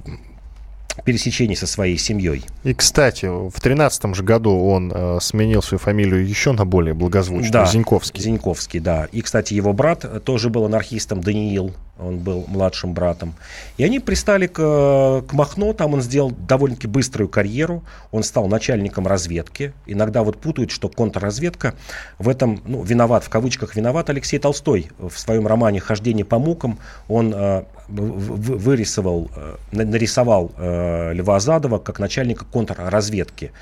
пересечений 1.04 1.56
со 1.56 1.66
своей 1.66 1.98
семьей. 1.98 2.44
И, 2.62 2.74
кстати, 2.74 3.26
в 3.26 3.60
тринадцатом 3.60 4.14
же 4.14 4.22
году 4.22 4.68
он 4.68 4.92
э, 4.94 5.18
сменил 5.20 5.62
свою 5.62 5.78
фамилию 5.78 6.26
еще 6.26 6.52
на 6.52 6.64
более 6.64 6.94
благозвучную, 6.94 7.52
Да, 7.52 7.66
Зиньковский. 7.66 8.22
Зиньковский, 8.22 8.80
да. 8.80 9.08
И, 9.12 9.22
кстати, 9.22 9.54
его 9.54 9.72
брат 9.72 10.24
тоже 10.24 10.50
был 10.50 10.64
анархистом, 10.64 11.20
Даниил, 11.20 11.74
он 11.98 12.18
был 12.18 12.44
младшим 12.48 12.92
братом. 12.92 13.34
И 13.76 13.84
они 13.84 14.00
пристали 14.00 14.46
к, 14.46 15.24
к 15.26 15.32
Махно, 15.32 15.72
там 15.72 15.94
он 15.94 16.02
сделал 16.02 16.30
довольно-таки 16.30 16.88
быструю 16.88 17.28
карьеру, 17.28 17.84
он 18.10 18.22
стал 18.22 18.48
начальником 18.48 19.06
разведки. 19.06 19.72
Иногда 19.86 20.22
вот 20.22 20.38
путают, 20.38 20.70
что 20.70 20.88
контрразведка 20.88 21.74
в 22.18 22.28
этом, 22.28 22.60
ну, 22.64 22.82
виноват, 22.82 23.24
в 23.24 23.28
кавычках 23.28 23.76
виноват 23.76 24.10
Алексей 24.10 24.38
Толстой. 24.38 24.90
В 24.98 25.16
своем 25.18 25.46
романе 25.46 25.80
«Хождение 25.80 26.24
по 26.24 26.38
мукам» 26.38 26.78
он 27.08 27.32
э, 27.34 27.64
вырисовал, 27.88 29.30
э, 29.36 29.56
на- 29.72 29.84
нарисовал 29.84 30.52
э, 30.56 31.12
Льва 31.14 31.38
Задова 31.38 31.78
как 31.78 31.98
начальника 32.00 32.44
контрразведки. 32.44 33.52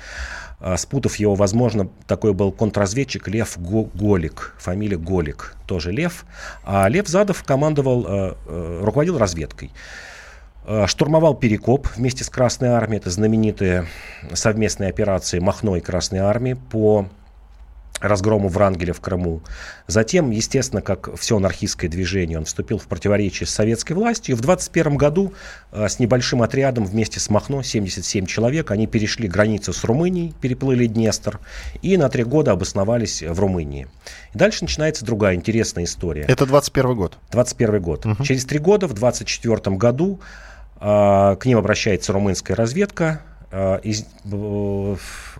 А, 0.59 0.77
спутав 0.77 1.15
его, 1.17 1.35
возможно, 1.35 1.89
такой 2.07 2.33
был 2.33 2.51
контрразведчик 2.51 3.27
Лев 3.27 3.57
Го- 3.57 3.89
Голик, 3.93 4.55
фамилия 4.57 4.97
Голик, 4.97 5.55
тоже 5.67 5.91
Лев. 5.91 6.25
А 6.63 6.87
Лев 6.87 7.07
Задов 7.07 7.43
командовал, 7.43 8.05
э, 8.07 8.33
э, 8.47 8.79
руководил 8.83 9.17
разведкой. 9.17 9.71
Э, 10.65 10.85
Штурмовал 10.87 11.35
Перекоп 11.35 11.87
вместе 11.95 12.23
с 12.23 12.29
Красной 12.29 12.69
Армией. 12.69 12.99
Это 13.01 13.09
знаменитые 13.09 13.87
совместные 14.33 14.89
операции 14.89 15.39
Махно 15.39 15.75
и 15.75 15.81
Красной 15.81 16.19
Армии 16.19 16.53
по 16.53 17.07
разгрому 18.03 18.49
Врангеля 18.49 18.93
в 18.93 18.99
Крыму. 18.99 19.41
Затем, 19.87 20.29
естественно, 20.29 20.81
как 20.81 21.15
все 21.17 21.37
анархистское 21.37 21.89
движение, 21.89 22.37
он 22.37 22.45
вступил 22.45 22.77
в 22.77 22.85
противоречие 22.87 23.47
с 23.47 23.51
советской 23.51 23.93
властью. 23.93 24.35
И 24.35 24.37
в 24.37 24.41
21 24.41 24.97
году 24.97 25.33
э, 25.71 25.87
с 25.87 25.99
небольшим 25.99 26.41
отрядом 26.41 26.85
вместе 26.85 27.19
с 27.19 27.29
Махно, 27.29 27.63
77 27.63 28.25
человек, 28.25 28.71
они 28.71 28.87
перешли 28.87 29.27
границу 29.27 29.71
с 29.71 29.83
Румынией, 29.85 30.33
переплыли 30.41 30.85
Днестр 30.87 31.39
и 31.81 31.95
на 31.95 32.09
три 32.09 32.23
года 32.23 32.51
обосновались 32.51 33.23
в 33.23 33.39
Румынии. 33.39 33.87
И 34.33 34.37
дальше 34.37 34.65
начинается 34.65 35.05
другая 35.05 35.35
интересная 35.35 35.85
история. 35.85 36.25
Это 36.27 36.45
21 36.45 36.95
год. 36.95 37.17
21 37.31 37.81
год. 37.81 38.05
Через 38.23 38.45
три 38.45 38.59
года, 38.59 38.87
в 38.87 38.93
24 38.93 39.77
году, 39.77 40.19
э, 40.81 41.37
к 41.39 41.45
ним 41.45 41.57
обращается 41.57 42.11
румынская 42.11 42.57
разведка 42.57 43.21
из- 43.83 44.05
э, 44.25 44.95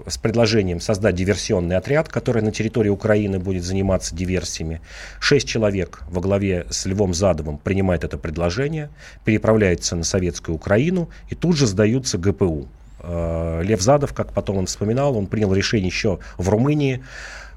с 0.07 0.17
предложением 0.17 0.79
создать 0.79 1.15
диверсионный 1.15 1.77
отряд, 1.77 2.09
который 2.09 2.43
на 2.43 2.51
территории 2.51 2.89
Украины 2.89 3.39
будет 3.39 3.63
заниматься 3.63 4.15
диверсиями. 4.15 4.81
Шесть 5.19 5.47
человек 5.47 6.03
во 6.09 6.21
главе 6.21 6.67
с 6.69 6.85
Львом 6.85 7.13
Задовым 7.13 7.57
принимает 7.57 8.03
это 8.03 8.17
предложение, 8.17 8.89
переправляются 9.25 9.95
на 9.95 10.03
советскую 10.03 10.55
Украину 10.55 11.09
и 11.29 11.35
тут 11.35 11.57
же 11.57 11.65
сдаются 11.65 12.17
ГПУ. 12.17 12.67
Э, 12.99 13.61
Лев 13.63 13.81
Задов, 13.81 14.13
как 14.13 14.31
потом 14.31 14.57
он 14.57 14.65
вспоминал, 14.67 15.17
он 15.17 15.25
принял 15.27 15.53
решение 15.53 15.87
еще 15.87 16.19
в 16.37 16.49
Румынии 16.49 17.03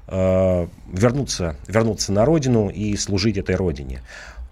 э, 0.07 0.67
вернуться, 0.91 1.55
вернуться 1.67 2.11
на 2.11 2.25
родину 2.25 2.69
и 2.69 2.95
служить 2.95 3.37
этой 3.37 3.55
родине. 3.55 4.01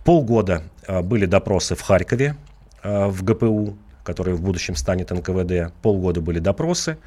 Полгода 0.04 0.64
э, 0.86 1.02
были 1.02 1.26
допросы 1.26 1.76
в 1.76 1.82
Харькове, 1.82 2.36
э, 2.84 3.08
в 3.08 3.24
ГПУ, 3.24 3.76
который 4.06 4.36
в 4.36 4.42
будущем 4.42 4.76
станет 4.76 5.12
НКВД. 5.12 5.74
Полгода 5.82 6.22
были 6.22 6.40
допросы. 6.40 6.98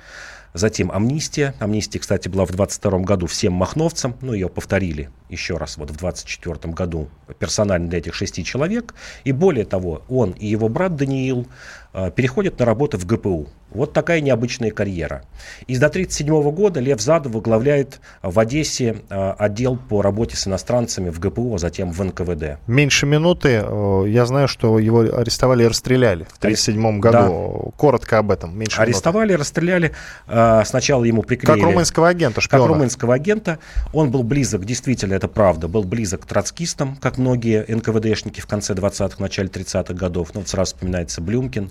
Затем 0.55 0.91
амнистия. 0.91 1.55
Амнистия, 1.59 1.99
кстати, 1.99 2.29
была 2.29 2.45
в 2.45 2.51
22 2.51 2.99
году 3.01 3.27
всем 3.27 3.53
махновцам. 3.53 4.17
Ну, 4.21 4.33
ее 4.33 4.49
повторили 4.49 5.11
еще 5.29 5.57
раз 5.57 5.77
вот 5.77 5.91
в 5.91 5.97
24 5.97 6.73
году 6.75 7.09
персонально 7.39 7.89
для 7.89 7.99
этих 7.99 8.15
шести 8.15 8.45
человек. 8.45 8.95
И 9.25 9.33
более 9.33 9.65
того, 9.65 10.03
он 10.09 10.33
и 10.33 10.47
его 10.47 10.69
брат 10.69 10.97
Даниил 10.97 11.47
э, 11.93 12.11
переходят 12.11 12.59
на 12.59 12.65
работу 12.65 12.99
в 12.99 13.07
ГПУ. 13.07 13.49
Вот 13.71 13.93
такая 13.93 14.21
необычная 14.21 14.71
карьера. 14.71 15.23
И 15.67 15.77
до 15.77 15.87
1937 15.87 16.51
года 16.53 16.81
Лев 16.81 17.01
Задов 17.01 17.33
возглавляет 17.35 18.01
в 18.23 18.39
Одессе 18.39 19.03
э, 19.11 19.35
отдел 19.39 19.77
по 19.77 20.01
работе 20.03 20.37
с 20.37 20.47
иностранцами 20.47 21.11
в 21.11 21.19
ГПУ, 21.21 21.55
а 21.55 21.59
затем 21.59 21.93
в 21.93 22.03
НКВД. 22.03 22.59
Меньше 22.67 23.07
минуты. 23.07 23.63
э, 23.63 24.05
Я 24.09 24.25
знаю, 24.27 24.49
что 24.49 24.79
его 24.79 25.01
арестовали 25.01 25.65
и 25.65 25.67
расстреляли 25.67 26.25
в 26.25 26.39
1937 26.39 27.01
году. 27.01 27.73
Коротко 27.77 28.19
об 28.19 28.31
этом. 28.31 28.59
Меньше 28.59 28.77
минуты. 28.81 28.91
Арестовали, 28.91 29.33
расстреляли. 29.35 29.93
Э, 30.27 30.63
Сначала 30.65 31.05
ему 31.05 31.23
приклеили... 31.23 31.61
Как 31.61 31.69
румынского 31.69 32.09
агента, 32.09 32.37
Как 32.37 32.45
шпиона. 32.45 32.67
румынского 32.69 33.15
агента. 33.15 33.59
Он 33.93 34.11
был 34.11 34.23
близок, 34.23 34.65
действительно, 34.65 35.15
это 35.15 35.29
правда, 35.29 35.69
был 35.69 35.85
близок 35.85 36.23
к 36.23 36.27
троцкистам, 36.27 36.97
как 36.97 37.19
многие 37.19 37.65
НКВДшники 37.69 38.41
в 38.41 38.47
конце 38.47 38.75
20-х, 38.75 39.17
начале 39.19 39.49
30-х 39.49 39.95
годов. 39.95 40.31
Ну, 40.35 40.41
вот 40.41 40.49
сразу 40.49 40.75
вспоминается 40.75 41.21
Блюмкин, 41.21 41.71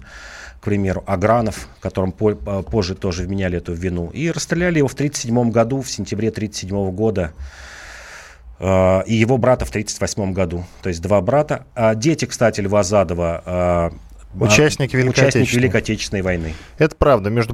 примеру, 0.68 1.02
Агранов, 1.08 1.70
которым 1.80 2.12
по- 2.12 2.36
позже 2.36 2.94
тоже 2.94 3.24
вменяли 3.24 3.58
эту 3.58 3.72
вину. 3.74 4.10
И 4.10 4.30
расстреляли 4.32 4.80
его 4.80 4.88
в 4.90 4.94
1937 4.94 5.50
году, 5.52 5.82
в 5.82 5.90
сентябре 5.90 6.28
1937 6.30 6.92
года. 6.92 7.32
Э, 8.60 9.04
И 9.06 9.16
его 9.16 9.38
брата 9.38 9.66
в 9.66 9.70
1938 9.70 10.34
году. 10.34 10.66
То 10.82 10.90
есть 10.90 11.02
два 11.02 11.22
брата. 11.22 11.66
А 11.76 11.96
дети, 11.96 12.26
кстати, 12.26 12.60
Льва 12.62 12.84
Задова... 12.84 13.42
э, 13.46 13.90
Участники 14.40 14.96
Великой 14.96 15.12
участники 15.12 15.38
Отечественной. 15.38 15.62
Великой 15.64 15.78
Отечественной 15.82 16.22
войны. 16.22 16.54
Это 16.78 16.96
правда. 16.96 17.30
Между 17.30 17.54